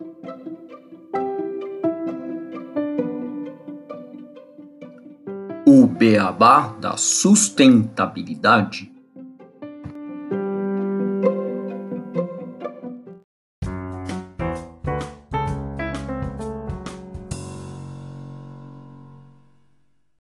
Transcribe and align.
O 0.00 0.04
beabá 5.88 6.68
da 6.80 6.96
sustentabilidade. 6.96 8.92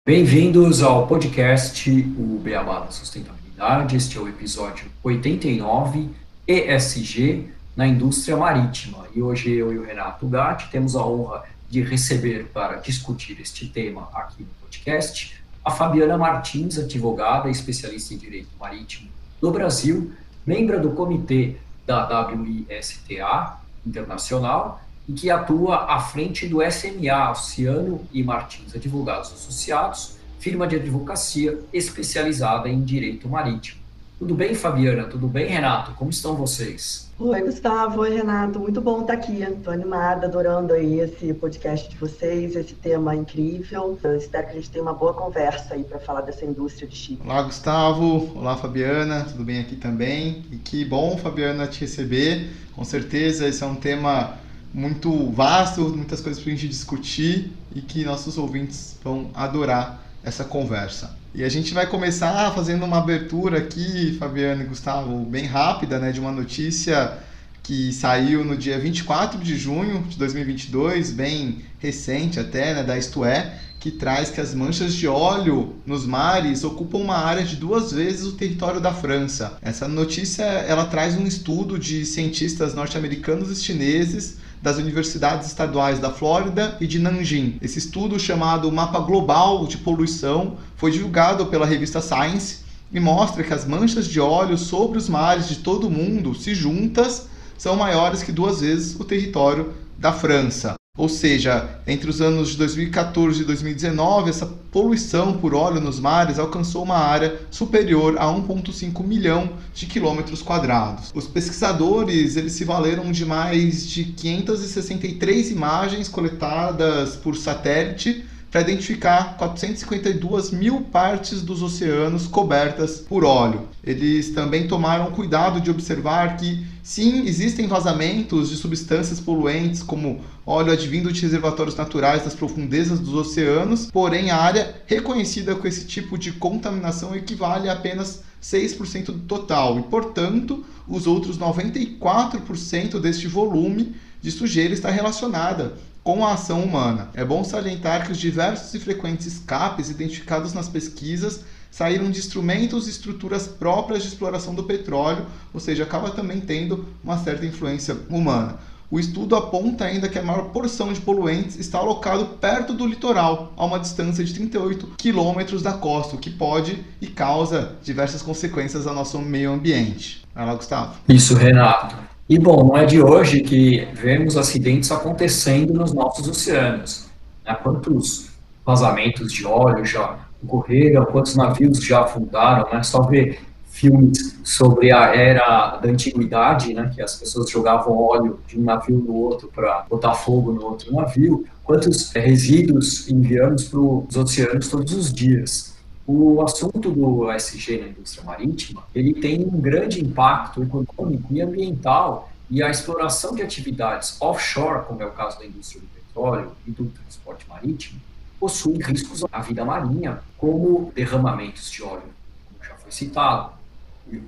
Bem-vindos 0.05 0.84
ao 0.84 1.07
podcast 1.07 1.89
O 2.20 2.38
Beabá 2.38 2.82
da 2.82 2.91
Sustentabilidade. 2.91 3.95
Este 3.95 4.20
é 4.20 4.21
o 4.21 4.29
episódio 4.29 4.86
89, 5.04 6.11
ESG 6.47 7.55
na 7.76 7.88
indústria 7.88 8.38
marítima. 8.38 9.05
E 9.14 9.21
hoje 9.21 9.52
eu 9.52 9.73
e 9.73 9.78
o 9.78 9.84
Renato 9.84 10.28
Gatti 10.28 10.70
temos 10.70 10.95
a 10.95 11.05
honra 11.05 11.44
de 11.70 11.82
receber 11.82 12.45
para 12.54 12.77
discutir 12.77 13.40
este 13.41 13.68
tema 13.68 14.09
aqui 14.13 14.44
no 14.44 14.49
podcast 14.62 15.36
a 15.66 15.72
Fabiana 15.72 16.16
Martins, 16.16 16.77
advogada 16.77 17.49
especialista 17.49 18.13
em 18.13 18.18
direito 18.18 18.49
marítimo 18.59 19.09
do 19.41 19.49
Brasil, 19.49 20.13
membro 20.46 20.80
do 20.80 20.91
comitê 20.91 21.55
da 21.88 22.27
WISTA 22.27 23.58
Internacional 23.85 24.82
e 25.10 25.13
que 25.13 25.32
atua 25.32 25.91
à 25.91 25.99
frente 25.99 26.48
do 26.48 26.60
SMA, 26.71 27.32
Oceano 27.32 28.02
e 28.13 28.23
Martins 28.23 28.76
Advogados 28.76 29.32
Associados, 29.34 30.18
firma 30.40 30.68
de 30.68 30.76
advocacia 30.76 31.60
especializada 31.73 32.70
em 32.70 32.84
direito 32.84 33.27
marítimo. 33.27 33.84
Tudo 34.18 34.34
bem, 34.34 34.55
Fabiana? 34.55 35.04
Tudo 35.04 35.28
bem, 35.28 35.48
Renato? 35.48 35.92
Como 35.92 36.10
estão 36.10 36.36
vocês? 36.36 37.12
Oi, 37.20 37.42
Gustavo. 37.42 38.00
Oi, 38.00 38.16
Renato. 38.16 38.62
Muito 38.62 38.80
bom 38.80 39.02
estar 39.02 39.12
aqui. 39.12 39.41
Estou 39.41 39.74
animada, 39.74 40.28
adorando 40.28 40.74
aí 40.74 41.02
esse 41.02 41.34
podcast 41.34 41.90
de 41.90 41.98
vocês, 41.98 42.55
esse 42.55 42.76
tema 42.76 43.13
incrível. 43.13 43.99
Eu 44.02 44.16
espero 44.16 44.46
que 44.46 44.52
a 44.54 44.55
gente 44.55 44.70
tenha 44.70 44.84
uma 44.84 44.94
boa 44.94 45.13
conversa 45.13 45.74
aí 45.74 45.84
para 45.84 45.99
falar 45.99 46.22
dessa 46.22 46.46
indústria 46.46 46.88
de 46.88 46.96
chip. 46.96 47.22
Olá, 47.26 47.41
Gustavo. 47.41 48.32
Olá, 48.38 48.55
Fabiana. 48.55 49.26
Tudo 49.26 49.44
bem 49.44 49.60
aqui 49.60 49.76
também? 49.76 50.46
E 50.50 50.55
que 50.55 50.85
bom, 50.85 51.18
Fabiana, 51.18 51.68
te 51.68 51.82
receber. 51.82 52.50
Com 52.74 52.85
certeza 52.85 53.46
esse 53.46 53.62
é 53.66 53.68
um 53.68 53.76
tema 53.76 54.38
muito 54.74 55.29
vasto, 55.32 55.82
muitas 55.90 56.22
coisas 56.22 56.41
para 56.41 56.54
a 56.54 56.55
gente 56.55 56.70
discutir 56.70 57.52
e 57.76 57.82
que 57.82 58.05
nossos 58.05 58.38
ouvintes 58.38 58.98
vão 59.04 59.29
adorar 59.34 60.02
essa 60.24 60.46
conversa. 60.46 61.24
E 61.38 61.44
a 61.44 61.50
gente 61.50 61.74
vai 61.74 61.86
começar 61.86 62.50
fazendo 62.54 62.86
uma 62.86 63.00
abertura 63.00 63.58
aqui, 63.58 64.16
Fabiano 64.18 64.62
e 64.62 64.66
Gustavo, 64.66 65.25
bem 65.25 65.44
rápida, 65.44 66.00
né, 66.00 66.14
de 66.14 66.19
uma 66.22 66.31
notícia 66.31 67.18
que 67.62 67.91
saiu 67.91 68.46
no 68.46 68.56
dia 68.56 68.80
24 68.80 69.38
de 69.41 69.58
junho 69.58 70.03
de 70.03 70.18
2022, 70.18 71.12
bem 71.12 71.58
recente 71.78 72.40
até, 72.40 72.74
né, 72.74 72.84
da 72.84 72.97
Isto 72.97 73.25
É, 73.25 73.59
que 73.81 73.91
traz 73.91 74.30
que 74.30 74.40
as 74.40 74.56
manchas 74.56 74.96
de 74.96 75.09
óleo 75.09 75.75
nos 75.86 76.06
mares 76.06 76.63
ocupam 76.63 77.00
uma 77.00 77.18
área 77.18 77.44
de 77.44 77.58
duas 77.58 77.91
vezes 77.91 78.25
o 78.25 78.38
território 78.38 78.80
da 78.80 78.94
França. 78.94 79.58
Essa 79.62 79.90
notícia 79.90 80.41
ela 80.44 80.86
traz 80.86 81.18
um 81.18 81.28
estudo 81.28 81.78
de 81.78 82.06
cientistas 82.06 82.74
norte-americanos 82.74 83.52
e 83.52 83.62
chineses 83.62 84.38
das 84.66 84.78
universidades 84.78 85.46
estaduais 85.46 86.00
da 86.00 86.09
Flórida 86.09 86.75
e 86.81 86.88
de 86.88 86.97
Nanjing. 86.97 87.59
Esse 87.62 87.78
estudo, 87.78 88.19
chamado 88.19 88.72
Mapa 88.72 88.97
Global 88.97 89.68
de 89.68 89.78
Poluição, 89.78 90.57
foi 90.75 90.90
divulgado 90.90 91.46
pela 91.46 91.68
revista 91.68 92.02
Science 92.02 92.62
e 92.91 93.00
mostra 93.00 93.44
que 93.44 93.53
as 93.53 93.63
manchas 93.63 94.07
de 94.07 94.19
óleo 94.19 94.57
sobre 94.57 94.97
os 94.97 95.07
mares 95.07 95.47
de 95.47 95.57
todo 95.57 95.85
o 95.85 95.91
mundo, 95.91 96.34
se 96.34 96.56
juntas, 96.56 97.28
são 97.56 97.75
maiores 97.75 98.24
que 98.24 98.31
duas 98.31 98.62
vezes 98.62 99.00
o 99.00 99.03
território 99.03 99.72
da 100.00 100.12
França. 100.12 100.74
Ou 100.97 101.09
seja, 101.09 101.81
entre 101.85 102.09
os 102.09 102.22
anos 102.22 102.51
de 102.51 102.57
2014 102.57 103.41
e 103.41 103.46
2019, 103.46 104.29
essa 104.29 104.46
poluição 104.46 105.34
por 105.34 105.53
óleo 105.53 105.81
nos 105.81 106.00
mares 106.00 106.40
alcançou 106.40 106.84
uma 106.84 106.97
área 106.97 107.38
superior 107.51 108.17
a 108.17 108.28
1,5 108.28 109.03
milhão 109.03 109.50
de 109.73 109.88
quilômetros 109.88 110.41
quadrados. 110.41 111.11
Os 111.13 111.28
pesquisadores 111.28 112.38
eles 112.38 112.53
se 112.53 112.63
valeram 112.63 113.11
de 113.11 113.25
mais 113.25 113.85
de 113.85 114.06
563 114.06 115.51
imagens 115.51 116.07
coletadas 116.07 117.17
por 117.17 117.35
satélite 117.35 118.23
para 118.55 118.61
identificar 118.61 119.35
452 119.35 120.51
mil 120.51 120.79
partes 120.79 121.41
dos 121.41 121.61
oceanos 121.61 122.25
cobertas 122.25 123.01
por 123.01 123.25
óleo. 123.25 123.67
Eles 123.83 124.29
também 124.29 124.66
tomaram 124.66 125.11
cuidado 125.11 125.59
de 125.59 125.69
observar 125.69 126.38
que, 126.38 126.65
sim, 126.81 127.25
existem 127.27 127.67
vazamentos 127.67 128.49
de 128.49 128.55
substâncias 128.55 129.19
poluentes, 129.19 129.83
como 129.83 130.21
óleo 130.45 130.71
advindo 130.71 131.11
de 131.11 131.21
reservatórios 131.21 131.75
naturais 131.75 132.23
das 132.23 132.33
profundezas 132.33 132.97
dos 132.97 133.13
oceanos, 133.13 133.91
porém 133.91 134.31
a 134.31 134.38
área 134.38 134.73
reconhecida 134.85 135.53
com 135.53 135.67
esse 135.67 135.85
tipo 135.85 136.17
de 136.17 136.31
contaminação 136.31 137.13
equivale 137.13 137.67
a 137.67 137.73
apenas 137.73 138.23
6% 138.41 139.07
do 139.07 139.19
total, 139.19 139.79
e, 139.79 139.83
portanto, 139.83 140.63
os 140.88 141.07
outros 141.07 141.38
94% 141.38 143.01
deste 143.01 143.27
volume 143.27 143.97
de 144.21 144.31
sujeira 144.31 144.73
está 144.73 144.89
relacionada 144.89 145.73
com 146.05 146.23
a 146.23 146.33
ação 146.33 146.63
humana. 146.63 147.09
É 147.16 147.25
bom 147.25 147.43
salientar 147.43 148.05
que 148.05 148.11
os 148.11 148.19
diversos 148.19 148.71
e 148.75 148.79
frequentes 148.79 149.25
escapes 149.25 149.89
identificados 149.89 150.53
nas 150.53 150.69
pesquisas 150.69 151.43
saíram 151.71 152.11
de 152.11 152.19
instrumentos 152.19 152.85
e 152.85 152.91
estruturas 152.91 153.47
próprias 153.47 154.03
de 154.03 154.09
exploração 154.09 154.53
do 154.53 154.63
petróleo, 154.63 155.25
ou 155.51 155.59
seja, 155.59 155.81
acaba 155.81 156.11
também 156.11 156.39
tendo 156.39 156.85
uma 157.03 157.17
certa 157.17 157.44
influência 157.44 157.97
humana. 158.07 158.59
O 158.91 158.99
estudo 158.99 159.35
aponta 159.35 159.85
ainda 159.85 160.07
que 160.07 160.19
a 160.19 160.21
maior 160.21 160.49
porção 160.49 160.94
de 160.94 161.01
poluentes 161.01 161.57
está 161.57 161.79
alocado 161.79 162.38
perto 162.39 162.71
do 162.71 162.85
litoral, 162.85 163.51
a 163.57 163.65
uma 163.65 163.79
distância 163.79 164.23
de 164.23 164.31
38 164.31 164.94
quilômetros 164.97 165.63
da 165.63 165.73
costa, 165.73 166.15
o 166.15 166.19
que 166.19 166.29
pode 166.29 166.85
e 167.01 167.07
causa 167.07 167.75
diversas 167.83 168.21
consequências 168.21 168.85
ao 168.85 168.94
nosso 168.94 169.17
meio 169.17 169.51
ambiente. 169.51 170.23
Vai 170.35 170.45
lá, 170.45 170.53
Gustavo. 170.53 170.94
Isso, 171.09 171.33
Renato. 171.33 172.14
E 172.28 172.40
bom, 172.40 172.68
não 172.68 172.78
é 172.78 172.86
de 172.86 173.02
hoje 173.02 173.41
que 173.41 173.88
vemos 173.94 174.36
acidentes 174.36 174.91
acontecendo 174.91 175.74
nos 175.74 175.94
nossos 175.94 176.28
oceanos. 176.28 177.06
Né? 177.46 177.53
Quantos 177.62 178.30
vazamentos 178.66 179.31
de 179.31 179.46
óleo 179.46 179.86
já 179.86 180.18
ocorreram, 180.41 181.06
quantos 181.06 181.36
navios 181.36 181.78
já 181.84 182.02
afundaram, 182.02 182.68
né? 182.74 182.81
Só 182.81 183.02
ver 183.02 183.40
filmes 183.75 184.38
sobre 184.44 184.91
a 184.91 185.13
era 185.13 185.78
da 185.78 185.90
antiguidade, 185.90 186.74
né, 186.74 186.90
que 186.96 187.02
as 187.02 187.16
pessoas 187.18 187.50
jogavam 187.50 187.97
óleo 187.97 188.40
de 188.47 188.57
um 188.57 188.63
navio 188.63 188.97
no 188.97 189.13
outro 189.13 189.50
para 189.53 189.86
botar 189.90 190.13
fogo 190.13 190.53
no 190.53 190.63
outro 190.63 190.94
navio, 190.94 191.46
quantos 191.62 192.09
resíduos 192.13 193.09
enviamos 193.09 193.66
para 193.66 193.80
os 193.80 194.16
oceanos 194.16 194.69
todos 194.69 194.94
os 194.94 195.13
dias. 195.13 195.75
O 196.07 196.41
assunto 196.43 196.91
do 196.91 197.31
ESG 197.31 197.79
na 197.79 197.88
indústria 197.88 198.23
marítima, 198.23 198.83
ele 198.93 199.13
tem 199.16 199.43
um 199.43 199.59
grande 199.59 200.03
impacto 200.03 200.61
econômico 200.61 201.33
e 201.33 201.41
ambiental 201.41 202.31
e 202.47 202.61
a 202.61 202.69
exploração 202.69 203.33
de 203.33 203.41
atividades 203.41 204.15
offshore, 204.21 204.85
como 204.85 205.01
é 205.01 205.05
o 205.05 205.11
caso 205.11 205.39
da 205.39 205.45
indústria 205.45 205.81
do 205.81 205.88
petróleo 205.88 206.51
e 206.67 206.69
do 206.69 206.85
transporte 206.85 207.47
marítimo, 207.49 207.99
possui 208.39 208.77
riscos 208.77 209.23
à 209.31 209.41
vida 209.41 209.65
marinha, 209.65 210.19
como 210.38 210.91
derramamentos 210.94 211.71
de 211.71 211.81
óleo, 211.81 212.03
como 212.47 212.63
já 212.63 212.75
foi 212.75 212.91
citado. 212.91 213.53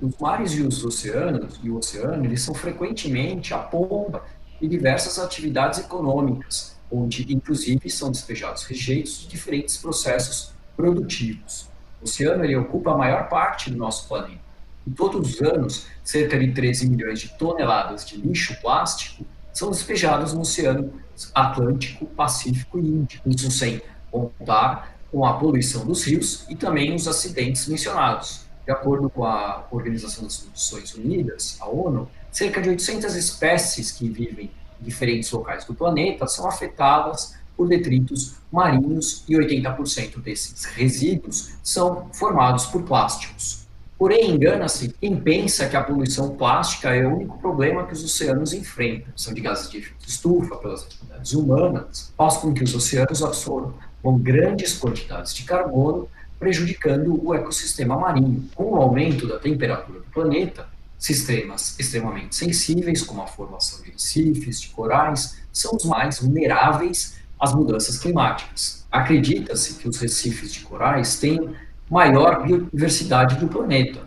Os 0.02 0.18
mares 0.18 0.52
e 0.54 0.62
os 0.62 0.84
oceanos 0.84 1.60
e 1.62 1.70
o 1.70 1.78
oceano, 1.78 2.24
eles 2.24 2.42
são 2.42 2.54
frequentemente 2.54 3.54
a 3.54 3.58
ponta 3.58 4.20
de 4.60 4.66
diversas 4.66 5.20
atividades 5.20 5.78
econômicas, 5.78 6.76
onde 6.90 7.32
inclusive 7.32 7.88
são 7.88 8.10
despejados 8.10 8.64
rejeitos 8.64 9.20
de 9.20 9.28
diferentes 9.28 9.76
processos 9.76 10.50
produtivos. 10.76 11.67
O 12.00 12.04
oceano 12.04 12.44
ele 12.44 12.56
ocupa 12.56 12.92
a 12.92 12.96
maior 12.96 13.28
parte 13.28 13.70
do 13.70 13.76
nosso 13.76 14.08
planeta. 14.08 14.48
E 14.86 14.90
todos 14.90 15.34
os 15.34 15.42
anos, 15.42 15.86
cerca 16.02 16.38
de 16.38 16.52
13 16.52 16.88
milhões 16.88 17.20
de 17.20 17.28
toneladas 17.36 18.06
de 18.06 18.16
lixo 18.16 18.58
plástico 18.60 19.24
são 19.52 19.70
despejados 19.70 20.32
no 20.32 20.42
Oceano 20.42 20.92
Atlântico, 21.34 22.06
Pacífico 22.06 22.78
e 22.78 22.82
Índico. 22.82 23.28
Isso 23.28 23.50
sem 23.50 23.82
contar 24.10 24.96
com 25.10 25.24
a 25.24 25.34
poluição 25.34 25.84
dos 25.84 26.04
rios 26.04 26.46
e 26.48 26.54
também 26.54 26.94
os 26.94 27.08
acidentes 27.08 27.66
mencionados. 27.66 28.46
De 28.64 28.72
acordo 28.72 29.08
com 29.08 29.24
a 29.24 29.66
Organização 29.70 30.24
das 30.24 30.46
Nações 30.46 30.94
Unidas, 30.94 31.56
a 31.60 31.68
ONU, 31.68 32.08
cerca 32.30 32.60
de 32.60 32.68
800 32.68 33.14
espécies 33.14 33.90
que 33.90 34.08
vivem 34.08 34.50
em 34.80 34.84
diferentes 34.84 35.30
locais 35.30 35.64
do 35.64 35.74
planeta 35.74 36.26
são 36.26 36.46
afetadas 36.46 37.34
por 37.58 37.68
detritos 37.68 38.36
marinhos 38.52 39.24
e 39.28 39.34
80% 39.34 40.22
desses 40.22 40.64
resíduos 40.64 41.54
são 41.60 42.08
formados 42.12 42.66
por 42.66 42.84
plásticos. 42.84 43.66
Porém, 43.98 44.30
engana-se 44.30 44.94
quem 45.00 45.16
pensa 45.16 45.68
que 45.68 45.76
a 45.76 45.82
poluição 45.82 46.36
plástica 46.36 46.94
é 46.94 47.04
o 47.04 47.16
único 47.16 47.36
problema 47.38 47.84
que 47.84 47.92
os 47.92 48.04
oceanos 48.04 48.52
enfrentam. 48.52 49.12
São 49.16 49.34
de 49.34 49.40
gases 49.40 49.68
de 49.68 49.92
estufa, 50.06 50.54
pelas 50.54 50.84
atividades 50.84 51.32
humanas, 51.32 52.12
faz 52.16 52.36
com 52.36 52.54
que 52.54 52.62
os 52.62 52.72
oceanos 52.76 53.24
absorvam 53.24 53.74
grandes 54.20 54.78
quantidades 54.78 55.34
de 55.34 55.42
carbono, 55.42 56.08
prejudicando 56.38 57.20
o 57.26 57.34
ecossistema 57.34 57.98
marinho. 57.98 58.48
Com 58.54 58.74
o 58.74 58.76
aumento 58.76 59.26
da 59.26 59.40
temperatura 59.40 59.98
do 59.98 60.06
planeta, 60.06 60.68
Sistemas 60.98 61.78
extremamente 61.78 62.34
sensíveis, 62.34 63.04
como 63.04 63.22
a 63.22 63.26
formação 63.28 63.80
de 63.84 63.92
recifes, 63.92 64.60
de 64.60 64.70
corais, 64.70 65.38
são 65.52 65.76
os 65.76 65.84
mais 65.84 66.18
vulneráveis 66.18 67.17
às 67.38 67.54
mudanças 67.54 67.98
climáticas. 67.98 68.86
Acredita-se 68.90 69.74
que 69.74 69.88
os 69.88 69.98
recifes 69.98 70.52
de 70.52 70.60
corais 70.60 71.18
têm 71.18 71.54
maior 71.90 72.42
biodiversidade 72.42 73.36
do 73.36 73.48
planeta, 73.48 74.00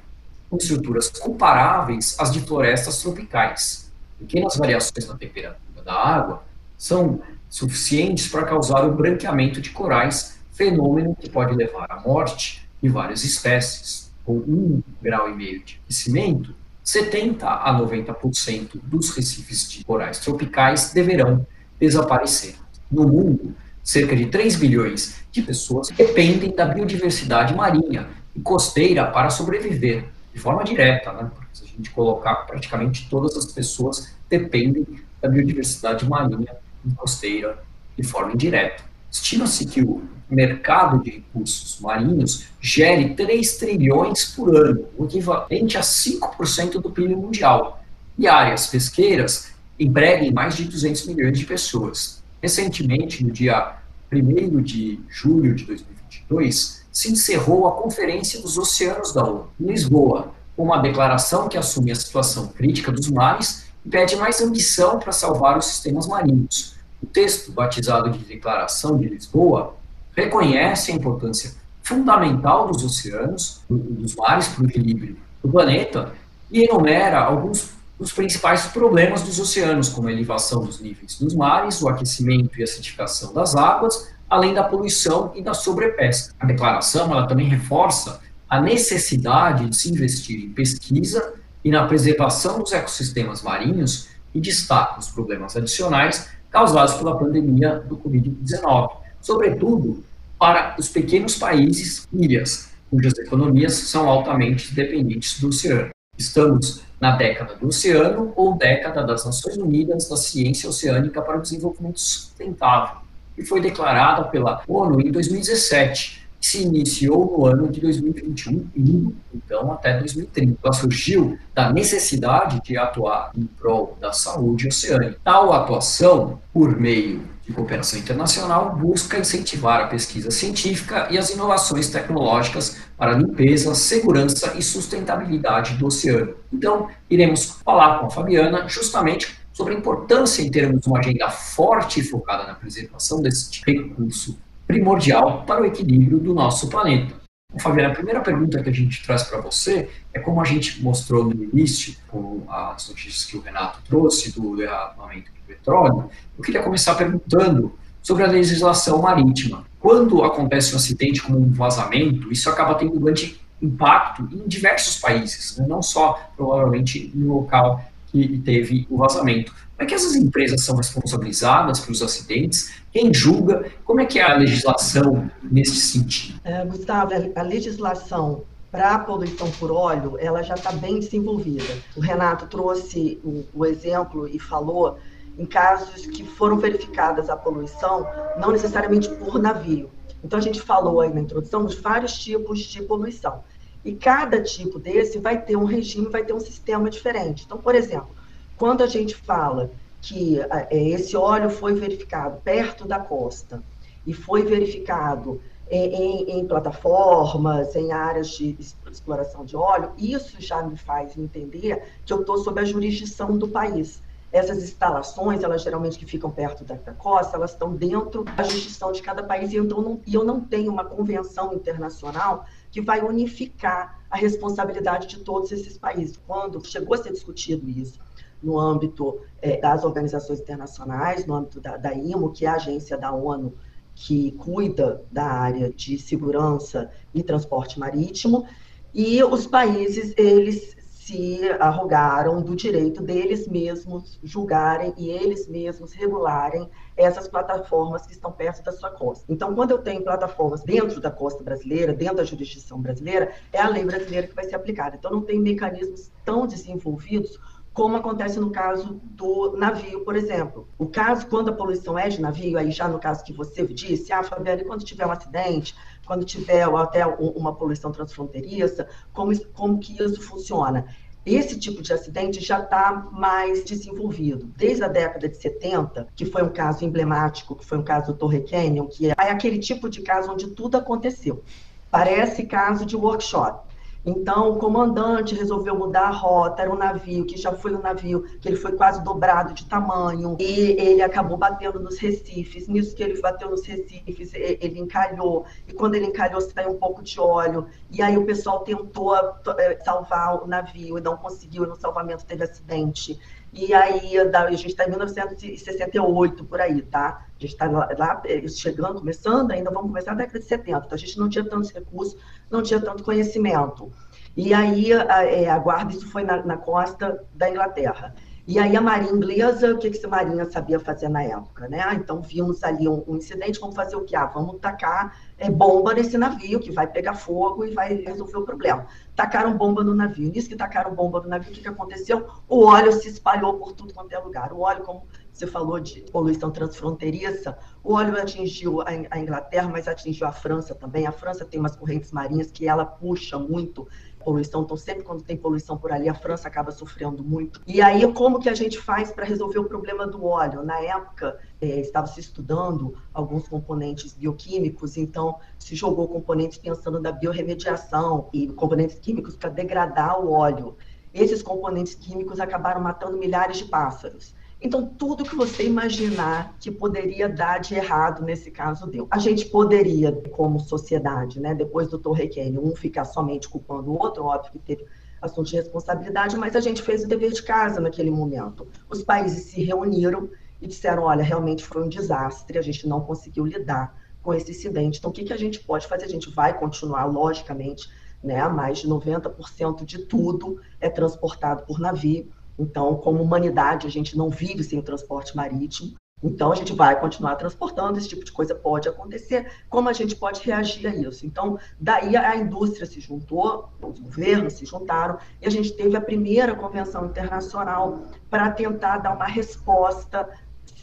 com 0.49 0.57
estruturas 0.57 1.09
comparáveis 1.09 2.15
às 2.19 2.31
de 2.31 2.41
florestas 2.41 3.01
tropicais. 3.01 3.91
Pequenas 4.19 4.55
variações 4.55 5.07
na 5.07 5.15
temperatura 5.15 5.83
da 5.83 5.93
água 5.93 6.43
são 6.77 7.21
suficientes 7.49 8.27
para 8.27 8.43
causar 8.43 8.85
o 8.85 8.93
branqueamento 8.93 9.61
de 9.61 9.71
corais, 9.71 10.39
fenômeno 10.51 11.15
que 11.15 11.29
pode 11.29 11.55
levar 11.55 11.87
à 11.89 11.99
morte 11.99 12.67
de 12.81 12.89
várias 12.89 13.23
espécies. 13.23 14.11
Com 14.23 14.37
um 14.37 14.83
grau 15.01 15.33
meio 15.35 15.63
de 15.63 15.79
aquecimento, 15.83 16.53
70 16.83 17.47
a 17.47 17.79
90% 17.79 18.79
dos 18.83 19.09
recifes 19.11 19.69
de 19.69 19.83
corais 19.83 20.19
tropicais 20.19 20.91
deverão 20.93 21.45
desaparecer. 21.79 22.55
No 22.91 23.07
mundo, 23.07 23.55
cerca 23.83 24.15
de 24.15 24.25
3 24.25 24.55
bilhões 24.57 25.15
de 25.31 25.41
pessoas 25.41 25.87
dependem 25.89 26.53
da 26.53 26.65
biodiversidade 26.65 27.55
marinha 27.55 28.07
e 28.35 28.41
costeira 28.41 29.05
para 29.07 29.29
sobreviver, 29.29 30.05
de 30.33 30.39
forma 30.39 30.63
direta, 30.63 31.11
né? 31.13 31.29
Porque 31.33 31.47
se 31.53 31.63
a 31.63 31.67
gente 31.67 31.89
colocar, 31.91 32.35
praticamente 32.47 33.07
todas 33.09 33.35
as 33.37 33.45
pessoas 33.45 34.13
dependem 34.29 34.85
da 35.21 35.29
biodiversidade 35.29 36.07
marinha 36.07 36.55
e 36.85 36.91
costeira 36.93 37.63
de 37.97 38.03
forma 38.03 38.33
indireta. 38.33 38.83
Estima-se 39.09 39.65
que 39.65 39.81
o 39.81 40.01
mercado 40.29 41.03
de 41.03 41.11
recursos 41.11 41.79
marinhos 41.81 42.47
gere 42.61 43.13
3 43.13 43.57
trilhões 43.57 44.25
por 44.25 44.55
ano, 44.55 44.85
o 44.97 45.05
equivalente 45.05 45.77
a 45.77 45.81
5% 45.81 46.81
do 46.81 46.89
PIB 46.89 47.15
mundial, 47.15 47.83
e 48.17 48.27
áreas 48.27 48.67
pesqueiras 48.67 49.51
empreguem 49.79 50.31
mais 50.31 50.55
de 50.55 50.65
200 50.65 51.07
milhões 51.07 51.37
de 51.37 51.45
pessoas. 51.45 52.20
Recentemente, 52.41 53.23
no 53.23 53.31
dia 53.31 53.75
1 54.11 54.61
de 54.61 54.99
julho 55.07 55.55
de 55.55 55.65
2022, 55.65 56.85
se 56.91 57.11
encerrou 57.11 57.67
a 57.67 57.73
Conferência 57.73 58.41
dos 58.41 58.57
Oceanos 58.57 59.13
da 59.13 59.23
ONU, 59.23 59.47
em 59.59 59.67
Lisboa, 59.67 60.33
com 60.55 60.63
uma 60.63 60.79
declaração 60.79 61.47
que 61.47 61.57
assume 61.57 61.91
a 61.91 61.95
situação 61.95 62.47
crítica 62.47 62.91
dos 62.91 63.09
mares 63.09 63.65
e 63.85 63.89
pede 63.89 64.15
mais 64.15 64.41
ambição 64.41 64.99
para 64.99 65.11
salvar 65.11 65.57
os 65.57 65.65
sistemas 65.65 66.07
marinhos. 66.07 66.75
O 67.01 67.05
texto, 67.05 67.51
batizado 67.51 68.09
de 68.09 68.19
Declaração 68.19 68.97
de 68.97 69.07
Lisboa, 69.07 69.75
reconhece 70.15 70.91
a 70.91 70.95
importância 70.95 71.53
fundamental 71.81 72.67
dos 72.67 72.83
oceanos, 72.83 73.61
dos 73.69 74.15
mares 74.15 74.47
para 74.47 74.63
o 74.63 74.67
equilíbrio 74.67 75.17
do 75.43 75.49
planeta 75.49 76.13
e 76.51 76.63
enumera 76.63 77.19
alguns 77.19 77.71
dos 78.01 78.11
principais 78.11 78.65
problemas 78.65 79.21
dos 79.21 79.39
oceanos, 79.39 79.87
como 79.87 80.07
a 80.07 80.11
elevação 80.11 80.65
dos 80.65 80.81
níveis 80.81 81.19
dos 81.19 81.35
mares, 81.35 81.79
o 81.83 81.87
aquecimento 81.87 82.59
e 82.59 82.63
acidificação 82.63 83.31
das 83.31 83.55
águas, 83.55 84.11
além 84.27 84.55
da 84.55 84.63
poluição 84.63 85.31
e 85.35 85.43
da 85.43 85.53
sobrepesca. 85.53 86.33
A 86.39 86.47
declaração 86.47 87.11
ela 87.11 87.27
também 87.27 87.47
reforça 87.47 88.19
a 88.49 88.59
necessidade 88.59 89.69
de 89.69 89.75
se 89.75 89.91
investir 89.91 90.43
em 90.43 90.49
pesquisa 90.49 91.35
e 91.63 91.69
na 91.69 91.85
preservação 91.85 92.57
dos 92.57 92.73
ecossistemas 92.73 93.43
marinhos 93.43 94.07
e 94.33 94.41
destaca 94.41 94.99
os 94.99 95.09
problemas 95.09 95.55
adicionais 95.55 96.27
causados 96.49 96.95
pela 96.95 97.15
pandemia 97.15 97.81
do 97.87 97.97
Covid-19, 97.97 98.93
sobretudo 99.21 100.03
para 100.39 100.75
os 100.79 100.89
pequenos 100.89 101.35
países 101.35 102.07
ilhas, 102.11 102.71
cujas 102.89 103.13
economias 103.19 103.73
são 103.73 104.09
altamente 104.09 104.73
dependentes 104.73 105.39
do 105.39 105.49
oceano. 105.49 105.91
Estamos 106.17 106.81
na 107.01 107.15
década 107.15 107.55
do 107.55 107.67
oceano 107.67 108.31
ou 108.35 108.55
década 108.55 109.03
das 109.03 109.25
Nações 109.25 109.57
Unidas 109.57 110.07
da 110.07 110.15
Ciência 110.15 110.69
Oceânica 110.69 111.19
para 111.21 111.39
o 111.39 111.41
Desenvolvimento 111.41 111.99
Sustentável, 111.99 112.97
que 113.35 113.43
foi 113.43 113.59
declarada 113.59 114.25
pela 114.25 114.61
ONU 114.67 115.01
em 115.01 115.11
2017 115.11 116.21
se 116.41 116.63
iniciou 116.63 117.37
no 117.37 117.45
ano 117.45 117.71
de 117.71 117.79
2021 117.79 118.67
e 118.75 119.13
então 119.33 119.71
até 119.71 119.99
2030. 119.99 120.57
Ela 120.63 120.73
surgiu 120.73 121.37
da 121.53 121.71
necessidade 121.71 122.59
de 122.63 122.75
atuar 122.77 123.31
em 123.37 123.45
prol 123.45 123.95
da 124.01 124.11
saúde 124.11 124.67
oceânica. 124.67 125.17
Tal 125.23 125.53
atuação, 125.53 126.41
por 126.51 126.79
meio 126.79 127.21
de 127.51 127.55
cooperação 127.55 127.99
internacional, 127.99 128.75
busca 128.75 129.19
incentivar 129.19 129.81
a 129.81 129.87
pesquisa 129.87 130.31
científica 130.31 131.07
e 131.11 131.17
as 131.17 131.29
inovações 131.29 131.89
tecnológicas 131.89 132.77
para 132.97 133.13
limpeza, 133.13 133.75
segurança 133.75 134.53
e 134.57 134.61
sustentabilidade 134.61 135.75
do 135.75 135.85
oceano. 135.85 136.33
Então, 136.51 136.87
iremos 137.09 137.59
falar 137.63 137.99
com 137.99 138.07
a 138.07 138.09
Fabiana 138.09 138.67
justamente 138.67 139.37
sobre 139.53 139.75
a 139.75 139.77
importância 139.77 140.41
em 140.41 140.49
termos 140.49 140.81
de 140.81 140.87
uma 140.87 140.99
agenda 140.99 141.29
forte 141.29 141.99
e 141.99 142.03
focada 142.03 142.45
na 142.45 142.55
preservação 142.55 143.21
desse 143.21 143.61
recurso 143.67 144.39
primordial 144.65 145.43
para 145.45 145.61
o 145.61 145.65
equilíbrio 145.65 146.17
do 146.17 146.33
nosso 146.33 146.69
planeta. 146.69 147.20
Fabiana, 147.59 147.91
a 147.91 147.95
primeira 147.95 148.21
pergunta 148.21 148.63
que 148.63 148.69
a 148.69 148.73
gente 148.73 149.03
traz 149.03 149.23
para 149.23 149.41
você 149.41 149.89
é 150.13 150.19
como 150.19 150.39
a 150.39 150.45
gente 150.45 150.81
mostrou 150.81 151.25
no 151.25 151.43
início, 151.43 151.95
com 152.07 152.43
as 152.49 152.87
notícias 152.87 153.25
que 153.25 153.37
o 153.37 153.41
Renato 153.41 153.79
trouxe 153.87 154.33
do 154.33 154.55
derramamento 154.55 155.31
de 155.31 155.41
petróleo, 155.45 156.09
eu 156.37 156.43
queria 156.43 156.63
começar 156.63 156.95
perguntando 156.95 157.77
sobre 158.01 158.23
a 158.23 158.27
legislação 158.27 159.01
marítima. 159.01 159.65
Quando 159.79 160.23
acontece 160.23 160.73
um 160.73 160.77
acidente 160.77 161.21
como 161.21 161.39
um 161.39 161.51
vazamento, 161.51 162.31
isso 162.31 162.49
acaba 162.49 162.75
tendo 162.75 162.95
um 162.95 162.99
grande 162.99 163.39
impacto 163.61 164.27
em 164.31 164.47
diversos 164.47 164.97
países, 164.97 165.57
né? 165.57 165.65
não 165.67 165.81
só 165.81 166.31
provavelmente 166.35 167.11
no 167.13 167.35
local 167.35 167.83
que 168.07 168.39
teve 168.39 168.87
o 168.89 168.97
vazamento. 168.97 169.53
Como 169.81 169.87
é 169.87 169.89
que 169.89 169.95
essas 169.95 170.15
empresas 170.15 170.61
são 170.61 170.75
responsabilizadas 170.75 171.79
pelos 171.79 172.03
acidentes? 172.03 172.71
Quem 172.91 173.11
julga? 173.11 173.65
Como 173.83 173.99
é 173.99 174.05
que 174.05 174.19
é 174.19 174.21
a 174.21 174.35
legislação 174.37 175.27
nesse 175.41 175.75
sentido? 175.77 176.39
É, 176.43 176.63
Gustavo, 176.63 177.13
a 177.35 177.41
legislação 177.41 178.43
para 178.71 178.93
a 178.93 178.99
poluição 178.99 179.49
por 179.49 179.71
óleo, 179.71 180.17
ela 180.19 180.43
já 180.43 180.53
está 180.53 180.71
bem 180.71 180.99
desenvolvida. 180.99 181.79
O 181.95 181.99
Renato 181.99 182.45
trouxe 182.45 183.19
o, 183.23 183.43
o 183.55 183.65
exemplo 183.65 184.27
e 184.27 184.37
falou 184.37 184.99
em 185.35 185.47
casos 185.47 186.05
que 186.05 186.23
foram 186.23 186.59
verificadas 186.59 187.27
a 187.27 187.35
poluição, 187.35 188.05
não 188.39 188.51
necessariamente 188.51 189.09
por 189.09 189.41
navio. 189.41 189.89
Então, 190.23 190.37
a 190.37 190.41
gente 190.43 190.61
falou 190.61 191.01
aí 191.01 191.11
na 191.11 191.21
introdução 191.21 191.65
dos 191.65 191.73
vários 191.73 192.13
tipos 192.19 192.59
de 192.59 192.83
poluição. 192.83 193.43
E 193.83 193.93
cada 193.93 194.43
tipo 194.43 194.77
desse 194.77 195.17
vai 195.17 195.41
ter 195.41 195.55
um 195.55 195.65
regime, 195.65 196.07
vai 196.07 196.23
ter 196.23 196.33
um 196.33 196.39
sistema 196.39 196.87
diferente. 196.87 197.45
Então, 197.47 197.57
por 197.57 197.73
exemplo, 197.73 198.20
quando 198.61 198.83
a 198.83 198.87
gente 198.87 199.15
fala 199.15 199.71
que 199.99 200.39
é, 200.39 200.67
esse 200.71 201.17
óleo 201.17 201.49
foi 201.49 201.73
verificado 201.73 202.39
perto 202.41 202.87
da 202.87 202.99
costa 202.99 203.63
e 204.05 204.13
foi 204.13 204.43
verificado 204.43 205.41
em, 205.67 205.95
em, 205.95 206.39
em, 206.39 206.45
plataformas, 206.45 207.75
em 207.75 207.91
áreas 207.91 208.29
de 208.29 208.55
exploração 208.91 209.43
de 209.43 209.57
óleo, 209.57 209.93
isso 209.97 210.39
já 210.39 210.61
me 210.61 210.77
faz 210.77 211.17
entender 211.17 211.81
que 212.05 212.13
eu 212.13 212.21
estou 212.21 212.37
sob 212.37 212.61
a 212.61 212.63
jurisdição 212.63 213.35
do 213.35 213.47
país. 213.47 213.99
Essas 214.31 214.61
instalações, 214.61 215.41
elas 215.41 215.63
geralmente 215.63 215.97
que 215.97 216.05
ficam 216.05 216.29
perto 216.29 216.63
da, 216.63 216.75
da 216.75 216.93
costa, 216.93 217.37
elas 217.37 217.53
estão 217.53 217.73
dentro 217.73 218.23
da 218.23 218.43
jurisdição 218.43 218.91
de 218.91 219.01
cada 219.01 219.23
país 219.23 219.51
e, 219.51 219.57
então 219.57 219.81
não, 219.81 219.99
e 220.05 220.13
eu 220.13 220.23
não 220.23 220.39
tenho 220.39 220.71
uma 220.71 220.85
convenção 220.85 221.51
internacional 221.51 222.45
que 222.69 222.79
vai 222.79 223.01
unificar 223.01 223.99
a 224.07 224.17
responsabilidade 224.17 225.07
de 225.07 225.17
todos 225.17 225.51
esses 225.51 225.79
países. 225.79 226.19
Quando 226.27 226.63
chegou 226.63 226.93
a 226.93 226.97
ser 226.99 227.11
discutido 227.11 227.67
isso 227.67 227.99
no 228.41 228.59
âmbito 228.59 229.19
é, 229.41 229.59
das 229.59 229.83
organizações 229.83 230.39
internacionais, 230.39 231.25
no 231.25 231.33
âmbito 231.33 231.59
da, 231.59 231.77
da 231.77 231.93
IMO, 231.93 232.31
que 232.31 232.45
é 232.45 232.49
a 232.49 232.55
agência 232.55 232.97
da 232.97 233.11
ONU 233.11 233.53
que 233.93 234.31
cuida 234.31 235.03
da 235.11 235.25
área 235.25 235.71
de 235.71 235.97
segurança 235.99 236.89
e 237.13 237.21
transporte 237.21 237.79
marítimo, 237.79 238.45
e 238.93 239.23
os 239.23 239.45
países, 239.47 240.13
eles 240.17 240.75
se 241.01 241.49
arrogaram 241.59 242.41
do 242.41 242.55
direito 242.55 243.01
deles 243.01 243.47
mesmos 243.47 244.19
julgarem 244.23 244.93
e 244.97 245.09
eles 245.09 245.47
mesmos 245.47 245.93
regularem 245.93 246.69
essas 246.95 247.27
plataformas 247.27 248.05
que 248.05 248.13
estão 248.13 248.31
perto 248.31 248.63
da 248.63 248.71
sua 248.71 248.91
costa. 248.91 249.25
Então, 249.27 249.55
quando 249.55 249.71
eu 249.71 249.79
tenho 249.79 250.03
plataformas 250.03 250.61
dentro 250.61 251.01
da 251.01 251.09
costa 251.09 251.43
brasileira, 251.43 251.91
dentro 251.91 252.17
da 252.17 252.23
jurisdição 252.23 252.79
brasileira, 252.79 253.31
é 253.51 253.59
a 253.59 253.67
lei 253.67 253.83
brasileira 253.83 254.27
que 254.27 254.35
vai 254.35 254.45
ser 254.45 254.55
aplicada. 254.55 254.95
Então, 254.95 255.11
não 255.11 255.21
tem 255.21 255.39
mecanismos 255.39 256.11
tão 256.23 256.45
desenvolvidos 256.45 257.39
como 257.73 257.95
acontece 257.95 258.39
no 258.39 258.51
caso 258.51 258.99
do 259.03 259.55
navio, 259.57 260.03
por 260.03 260.15
exemplo. 260.15 260.67
O 260.77 260.87
caso, 260.87 261.27
quando 261.27 261.49
a 261.49 261.53
poluição 261.53 261.97
é 261.97 262.09
de 262.09 262.19
navio, 262.19 262.57
aí 262.57 262.71
já 262.71 262.87
no 262.87 262.99
caso 262.99 263.23
que 263.23 263.31
você 263.31 263.65
disse, 263.65 264.11
ah, 264.11 264.23
Fabiana, 264.23 264.63
quando 264.63 264.83
tiver 264.83 265.05
um 265.05 265.11
acidente, 265.11 265.75
quando 266.05 266.25
tiver 266.25 266.63
até 266.63 267.05
uma 267.05 267.55
poluição 267.55 267.91
transfronteiriça, 267.91 268.87
como, 269.13 269.37
como 269.53 269.79
que 269.79 270.01
isso 270.03 270.21
funciona? 270.21 270.85
Esse 271.25 271.57
tipo 271.57 271.81
de 271.83 271.93
acidente 271.93 272.41
já 272.41 272.59
está 272.59 273.07
mais 273.11 273.63
desenvolvido. 273.63 274.51
Desde 274.57 274.83
a 274.83 274.87
década 274.87 275.29
de 275.29 275.37
70, 275.37 276.07
que 276.15 276.25
foi 276.25 276.41
um 276.41 276.49
caso 276.49 276.83
emblemático, 276.83 277.55
que 277.55 277.65
foi 277.65 277.77
um 277.77 277.83
caso 277.83 278.07
do 278.07 278.17
Torre 278.17 278.41
Canyon, 278.41 278.87
que 278.87 279.09
é 279.09 279.13
aquele 279.17 279.59
tipo 279.59 279.87
de 279.87 280.01
caso 280.01 280.31
onde 280.31 280.47
tudo 280.47 280.77
aconteceu. 280.77 281.43
Parece 281.91 282.43
caso 282.43 282.85
de 282.85 282.95
workshop. 282.95 283.70
Então, 284.03 284.51
o 284.51 284.57
comandante 284.57 285.35
resolveu 285.35 285.75
mudar 285.75 286.07
a 286.07 286.11
rota, 286.11 286.63
era 286.63 286.71
um 286.71 286.77
navio 286.77 287.23
que 287.23 287.37
já 287.37 287.51
foi 287.53 287.75
um 287.75 287.81
navio 287.81 288.23
que 288.39 288.49
ele 288.49 288.55
foi 288.55 288.71
quase 288.71 289.03
dobrado 289.03 289.53
de 289.53 289.65
tamanho, 289.65 290.35
e 290.39 290.43
ele 290.43 291.01
acabou 291.03 291.37
batendo 291.37 291.79
nos 291.79 291.99
recifes. 291.99 292.67
Nisso 292.67 292.95
que 292.95 293.03
ele 293.03 293.21
bateu 293.21 293.49
nos 293.49 293.65
recifes, 293.65 294.33
ele 294.33 294.79
encalhou, 294.79 295.45
e 295.67 295.73
quando 295.73 295.95
ele 295.95 296.07
encalhou, 296.07 296.41
saiu 296.41 296.71
um 296.71 296.77
pouco 296.77 297.03
de 297.03 297.19
óleo, 297.19 297.67
e 297.91 298.01
aí 298.01 298.17
o 298.17 298.25
pessoal 298.25 298.61
tentou 298.61 299.15
eh, 299.15 299.79
salvar 299.85 300.43
o 300.43 300.47
navio 300.47 300.97
e 300.97 301.01
não 301.01 301.15
conseguiu, 301.15 301.63
e 301.65 301.67
no 301.67 301.75
salvamento 301.75 302.25
teve 302.25 302.43
acidente. 302.43 303.19
E 303.53 303.73
aí, 303.73 304.17
a 304.17 304.51
gente 304.51 304.67
está 304.67 304.85
em 304.85 304.89
1968, 304.89 306.45
por 306.45 306.61
aí, 306.61 306.81
tá? 306.83 307.25
A 307.37 307.39
gente 307.39 307.51
está 307.51 307.67
lá, 307.67 308.21
eh, 308.25 308.47
chegando, 308.47 308.99
começando, 308.99 309.51
ainda 309.51 309.69
vamos 309.69 309.89
começar 309.89 310.11
na 310.11 310.19
década 310.19 310.39
de 310.39 310.45
70. 310.45 310.85
Então, 310.85 310.95
a 310.95 310.97
gente 310.97 311.19
não 311.19 311.27
tinha 311.27 311.43
tantos 311.43 311.69
recursos, 311.71 312.17
não 312.49 312.63
tinha 312.63 312.79
tanto 312.79 313.03
conhecimento. 313.03 313.91
E 314.37 314.53
aí, 314.53 314.93
a, 314.93 315.25
é, 315.25 315.49
a 315.49 315.59
guarda, 315.59 315.91
isso 315.91 316.07
foi 316.07 316.23
na, 316.23 316.45
na 316.45 316.55
costa 316.55 317.25
da 317.33 317.49
Inglaterra. 317.49 318.15
E 318.47 318.57
aí 318.57 318.75
a 318.75 318.81
marinha 318.81 319.11
inglesa, 319.11 319.71
o 319.71 319.77
que, 319.77 319.91
que 319.91 320.03
a 320.03 320.09
marinha 320.09 320.49
sabia 320.49 320.79
fazer 320.79 321.09
na 321.09 321.21
época, 321.21 321.67
né? 321.67 321.81
Ah, 321.85 321.93
então 321.93 322.21
vimos 322.21 322.63
ali 322.63 322.87
um, 322.87 323.03
um, 323.07 323.17
incidente, 323.17 323.59
vamos 323.59 323.75
fazer 323.75 323.95
o 323.95 324.03
quê? 324.03 324.15
Ah, 324.15 324.25
vamos 324.25 324.59
tacar 324.59 325.15
é, 325.37 325.49
bomba 325.49 325.93
nesse 325.93 326.17
navio, 326.17 326.59
que 326.59 326.71
vai 326.71 326.87
pegar 326.87 327.13
fogo 327.13 327.63
e 327.63 327.73
vai 327.73 327.93
resolver 327.93 328.37
o 328.37 328.43
problema. 328.43 328.87
Tacaram 329.15 329.55
bomba 329.55 329.83
no 329.83 329.93
navio. 329.93 330.31
Nisso 330.31 330.49
que 330.49 330.55
tacaram 330.55 330.95
bomba 330.95 331.21
no 331.21 331.29
navio, 331.29 331.51
o 331.51 331.53
que, 331.53 331.61
que 331.61 331.67
aconteceu? 331.67 332.27
O 332.49 332.65
óleo 332.65 332.91
se 332.93 333.09
espalhou 333.09 333.59
por 333.59 333.73
tudo 333.73 333.93
quanto 333.93 334.11
é 334.11 334.17
lugar. 334.17 334.51
O 334.51 334.61
óleo, 334.61 334.83
como 334.83 335.05
você 335.31 335.45
falou 335.45 335.79
de 335.79 336.01
poluição 336.11 336.51
transfronteiriça, 336.51 337.57
o 337.83 337.93
óleo 337.93 338.17
atingiu 338.17 338.81
a 338.81 339.19
Inglaterra, 339.19 339.69
mas 339.69 339.87
atingiu 339.87 340.27
a 340.27 340.31
França 340.31 340.75
também. 340.75 341.05
A 341.07 341.11
França 341.11 341.45
tem 341.45 341.59
umas 341.59 341.75
correntes 341.75 342.11
marinhas 342.11 342.51
que 342.51 342.67
ela 342.67 342.85
puxa 342.85 343.37
muito 343.37 343.87
poluição. 344.21 344.63
Então, 344.63 344.77
sempre 344.77 345.03
quando 345.03 345.23
tem 345.23 345.35
poluição 345.35 345.77
por 345.77 345.91
ali, 345.91 346.07
a 346.07 346.13
França 346.13 346.47
acaba 346.47 346.71
sofrendo 346.71 347.23
muito. 347.23 347.61
E 347.65 347.81
aí, 347.81 348.11
como 348.13 348.39
que 348.39 348.49
a 348.49 348.53
gente 348.53 348.79
faz 348.79 349.11
para 349.11 349.25
resolver 349.25 349.59
o 349.59 349.65
problema 349.65 350.07
do 350.07 350.25
óleo? 350.25 350.63
Na 350.63 350.79
época, 350.79 351.39
é, 351.59 351.79
estava 351.79 352.07
se 352.07 352.19
estudando 352.19 352.95
alguns 353.13 353.47
componentes 353.47 354.13
bioquímicos, 354.13 354.97
então 354.97 355.39
se 355.59 355.75
jogou 355.75 356.07
componentes 356.07 356.57
pensando 356.57 356.99
na 356.99 357.11
biorremediação 357.11 358.29
e 358.33 358.47
componentes 358.47 358.99
químicos 358.99 359.35
para 359.35 359.49
degradar 359.49 360.19
o 360.19 360.31
óleo. 360.31 360.77
Esses 361.13 361.41
componentes 361.41 361.93
químicos 361.93 362.39
acabaram 362.39 362.81
matando 362.81 363.17
milhares 363.17 363.57
de 363.57 363.65
pássaros. 363.65 364.33
Então, 364.61 364.85
tudo 364.85 365.23
que 365.23 365.35
você 365.35 365.65
imaginar 365.65 366.55
que 366.59 366.69
poderia 366.69 367.27
dar 367.27 367.57
de 367.59 367.73
errado 367.73 368.23
nesse 368.23 368.51
caso 368.51 368.85
deu. 368.85 369.07
A 369.09 369.17
gente 369.17 369.47
poderia, 369.47 370.11
como 370.31 370.59
sociedade, 370.59 371.39
né, 371.39 371.55
depois 371.55 371.87
do 371.89 371.97
Torrequene, 371.97 372.59
um 372.59 372.75
ficar 372.75 373.05
somente 373.05 373.49
culpando 373.49 373.89
o 373.89 373.99
outro, 373.99 374.25
óbvio 374.25 374.51
que 374.51 374.59
teve 374.59 374.85
assunto 375.19 375.49
de 375.49 375.55
responsabilidade, 375.55 376.37
mas 376.37 376.55
a 376.55 376.59
gente 376.59 376.81
fez 376.83 377.03
o 377.03 377.07
dever 377.07 377.31
de 377.31 377.41
casa 377.41 377.79
naquele 377.81 378.11
momento. 378.11 378.67
Os 378.87 379.03
países 379.03 379.45
se 379.45 379.63
reuniram 379.63 380.29
e 380.61 380.67
disseram: 380.67 381.03
olha, 381.03 381.23
realmente 381.23 381.63
foi 381.63 381.83
um 381.83 381.89
desastre, 381.89 382.59
a 382.59 382.61
gente 382.61 382.87
não 382.87 383.01
conseguiu 383.01 383.45
lidar 383.45 383.99
com 384.21 384.31
esse 384.31 384.51
incidente. 384.51 384.99
Então, 384.99 385.09
o 385.09 385.13
que, 385.13 385.23
que 385.23 385.33
a 385.33 385.37
gente 385.37 385.59
pode 385.59 385.87
fazer? 385.87 386.05
A 386.05 386.09
gente 386.09 386.29
vai 386.29 386.57
continuar, 386.57 387.05
logicamente, 387.05 387.89
né, 388.23 388.47
mais 388.47 388.79
de 388.79 388.87
90% 388.87 389.83
de 389.83 390.05
tudo 390.05 390.61
é 390.79 390.87
transportado 390.87 391.63
por 391.65 391.79
navio 391.79 392.31
então, 392.61 392.95
como 392.95 393.23
humanidade, 393.23 393.87
a 393.87 393.89
gente 393.89 394.15
não 394.15 394.29
vive 394.29 394.63
sem 394.63 394.77
o 394.77 394.83
transporte 394.83 395.35
marítimo. 395.35 395.95
Então, 396.23 396.51
a 396.51 396.55
gente 396.55 396.71
vai 396.73 396.99
continuar 396.99 397.35
transportando, 397.35 397.97
esse 397.97 398.07
tipo 398.07 398.23
de 398.23 398.31
coisa 398.31 398.53
pode 398.53 398.87
acontecer. 398.87 399.51
Como 399.67 399.89
a 399.89 399.93
gente 399.93 400.15
pode 400.15 400.41
reagir 400.41 400.85
a 400.85 400.95
isso? 400.95 401.25
Então, 401.25 401.57
daí 401.79 402.15
a 402.15 402.35
indústria 402.35 402.85
se 402.85 402.99
juntou, 402.99 403.69
os 403.81 403.99
governos 403.99 404.53
se 404.53 404.65
juntaram, 404.65 405.17
e 405.41 405.47
a 405.47 405.49
gente 405.49 405.73
teve 405.73 405.97
a 405.97 406.01
primeira 406.01 406.53
convenção 406.53 407.07
internacional 407.07 408.03
para 408.29 408.51
tentar 408.51 408.99
dar 408.99 409.15
uma 409.15 409.25
resposta 409.25 410.29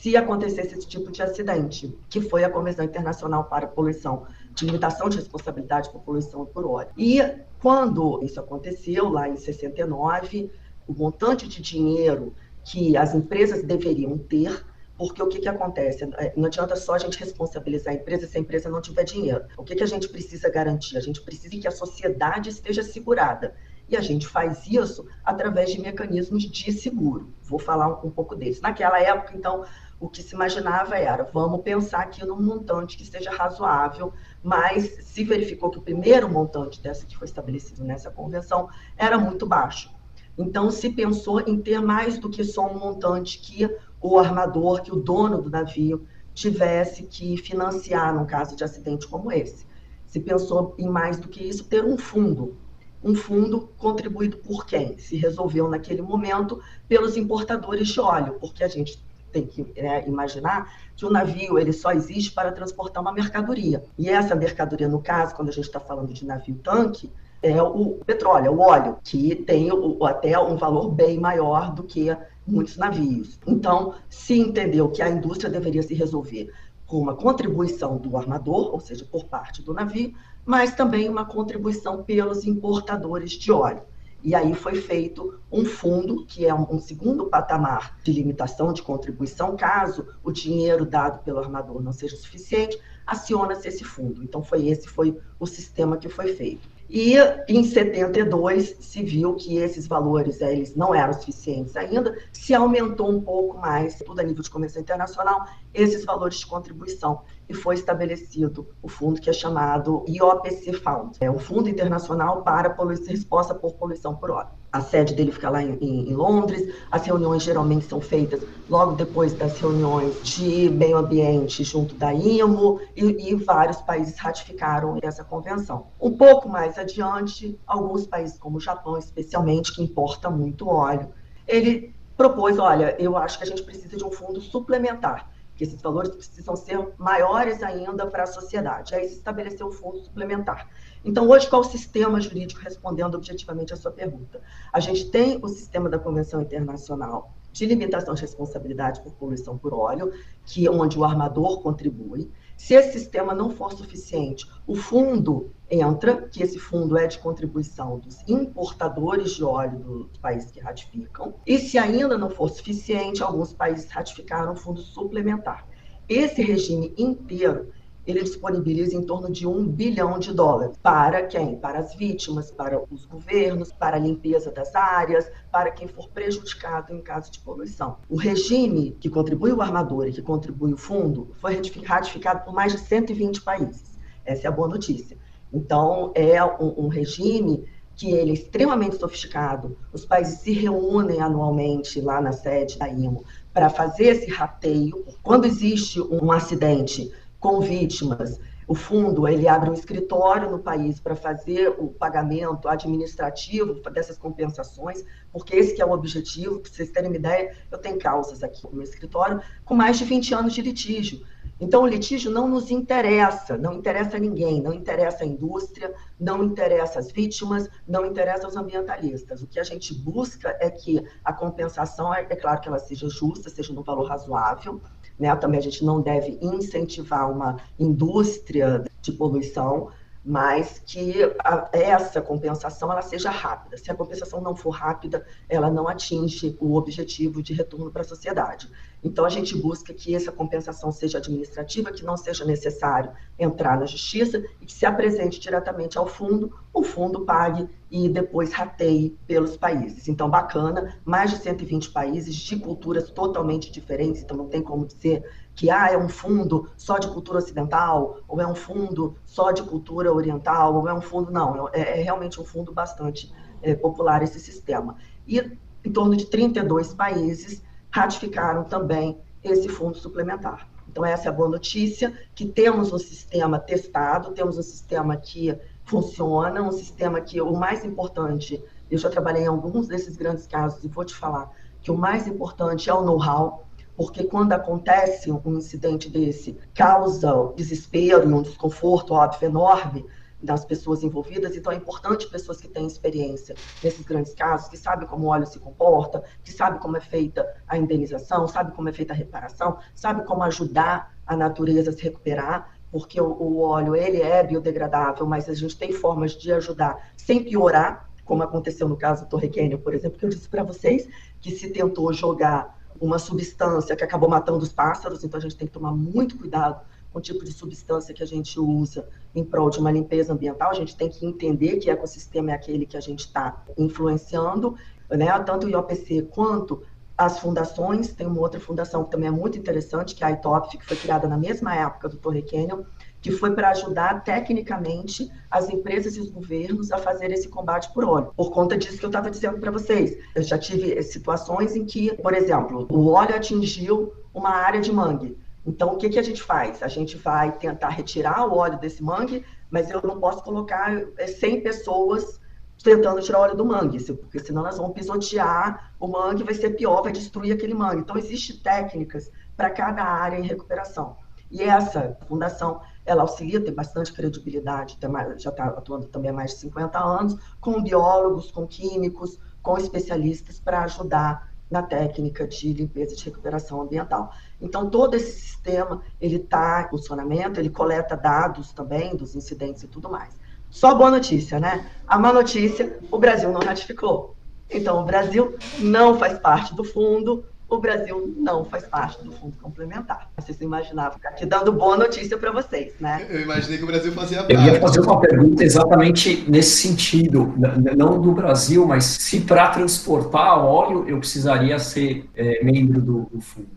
se 0.00 0.16
acontecesse 0.16 0.74
esse 0.76 0.86
tipo 0.86 1.10
de 1.10 1.22
acidente, 1.22 1.96
que 2.08 2.20
foi 2.20 2.44
a 2.44 2.50
Convenção 2.50 2.84
Internacional 2.84 3.44
para 3.44 3.66
a 3.66 3.68
Poluição, 3.68 4.26
de 4.52 4.64
Limitação 4.64 5.08
de 5.08 5.16
Responsabilidade 5.16 5.90
por 5.90 6.02
Poluição 6.02 6.46
por 6.46 6.64
Óleo. 6.66 6.90
E 6.96 7.20
quando 7.60 8.20
isso 8.22 8.38
aconteceu, 8.38 9.08
lá 9.08 9.28
em 9.28 9.36
69, 9.36 10.50
o 10.88 10.94
montante 10.94 11.46
de 11.46 11.60
dinheiro 11.60 12.34
que 12.64 12.96
as 12.96 13.14
empresas 13.14 13.62
deveriam 13.62 14.16
ter, 14.18 14.64
porque 14.96 15.22
o 15.22 15.28
que, 15.28 15.38
que 15.38 15.48
acontece? 15.48 16.02
É, 16.16 16.32
não 16.36 16.46
adianta 16.46 16.74
só 16.74 16.94
a 16.94 16.98
gente 16.98 17.18
responsabilizar 17.18 17.94
a 17.94 17.96
empresa 17.96 18.26
se 18.26 18.36
a 18.36 18.40
empresa 18.40 18.68
não 18.68 18.80
tiver 18.80 19.04
dinheiro. 19.04 19.44
O 19.56 19.62
que, 19.62 19.76
que 19.76 19.84
a 19.84 19.86
gente 19.86 20.08
precisa 20.08 20.50
garantir? 20.50 20.96
A 20.96 21.00
gente 21.00 21.20
precisa 21.20 21.56
que 21.56 21.68
a 21.68 21.70
sociedade 21.70 22.48
esteja 22.48 22.82
segurada. 22.82 23.54
E 23.88 23.96
a 23.96 24.00
gente 24.00 24.26
faz 24.26 24.66
isso 24.66 25.06
através 25.24 25.70
de 25.70 25.80
mecanismos 25.80 26.42
de 26.42 26.72
seguro. 26.72 27.32
Vou 27.42 27.58
falar 27.58 27.88
um, 27.88 28.08
um 28.08 28.10
pouco 28.10 28.34
deles. 28.34 28.60
Naquela 28.60 29.00
época, 29.00 29.34
então, 29.34 29.64
o 30.00 30.08
que 30.08 30.22
se 30.22 30.34
imaginava 30.34 30.96
era, 30.96 31.24
vamos 31.24 31.62
pensar 31.62 32.00
aqui 32.00 32.24
num 32.24 32.40
montante 32.40 32.96
que 32.96 33.06
seja 33.06 33.30
razoável, 33.30 34.12
mas 34.42 35.06
se 35.06 35.24
verificou 35.24 35.70
que 35.70 35.78
o 35.78 35.82
primeiro 35.82 36.28
montante 36.28 36.82
dessa 36.82 37.06
que 37.06 37.16
foi 37.16 37.26
estabelecido 37.26 37.82
nessa 37.82 38.10
convenção 38.10 38.68
era 38.96 39.16
muito 39.16 39.46
baixo. 39.46 39.96
Então, 40.38 40.70
se 40.70 40.90
pensou 40.90 41.40
em 41.40 41.60
ter 41.60 41.80
mais 41.80 42.18
do 42.18 42.30
que 42.30 42.44
só 42.44 42.70
um 42.70 42.78
montante 42.78 43.40
que 43.40 43.68
o 44.00 44.18
armador, 44.18 44.82
que 44.82 44.92
o 44.92 44.96
dono 44.96 45.42
do 45.42 45.50
navio, 45.50 46.06
tivesse 46.32 47.02
que 47.02 47.36
financiar 47.36 48.14
num 48.14 48.24
caso 48.24 48.54
de 48.54 48.62
acidente 48.62 49.08
como 49.08 49.32
esse. 49.32 49.66
Se 50.06 50.20
pensou 50.20 50.74
em 50.78 50.88
mais 50.88 51.18
do 51.18 51.28
que 51.28 51.42
isso, 51.42 51.64
ter 51.64 51.84
um 51.84 51.98
fundo. 51.98 52.56
Um 53.02 53.14
fundo 53.14 53.68
contribuído 53.76 54.36
por 54.38 54.64
quem? 54.64 54.96
Se 54.98 55.16
resolveu 55.16 55.68
naquele 55.68 56.02
momento 56.02 56.62
pelos 56.88 57.16
importadores 57.16 57.88
de 57.88 58.00
óleo, 58.00 58.36
porque 58.40 58.62
a 58.62 58.68
gente 58.68 59.02
tem 59.32 59.46
que 59.46 59.62
né, 59.76 60.06
imaginar 60.06 60.72
que 60.96 61.04
o 61.04 61.10
navio 61.10 61.58
ele 61.58 61.72
só 61.72 61.92
existe 61.92 62.32
para 62.32 62.52
transportar 62.52 63.02
uma 63.02 63.12
mercadoria. 63.12 63.84
E 63.98 64.08
essa 64.08 64.34
mercadoria, 64.34 64.88
no 64.88 65.02
caso, 65.02 65.34
quando 65.34 65.48
a 65.48 65.52
gente 65.52 65.66
está 65.66 65.80
falando 65.80 66.12
de 66.12 66.24
navio-tanque, 66.24 67.12
é 67.42 67.62
o 67.62 68.00
petróleo, 68.04 68.46
é 68.46 68.50
o 68.50 68.58
óleo, 68.58 68.98
que 69.02 69.34
tem 69.34 69.72
o, 69.72 70.04
até 70.04 70.38
um 70.38 70.56
valor 70.56 70.90
bem 70.90 71.18
maior 71.18 71.72
do 71.72 71.82
que 71.82 72.16
muitos 72.46 72.76
navios. 72.76 73.38
Então, 73.46 73.94
se 74.08 74.38
entendeu 74.38 74.88
que 74.88 75.02
a 75.02 75.08
indústria 75.08 75.50
deveria 75.50 75.82
se 75.82 75.94
resolver 75.94 76.52
com 76.86 76.98
uma 76.98 77.14
contribuição 77.14 77.98
do 77.98 78.16
armador, 78.16 78.72
ou 78.72 78.80
seja, 78.80 79.04
por 79.04 79.24
parte 79.24 79.62
do 79.62 79.74
navio, 79.74 80.14
mas 80.44 80.74
também 80.74 81.08
uma 81.08 81.24
contribuição 81.24 82.02
pelos 82.02 82.44
importadores 82.44 83.32
de 83.32 83.52
óleo. 83.52 83.82
E 84.24 84.34
aí 84.34 84.52
foi 84.54 84.74
feito 84.74 85.38
um 85.52 85.64
fundo, 85.64 86.24
que 86.24 86.44
é 86.44 86.52
um 86.52 86.80
segundo 86.80 87.26
patamar 87.26 87.96
de 88.02 88.12
limitação 88.12 88.72
de 88.72 88.82
contribuição, 88.82 89.56
caso 89.56 90.08
o 90.24 90.32
dinheiro 90.32 90.84
dado 90.84 91.22
pelo 91.22 91.38
armador 91.38 91.80
não 91.82 91.92
seja 91.92 92.16
suficiente, 92.16 92.80
aciona-se 93.06 93.68
esse 93.68 93.84
fundo. 93.84 94.24
Então 94.24 94.42
foi 94.42 94.66
esse 94.66 94.88
foi 94.88 95.16
o 95.38 95.46
sistema 95.46 95.96
que 95.96 96.08
foi 96.08 96.34
feito. 96.34 96.68
E 96.88 97.16
em 97.46 97.62
72 97.64 98.76
se 98.80 99.02
viu 99.02 99.34
que 99.34 99.58
esses 99.58 99.86
valores 99.86 100.40
eh, 100.40 100.52
eles 100.52 100.74
não 100.74 100.94
eram 100.94 101.12
suficientes 101.12 101.76
ainda, 101.76 102.16
se 102.32 102.54
aumentou 102.54 103.10
um 103.10 103.20
pouco 103.20 103.58
mais, 103.58 103.96
tudo 103.96 104.20
a 104.20 104.22
nível 104.22 104.42
de 104.42 104.48
comércio 104.48 104.80
internacional, 104.80 105.46
esses 105.74 106.04
valores 106.04 106.38
de 106.38 106.46
contribuição 106.46 107.20
e 107.46 107.52
foi 107.52 107.74
estabelecido 107.74 108.66
o 108.80 108.88
fundo 108.88 109.20
que 109.20 109.28
é 109.28 109.32
chamado 109.34 110.02
IOPC 110.08 110.72
Fund, 110.72 111.16
é 111.20 111.30
o 111.30 111.38
Fundo 111.38 111.68
Internacional 111.68 112.42
para 112.42 112.70
Poluição, 112.70 113.08
Resposta 113.08 113.54
por 113.54 113.74
Poluição 113.74 114.16
por 114.16 114.30
Óleo. 114.30 114.57
A 114.70 114.80
sede 114.80 115.14
dele 115.14 115.32
fica 115.32 115.48
lá 115.48 115.62
em, 115.62 115.78
em, 115.80 116.14
Londres, 116.14 116.74
as 116.90 117.06
reuniões 117.06 117.42
geralmente 117.42 117.86
são 117.86 118.00
feitas 118.00 118.44
logo 118.68 118.92
depois 118.92 119.32
das 119.32 119.58
reuniões 119.58 120.22
de 120.22 120.68
meio 120.68 120.98
ambiente 120.98 121.64
junto 121.64 121.94
da 121.94 122.12
IMO 122.12 122.78
e, 122.94 123.30
e 123.30 123.34
vários 123.34 123.80
países 123.80 124.18
ratificaram 124.18 124.98
essa 125.02 125.24
convenção. 125.24 125.86
Um 125.98 126.16
pouco 126.16 126.48
mais 126.48 126.76
adiante, 126.78 127.58
alguns 127.66 128.06
países 128.06 128.38
como 128.38 128.58
o 128.58 128.60
Japão, 128.60 128.98
especialmente, 128.98 129.74
que 129.74 129.82
importa 129.82 130.28
muito 130.28 130.68
óleo, 130.68 131.08
ele 131.46 131.94
propôs, 132.14 132.58
olha, 132.58 132.94
eu 132.98 133.16
acho 133.16 133.38
que 133.38 133.44
a 133.44 133.46
gente 133.46 133.62
precisa 133.62 133.96
de 133.96 134.04
um 134.04 134.10
fundo 134.10 134.40
suplementar 134.40 135.30
que 135.58 135.64
esses 135.64 135.82
valores 135.82 136.14
precisam 136.14 136.54
ser 136.54 136.78
maiores 136.96 137.64
ainda 137.64 138.06
para 138.06 138.22
a 138.22 138.26
sociedade. 138.26 138.94
Aí 138.94 139.08
se 139.08 139.16
estabeleceu 139.16 139.66
o 139.66 139.72
fundo 139.72 139.98
suplementar. 139.98 140.68
Então, 141.04 141.28
hoje, 141.28 141.48
qual 141.48 141.62
o 141.62 141.64
sistema 141.64 142.20
jurídico 142.20 142.60
respondendo 142.60 143.16
objetivamente 143.16 143.74
a 143.74 143.76
sua 143.76 143.90
pergunta? 143.90 144.40
A 144.72 144.78
gente 144.78 145.10
tem 145.10 145.40
o 145.42 145.48
sistema 145.48 145.88
da 145.88 145.98
Convenção 145.98 146.40
Internacional 146.40 147.34
de 147.52 147.66
Limitação 147.66 148.14
de 148.14 148.20
Responsabilidade 148.20 149.00
por 149.00 149.12
Poluição 149.14 149.58
por 149.58 149.74
Óleo, 149.74 150.12
que 150.46 150.64
é 150.64 150.70
onde 150.70 150.96
o 150.96 151.04
armador 151.04 151.60
contribui. 151.60 152.30
Se 152.58 152.74
esse 152.74 152.98
sistema 152.98 153.32
não 153.32 153.50
for 153.50 153.72
suficiente, 153.72 154.44
o 154.66 154.74
fundo 154.74 155.52
entra, 155.70 156.22
que 156.22 156.42
esse 156.42 156.58
fundo 156.58 156.98
é 156.98 157.06
de 157.06 157.16
contribuição 157.16 158.00
dos 158.00 158.18
importadores 158.28 159.30
de 159.30 159.44
óleo 159.44 159.78
dos 159.78 160.18
países 160.18 160.50
que 160.50 160.58
ratificam. 160.58 161.34
E 161.46 161.56
se 161.56 161.78
ainda 161.78 162.18
não 162.18 162.28
for 162.28 162.50
suficiente, 162.50 163.22
alguns 163.22 163.54
países 163.54 163.88
ratificaram 163.88 164.52
um 164.52 164.56
fundo 164.56 164.80
suplementar. 164.80 165.68
Esse 166.08 166.42
regime 166.42 166.92
inteiro, 166.98 167.70
ele 168.08 168.22
disponibiliza 168.22 168.96
em 168.96 169.02
torno 169.02 169.30
de 169.30 169.46
um 169.46 169.66
bilhão 169.66 170.18
de 170.18 170.32
dólares. 170.32 170.78
Para 170.82 171.24
quem? 171.24 171.56
Para 171.56 171.80
as 171.80 171.94
vítimas, 171.94 172.50
para 172.50 172.82
os 172.90 173.04
governos, 173.04 173.70
para 173.70 173.98
a 173.98 174.00
limpeza 174.00 174.50
das 174.50 174.74
áreas, 174.74 175.30
para 175.52 175.70
quem 175.70 175.86
for 175.86 176.08
prejudicado 176.08 176.94
em 176.94 177.02
caso 177.02 177.30
de 177.30 177.38
poluição. 177.40 177.98
O 178.08 178.16
regime 178.16 178.96
que 178.98 179.10
contribui 179.10 179.52
o 179.52 179.60
armador 179.60 180.08
e 180.08 180.12
que 180.12 180.22
contribui 180.22 180.72
o 180.72 180.76
fundo 180.78 181.32
foi 181.38 181.60
ratificado 181.84 182.44
por 182.46 182.54
mais 182.54 182.72
de 182.72 182.78
120 182.78 183.42
países. 183.42 183.98
Essa 184.24 184.46
é 184.46 184.48
a 184.48 184.52
boa 184.52 184.68
notícia. 184.68 185.18
Então, 185.52 186.10
é 186.14 186.42
um, 186.42 186.86
um 186.86 186.88
regime 186.88 187.66
que 187.94 188.12
ele 188.12 188.30
é 188.30 188.34
extremamente 188.34 188.96
sofisticado. 188.96 189.76
Os 189.92 190.06
países 190.06 190.38
se 190.38 190.52
reúnem 190.52 191.20
anualmente 191.20 192.00
lá 192.00 192.22
na 192.22 192.32
sede 192.32 192.78
da 192.78 192.88
IMO 192.88 193.24
para 193.52 193.68
fazer 193.68 194.04
esse 194.04 194.30
rateio. 194.30 195.04
Quando 195.22 195.44
existe 195.44 196.00
um 196.00 196.32
acidente 196.32 197.12
com 197.38 197.60
vítimas, 197.60 198.40
o 198.68 198.74
fundo 198.74 199.26
ele 199.26 199.48
abre 199.48 199.70
um 199.70 199.72
escritório 199.72 200.50
no 200.50 200.58
país 200.58 201.00
para 201.00 201.16
fazer 201.16 201.70
o 201.78 201.88
pagamento 201.88 202.68
administrativo 202.68 203.80
dessas 203.90 204.18
compensações, 204.18 205.02
porque 205.32 205.56
esse 205.56 205.74
que 205.74 205.80
é 205.80 205.86
o 205.86 205.90
objetivo. 205.90 206.60
Para 206.60 206.70
vocês 206.70 206.90
terem 206.90 207.08
uma 207.08 207.16
ideia, 207.16 207.56
eu 207.72 207.78
tenho 207.78 207.98
causas 207.98 208.42
aqui 208.42 208.62
no 208.64 208.72
meu 208.72 208.82
escritório 208.82 209.40
com 209.64 209.74
mais 209.74 209.96
de 209.96 210.04
20 210.04 210.34
anos 210.34 210.52
de 210.52 210.60
litígio. 210.60 211.24
Então, 211.60 211.82
o 211.82 211.86
litígio 211.86 212.30
não 212.30 212.46
nos 212.46 212.70
interessa, 212.70 213.56
não 213.56 213.72
interessa 213.72 214.16
a 214.16 214.20
ninguém, 214.20 214.62
não 214.62 214.72
interessa 214.72 215.24
a 215.24 215.26
indústria, 215.26 215.92
não 216.20 216.44
interessa 216.44 217.00
as 217.00 217.10
vítimas, 217.10 217.68
não 217.86 218.06
interessa 218.06 218.46
os 218.46 218.54
ambientalistas. 218.54 219.42
O 219.42 219.46
que 219.46 219.58
a 219.58 219.64
gente 219.64 219.92
busca 219.92 220.56
é 220.60 220.70
que 220.70 221.04
a 221.24 221.32
compensação, 221.32 222.14
é, 222.14 222.20
é 222.20 222.36
claro 222.36 222.60
que 222.60 222.68
ela 222.68 222.78
seja 222.78 223.08
justa, 223.08 223.50
seja 223.50 223.72
no 223.72 223.82
valor 223.82 224.04
razoável, 224.04 224.80
né? 225.18 225.34
Também 225.36 225.58
a 225.58 225.62
gente 225.62 225.84
não 225.84 226.00
deve 226.00 226.38
incentivar 226.40 227.30
uma 227.30 227.56
indústria 227.78 228.84
de 229.00 229.12
poluição, 229.12 229.90
mas 230.28 230.82
que 230.84 231.22
a, 231.42 231.70
essa 231.72 232.20
compensação 232.20 232.92
ela 232.92 233.00
seja 233.00 233.30
rápida. 233.30 233.78
Se 233.78 233.90
a 233.90 233.94
compensação 233.94 234.42
não 234.42 234.54
for 234.54 234.68
rápida, 234.68 235.26
ela 235.48 235.70
não 235.70 235.88
atinge 235.88 236.54
o 236.60 236.74
objetivo 236.74 237.42
de 237.42 237.54
retorno 237.54 237.90
para 237.90 238.02
a 238.02 238.04
sociedade. 238.04 238.70
Então, 239.02 239.24
a 239.24 239.30
gente 239.30 239.56
busca 239.56 239.94
que 239.94 240.14
essa 240.14 240.30
compensação 240.30 240.92
seja 240.92 241.16
administrativa, 241.16 241.90
que 241.90 242.04
não 242.04 242.14
seja 242.14 242.44
necessário 242.44 243.10
entrar 243.38 243.78
na 243.78 243.86
justiça 243.86 244.44
e 244.60 244.66
que 244.66 244.72
se 244.74 244.84
apresente 244.84 245.40
diretamente 245.40 245.96
ao 245.96 246.06
fundo, 246.06 246.52
o 246.74 246.82
fundo 246.82 247.24
pague 247.24 247.66
e 247.90 248.06
depois 248.06 248.52
rateie 248.52 249.16
pelos 249.26 249.56
países. 249.56 250.08
Então, 250.08 250.28
bacana, 250.28 251.00
mais 251.06 251.30
de 251.30 251.38
120 251.38 251.90
países 251.90 252.34
de 252.34 252.56
culturas 252.56 253.08
totalmente 253.10 253.72
diferentes, 253.72 254.20
então 254.20 254.36
não 254.36 254.48
tem 254.48 254.60
como 254.60 254.84
dizer 254.84 255.24
que 255.58 255.70
ah, 255.70 255.90
é 255.90 255.98
um 255.98 256.08
fundo 256.08 256.70
só 256.76 256.98
de 256.98 257.08
cultura 257.08 257.38
ocidental, 257.38 258.20
ou 258.28 258.40
é 258.40 258.46
um 258.46 258.54
fundo 258.54 259.16
só 259.24 259.50
de 259.50 259.64
cultura 259.64 260.14
oriental, 260.14 260.76
ou 260.76 260.88
é 260.88 260.94
um 260.94 261.00
fundo. 261.00 261.32
Não, 261.32 261.68
é, 261.70 261.98
é 261.98 262.02
realmente 262.04 262.40
um 262.40 262.44
fundo 262.44 262.72
bastante 262.72 263.34
é, 263.60 263.74
popular 263.74 264.22
esse 264.22 264.38
sistema. 264.38 264.96
E 265.26 265.40
em 265.84 265.90
torno 265.90 266.14
de 266.14 266.26
32 266.26 266.94
países 266.94 267.60
ratificaram 267.90 268.62
também 268.62 269.18
esse 269.42 269.68
fundo 269.68 269.98
suplementar. 269.98 270.68
Então, 270.88 271.04
essa 271.04 271.26
é 271.26 271.28
a 271.28 271.32
boa 271.32 271.48
notícia, 271.48 272.16
que 272.36 272.46
temos 272.46 272.92
um 272.92 272.98
sistema 272.98 273.58
testado, 273.58 274.30
temos 274.30 274.58
um 274.58 274.62
sistema 274.62 275.16
que 275.16 275.58
funciona, 275.84 276.62
um 276.62 276.70
sistema 276.70 277.20
que 277.20 277.40
o 277.40 277.52
mais 277.52 277.84
importante, 277.84 278.62
eu 278.88 278.96
já 278.96 279.10
trabalhei 279.10 279.42
em 279.42 279.48
alguns 279.48 279.88
desses 279.88 280.16
grandes 280.16 280.46
casos 280.46 280.84
e 280.84 280.88
vou 280.88 281.04
te 281.04 281.16
falar 281.16 281.50
que 281.82 281.90
o 281.90 281.98
mais 281.98 282.28
importante 282.28 282.88
é 282.88 282.94
o 282.94 283.02
know-how, 283.02 283.67
porque 283.98 284.22
quando 284.22 284.52
acontece 284.52 285.28
um 285.32 285.56
incidente 285.56 286.08
desse, 286.08 286.56
causa 286.72 287.52
desespero 287.56 288.30
e 288.30 288.32
um 288.32 288.42
desconforto, 288.42 289.12
óbvio, 289.12 289.48
enorme 289.48 290.06
das 290.40 290.64
pessoas 290.64 291.02
envolvidas. 291.02 291.56
Então, 291.56 291.72
é 291.72 291.74
importante 291.74 292.30
pessoas 292.30 292.60
que 292.60 292.68
têm 292.68 292.86
experiência 292.86 293.56
nesses 293.82 294.06
grandes 294.06 294.34
casos, 294.34 294.68
que 294.68 294.76
sabem 294.76 295.08
como 295.08 295.26
o 295.26 295.30
óleo 295.30 295.46
se 295.46 295.58
comporta, 295.58 296.22
que 296.44 296.52
sabem 296.52 296.78
como 296.78 296.96
é 296.96 297.00
feita 297.00 297.44
a 297.66 297.76
indenização, 297.76 298.46
sabem 298.46 298.72
como 298.72 298.88
é 298.88 298.92
feita 298.92 299.12
a 299.12 299.16
reparação, 299.16 299.78
sabem 299.96 300.24
como 300.24 300.44
ajudar 300.44 301.12
a 301.26 301.36
natureza 301.36 301.90
a 301.90 301.92
se 301.92 302.04
recuperar, 302.04 302.78
porque 302.92 303.20
o, 303.20 303.26
o 303.26 303.62
óleo 303.62 303.96
ele 303.96 304.22
é 304.22 304.44
biodegradável, 304.44 305.26
mas 305.26 305.48
a 305.48 305.54
gente 305.54 305.76
tem 305.76 305.92
formas 305.92 306.36
de 306.36 306.52
ajudar 306.52 307.10
sem 307.16 307.42
piorar, 307.42 308.08
como 308.24 308.44
aconteceu 308.44 308.88
no 308.88 308.96
caso 308.96 309.24
do 309.24 309.28
Torre 309.28 309.48
Canyon, 309.48 309.78
por 309.78 309.92
exemplo, 309.92 310.20
que 310.20 310.24
eu 310.24 310.30
disse 310.30 310.48
para 310.48 310.62
vocês 310.62 311.08
que 311.40 311.50
se 311.50 311.70
tentou 311.70 312.12
jogar 312.12 312.77
uma 313.00 313.18
substância 313.18 313.94
que 313.96 314.04
acabou 314.04 314.28
matando 314.28 314.58
os 314.58 314.72
pássaros, 314.72 315.24
então 315.24 315.38
a 315.38 315.40
gente 315.40 315.56
tem 315.56 315.66
que 315.66 315.72
tomar 315.72 315.92
muito 315.92 316.36
cuidado 316.36 316.80
com 317.12 317.18
o 317.18 317.22
tipo 317.22 317.44
de 317.44 317.52
substância 317.52 318.14
que 318.14 318.22
a 318.22 318.26
gente 318.26 318.58
usa 318.60 319.08
em 319.34 319.44
prol 319.44 319.70
de 319.70 319.78
uma 319.78 319.90
limpeza 319.90 320.32
ambiental. 320.32 320.70
A 320.70 320.74
gente 320.74 320.96
tem 320.96 321.08
que 321.08 321.24
entender 321.24 321.76
que 321.76 321.90
ecossistema 321.90 322.50
é 322.50 322.54
aquele 322.54 322.86
que 322.86 322.96
a 322.96 323.00
gente 323.00 323.20
está 323.20 323.64
influenciando, 323.76 324.76
né? 325.10 325.26
tanto 325.40 325.66
o 325.66 325.70
IOPC 325.70 326.22
quanto 326.30 326.82
as 327.16 327.38
fundações. 327.38 328.12
Tem 328.12 328.26
uma 328.26 328.40
outra 328.40 328.60
fundação 328.60 329.04
que 329.04 329.10
também 329.10 329.28
é 329.28 329.32
muito 329.32 329.58
interessante, 329.58 330.14
que 330.14 330.22
é 330.22 330.28
a 330.28 330.30
ITOP, 330.32 330.78
que 330.78 330.86
foi 330.86 330.96
criada 330.96 331.26
na 331.26 331.36
mesma 331.36 331.74
época 331.74 332.08
do 332.08 332.16
Torre 332.16 332.42
Canyon, 332.42 332.84
que 333.20 333.32
foi 333.32 333.54
para 333.54 333.70
ajudar 333.70 334.22
tecnicamente 334.22 335.30
as 335.50 335.68
empresas 335.68 336.16
e 336.16 336.20
os 336.20 336.30
governos 336.30 336.92
a 336.92 336.98
fazer 336.98 337.32
esse 337.32 337.48
combate 337.48 337.92
por 337.92 338.04
óleo. 338.04 338.32
Por 338.36 338.50
conta 338.50 338.76
disso 338.76 338.98
que 338.98 339.04
eu 339.04 339.08
estava 339.08 339.30
dizendo 339.30 339.58
para 339.58 339.70
vocês, 339.70 340.16
eu 340.34 340.42
já 340.42 340.58
tive 340.58 341.02
situações 341.02 341.74
em 341.74 341.84
que, 341.84 342.14
por 342.16 342.34
exemplo, 342.34 342.86
o 342.90 343.08
óleo 343.08 343.34
atingiu 343.34 344.12
uma 344.32 344.50
área 344.50 344.80
de 344.80 344.92
mangue. 344.92 345.36
Então, 345.66 345.92
o 345.92 345.96
que, 345.96 346.08
que 346.08 346.18
a 346.18 346.22
gente 346.22 346.42
faz? 346.42 346.82
A 346.82 346.88
gente 346.88 347.16
vai 347.16 347.52
tentar 347.52 347.90
retirar 347.90 348.46
o 348.46 348.56
óleo 348.56 348.78
desse 348.78 349.02
mangue, 349.02 349.44
mas 349.70 349.90
eu 349.90 350.00
não 350.02 350.18
posso 350.18 350.42
colocar 350.42 350.90
100 351.18 351.56
é, 351.56 351.60
pessoas 351.60 352.40
tentando 352.82 353.20
tirar 353.20 353.40
óleo 353.40 353.56
do 353.56 353.66
mangue, 353.66 354.00
porque 354.14 354.38
senão 354.38 354.62
nós 354.62 354.78
vamos 354.78 354.92
pisotear 354.92 355.92
o 355.98 356.06
mangue, 356.06 356.44
vai 356.44 356.54
ser 356.54 356.70
pior, 356.70 357.02
vai 357.02 357.12
destruir 357.12 357.52
aquele 357.52 357.74
mangue. 357.74 358.00
Então, 358.00 358.16
existem 358.16 358.56
técnicas 358.56 359.30
para 359.56 359.68
cada 359.68 360.02
área 360.02 360.38
em 360.38 360.42
recuperação. 360.42 361.16
E 361.50 361.62
essa 361.62 362.16
fundação 362.28 362.80
ela 363.08 363.22
auxilia, 363.22 363.60
tem 363.60 363.72
bastante 363.72 364.12
credibilidade, 364.12 364.98
já 365.38 365.50
está 365.50 365.64
atuando 365.64 366.06
também 366.06 366.30
há 366.30 366.34
mais 366.34 366.52
de 366.52 366.58
50 366.58 366.98
anos, 366.98 367.36
com 367.60 367.82
biólogos, 367.82 368.50
com 368.50 368.66
químicos, 368.66 369.38
com 369.62 369.78
especialistas 369.78 370.60
para 370.60 370.82
ajudar 370.84 371.48
na 371.70 371.82
técnica 371.82 372.46
de 372.46 372.72
limpeza 372.72 373.16
de 373.16 373.24
recuperação 373.24 373.80
ambiental. 373.80 374.32
Então, 374.60 374.88
todo 374.88 375.14
esse 375.14 375.40
sistema, 375.40 376.02
ele 376.20 376.36
está 376.36 376.82
em 376.82 376.90
funcionamento, 376.90 377.58
ele 377.58 377.70
coleta 377.70 378.16
dados 378.16 378.72
também 378.72 379.16
dos 379.16 379.34
incidentes 379.34 379.82
e 379.82 379.86
tudo 379.86 380.08
mais. 380.10 380.34
Só 380.70 380.94
boa 380.94 381.10
notícia, 381.10 381.58
né? 381.58 381.90
A 382.06 382.18
má 382.18 382.32
notícia, 382.32 382.98
o 383.10 383.18
Brasil 383.18 383.50
não 383.50 383.60
ratificou. 383.60 384.34
Então, 384.70 385.00
o 385.00 385.04
Brasil 385.04 385.56
não 385.78 386.18
faz 386.18 386.38
parte 386.38 386.74
do 386.74 386.84
fundo, 386.84 387.44
o 387.68 387.78
Brasil 387.78 388.34
não 388.38 388.64
faz 388.64 388.86
parte 388.86 389.22
do 389.22 389.30
fundo 389.30 389.56
complementar. 389.60 390.30
Vocês 390.36 390.58
imaginavam 390.60 391.12
ficar 391.12 391.30
aqui 391.30 391.44
dando 391.44 391.70
boa 391.70 391.98
notícia 391.98 392.38
para 392.38 392.50
vocês, 392.50 392.94
né? 392.98 393.26
Eu 393.28 393.42
imaginei 393.42 393.76
que 393.76 393.84
o 393.84 393.86
Brasil 393.86 394.10
fazia 394.12 394.38
parte. 394.38 394.54
Eu 394.54 394.62
ia 394.62 394.80
fazer 394.80 395.00
uma 395.00 395.20
pergunta 395.20 395.62
exatamente 395.62 396.50
nesse 396.50 396.88
sentido, 396.88 397.54
não 397.94 398.20
do 398.20 398.32
Brasil, 398.32 398.86
mas 398.86 399.04
se 399.04 399.42
para 399.42 399.68
transportar 399.68 400.64
óleo 400.64 401.06
eu 401.06 401.18
precisaria 401.18 401.78
ser 401.78 402.28
é, 402.34 402.64
membro 402.64 403.02
do, 403.02 403.22
do, 403.30 403.40
fundo. 403.40 403.68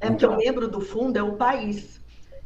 É 0.00 0.08
porque 0.08 0.26
o 0.26 0.36
membro 0.36 0.68
do 0.68 0.80
fundo 0.80 1.18
é 1.18 1.22
o 1.22 1.32
país. 1.32 2.00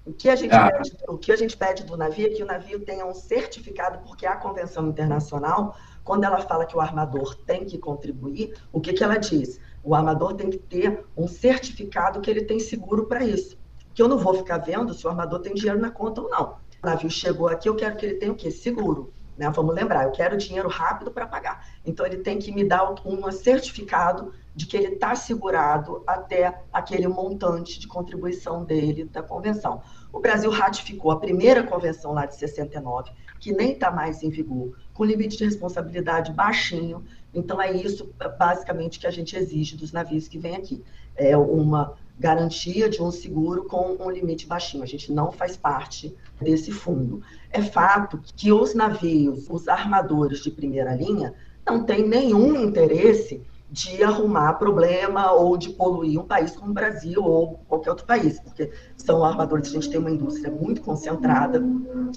O 0.06 0.12
que, 0.14 0.30
a 0.30 0.36
gente 0.36 0.54
ah. 0.54 0.70
pede, 0.70 0.96
o 1.06 1.18
que 1.18 1.30
a 1.30 1.36
gente 1.36 1.54
pede 1.54 1.84
do 1.84 1.94
navio 1.98 2.28
é 2.28 2.30
que 2.30 2.42
o 2.42 2.46
navio 2.46 2.80
tenha 2.80 3.04
um 3.04 3.12
certificado, 3.12 3.98
porque 4.06 4.24
a 4.24 4.36
Convenção 4.36 4.88
Internacional, 4.88 5.76
quando 6.02 6.24
ela 6.24 6.38
fala 6.40 6.64
que 6.64 6.74
o 6.74 6.80
armador 6.80 7.34
tem 7.46 7.66
que 7.66 7.76
contribuir, 7.76 8.54
o 8.72 8.80
que, 8.80 8.94
que 8.94 9.04
ela 9.04 9.18
diz? 9.18 9.60
O 9.88 9.94
armador 9.94 10.34
tem 10.34 10.50
que 10.50 10.58
ter 10.58 11.06
um 11.16 11.26
certificado 11.26 12.20
que 12.20 12.30
ele 12.30 12.42
tem 12.42 12.60
seguro 12.60 13.06
para 13.06 13.24
isso. 13.24 13.56
Que 13.94 14.02
eu 14.02 14.06
não 14.06 14.18
vou 14.18 14.34
ficar 14.34 14.58
vendo 14.58 14.92
se 14.92 15.06
o 15.06 15.08
armador 15.08 15.40
tem 15.40 15.54
dinheiro 15.54 15.80
na 15.80 15.90
conta 15.90 16.20
ou 16.20 16.28
não. 16.28 16.56
O 16.82 16.86
navio 16.86 17.08
chegou 17.08 17.48
aqui, 17.48 17.70
eu 17.70 17.74
quero 17.74 17.96
que 17.96 18.04
ele 18.04 18.16
tenha 18.16 18.30
o 18.30 18.34
quê? 18.34 18.50
Seguro. 18.50 19.10
Né? 19.34 19.48
Vamos 19.48 19.74
lembrar, 19.74 20.04
eu 20.04 20.10
quero 20.10 20.36
dinheiro 20.36 20.68
rápido 20.68 21.10
para 21.10 21.26
pagar. 21.26 21.66
Então, 21.86 22.04
ele 22.04 22.18
tem 22.18 22.38
que 22.38 22.52
me 22.52 22.64
dar 22.64 22.92
um 23.02 23.32
certificado 23.32 24.34
de 24.54 24.66
que 24.66 24.76
ele 24.76 24.88
está 24.88 25.14
segurado 25.14 26.02
até 26.06 26.60
aquele 26.70 27.08
montante 27.08 27.80
de 27.80 27.88
contribuição 27.88 28.64
dele 28.64 29.06
da 29.06 29.22
convenção. 29.22 29.80
O 30.18 30.20
Brasil 30.20 30.50
ratificou 30.50 31.12
a 31.12 31.20
primeira 31.20 31.62
convenção 31.62 32.12
lá 32.12 32.26
de 32.26 32.34
69, 32.34 33.12
que 33.38 33.52
nem 33.52 33.70
está 33.70 33.88
mais 33.88 34.20
em 34.24 34.28
vigor, 34.28 34.76
com 34.92 35.04
limite 35.04 35.36
de 35.36 35.44
responsabilidade 35.44 36.32
baixinho, 36.32 37.04
então, 37.32 37.60
é 37.60 37.70
isso, 37.70 38.10
basicamente, 38.36 38.98
que 38.98 39.06
a 39.06 39.10
gente 39.10 39.36
exige 39.36 39.76
dos 39.76 39.92
navios 39.92 40.26
que 40.26 40.38
vêm 40.38 40.56
aqui. 40.56 40.82
É 41.14 41.36
uma 41.36 41.94
garantia 42.18 42.88
de 42.88 43.00
um 43.00 43.12
seguro 43.12 43.64
com 43.64 43.96
um 44.00 44.10
limite 44.10 44.44
baixinho. 44.44 44.82
A 44.82 44.86
gente 44.86 45.12
não 45.12 45.30
faz 45.30 45.56
parte 45.56 46.16
desse 46.40 46.72
fundo. 46.72 47.22
É 47.50 47.62
fato 47.62 48.20
que 48.36 48.50
os 48.50 48.74
navios, 48.74 49.46
os 49.48 49.68
armadores 49.68 50.40
de 50.40 50.50
primeira 50.50 50.94
linha, 50.96 51.32
não 51.64 51.84
têm 51.84 52.08
nenhum 52.08 52.60
interesse 52.64 53.42
de 53.70 54.02
arrumar 54.02 54.54
problema 54.54 55.32
ou 55.32 55.56
de 55.56 55.70
poluir 55.70 56.18
um 56.18 56.26
país 56.26 56.56
como 56.56 56.70
o 56.70 56.74
Brasil 56.74 57.22
ou 57.22 57.58
qualquer 57.68 57.90
outro 57.90 58.06
país, 58.06 58.40
porque 58.40 58.72
são 58.96 59.22
armadores, 59.24 59.68
a 59.68 59.72
gente 59.72 59.90
tem 59.90 60.00
uma 60.00 60.10
indústria 60.10 60.50
muito 60.50 60.80
concentrada, 60.80 61.62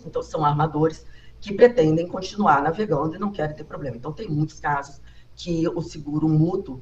então 0.05 0.23
são 0.23 0.45
armadores 0.45 1.05
que 1.41 1.53
pretendem 1.53 2.07
continuar 2.07 2.61
navegando 2.61 3.15
e 3.15 3.19
não 3.19 3.31
querem 3.31 3.55
ter 3.55 3.65
problema. 3.65 3.97
Então 3.97 4.13
tem 4.13 4.29
muitos 4.29 4.59
casos 4.59 5.01
que 5.35 5.67
o 5.67 5.81
seguro 5.81 6.29
mútuo 6.29 6.81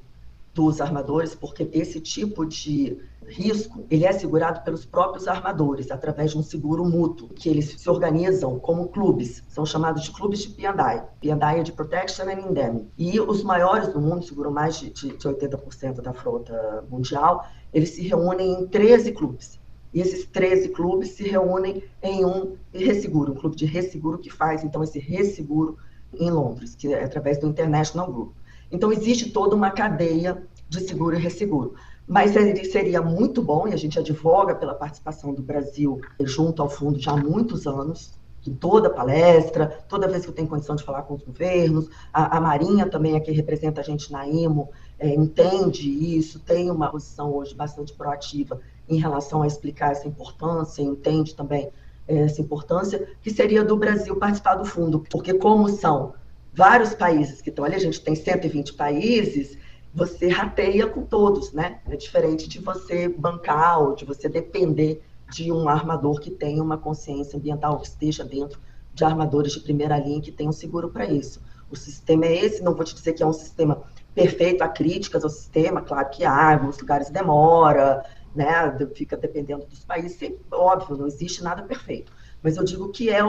dos 0.54 0.82
armadores, 0.82 1.34
porque 1.34 1.68
esse 1.72 2.00
tipo 2.00 2.46
de 2.46 2.98
risco 3.30 3.86
ele 3.90 4.06
é 4.06 4.12
segurado 4.12 4.62
pelos 4.64 4.86
próprios 4.86 5.28
armadores 5.28 5.92
através 5.92 6.32
de 6.32 6.38
um 6.38 6.44
seguro 6.44 6.84
mútuo 6.84 7.30
que 7.30 7.48
eles 7.48 7.76
se 7.80 7.90
organizam 7.90 8.60
como 8.60 8.90
clubes, 8.90 9.44
são 9.48 9.66
chamados 9.66 10.04
de 10.04 10.12
clubes 10.12 10.42
de 10.42 10.50
P&I. 10.50 11.02
P&I 11.22 11.60
é 11.60 11.64
de 11.64 11.72
Protection 11.72 12.26
and 12.26 12.50
Indemnity. 12.50 12.88
E 12.98 13.20
os 13.20 13.44
maiores 13.44 13.90
do 13.90 14.02
mundo, 14.02 14.26
seguram 14.26 14.52
mais 14.52 14.78
de, 14.78 14.90
de, 14.90 15.10
de 15.10 15.28
80% 15.28 16.02
da 16.02 16.14
frota 16.14 16.84
mundial, 16.90 17.46
eles 17.74 17.90
se 17.92 18.02
reúnem 18.02 18.62
em 18.62 18.68
13 18.68 19.12
clubes. 19.12 19.60
E 19.94 20.02
esses 20.02 20.26
13 20.26 20.70
clubes 20.70 21.12
se 21.12 21.24
reúnem 21.24 21.84
em 22.02 22.26
um 22.26 22.56
resseguro, 22.74 23.32
um 23.32 23.36
clube 23.36 23.56
de 23.56 23.66
resseguro 23.66 24.18
que 24.18 24.30
faz 24.30 24.64
então 24.64 24.84
esse 24.84 25.00
resseguro 25.00 25.78
em 26.14 26.30
Londres, 26.30 26.76
que 26.76 26.94
é 26.94 27.04
através 27.04 27.40
do 27.40 27.48
International 27.48 28.12
Group. 28.12 28.34
Então 28.72 28.92
existe 28.92 29.32
toda 29.32 29.56
uma 29.56 29.72
cadeia 29.72 30.44
de 30.68 30.82
seguro 30.82 31.16
e 31.16 31.20
resseguro. 31.20 31.74
Mas 32.10 32.32
seria 32.72 33.04
muito 33.04 33.40
bom, 33.40 33.68
e 33.68 33.74
a 33.74 33.78
gente 33.78 34.00
advoga 34.00 34.56
pela 34.56 34.74
participação 34.74 35.32
do 35.32 35.44
Brasil 35.44 36.02
junto 36.22 36.60
ao 36.60 36.68
fundo 36.68 36.98
já 36.98 37.12
há 37.12 37.18
muitos 37.18 37.68
anos, 37.68 38.18
em 38.48 38.54
toda 38.56 38.90
palestra, 38.90 39.68
toda 39.88 40.08
vez 40.08 40.24
que 40.24 40.32
eu 40.32 40.34
tenho 40.34 40.48
condição 40.48 40.76
de 40.76 40.84
falar 40.84 41.04
com 41.04 41.14
os 41.14 41.22
governos, 41.22 41.88
a, 42.12 42.36
a 42.38 42.42
Marinha 42.42 42.90
também, 42.90 43.16
aqui 43.16 43.32
representa 43.32 43.82
a 43.82 43.84
gente 43.84 44.12
na 44.12 44.28
IMO, 44.28 44.70
é, 44.98 45.14
entende 45.14 45.88
isso, 46.18 46.40
tem 46.40 46.72
uma 46.72 46.90
posição 46.90 47.32
hoje 47.32 47.54
bastante 47.54 47.94
proativa 47.94 48.60
em 48.90 48.98
relação 48.98 49.44
a 49.44 49.48
explicar 49.48 49.92
essa 49.92 50.08
importância, 50.08 50.82
entende 50.82 51.36
também 51.36 51.70
é, 52.08 52.22
essa 52.22 52.42
importância, 52.42 53.08
que 53.22 53.30
seria 53.30 53.64
do 53.64 53.78
Brasil 53.78 54.16
participar 54.16 54.56
do 54.56 54.66
fundo, 54.66 55.06
porque 55.12 55.36
como 55.36 55.70
são 55.70 56.16
vários 56.52 56.96
países 56.96 57.40
que 57.40 57.52
estão 57.52 57.64
ali, 57.64 57.76
a 57.76 57.80
gente 57.80 58.02
tem 58.02 58.16
120 58.16 58.74
países, 58.74 59.59
você 59.94 60.28
rateia 60.28 60.88
com 60.88 61.04
todos, 61.04 61.52
né? 61.52 61.80
É 61.88 61.96
diferente 61.96 62.48
de 62.48 62.60
você 62.60 63.08
bancar 63.08 63.82
ou 63.82 63.96
de 63.96 64.06
você 64.06 64.30
depender 64.30 65.02
de 65.32 65.52
um 65.52 65.68
armador 65.68 66.20
que 66.20 66.32
tenha 66.32 66.64
uma 66.64 66.78
consciência 66.78 67.38
ambiental, 67.38 67.80
que 67.80 67.88
esteja 67.88 68.24
dentro 68.24 68.60
de 68.94 69.04
armadores 69.04 69.54
de 69.54 69.60
primeira 69.60 69.98
linha 69.98 70.22
que 70.22 70.32
tenham 70.32 70.52
seguro 70.52 70.90
para 70.90 71.06
isso. 71.06 71.42
O 71.70 71.76
sistema 71.76 72.26
é 72.26 72.46
esse, 72.46 72.64
não 72.64 72.74
vou 72.74 72.84
te 72.84 72.96
dizer 72.96 73.14
que 73.14 73.22
é 73.22 73.26
um 73.26 73.34
sistema 73.34 73.84
perfeito, 74.14 74.64
há 74.64 74.68
críticas 74.68 75.24
ao 75.24 75.30
sistema, 75.30 75.82
claro 75.82 76.10
que 76.10 76.24
há, 76.24 76.54
alguns 76.54 76.80
lugares 76.80 77.10
demora, 77.10 78.04
né? 78.36 78.76
Fica 78.96 79.16
dependendo 79.16 79.66
dos 79.66 79.84
países, 79.84 80.34
óbvio, 80.52 80.98
não 80.98 81.08
existe 81.08 81.44
nada 81.44 81.64
perfeito. 81.64 82.12
Mas 82.42 82.58
eu 82.58 82.64
digo 82.64 82.90
que 82.90 83.10
é, 83.10 83.20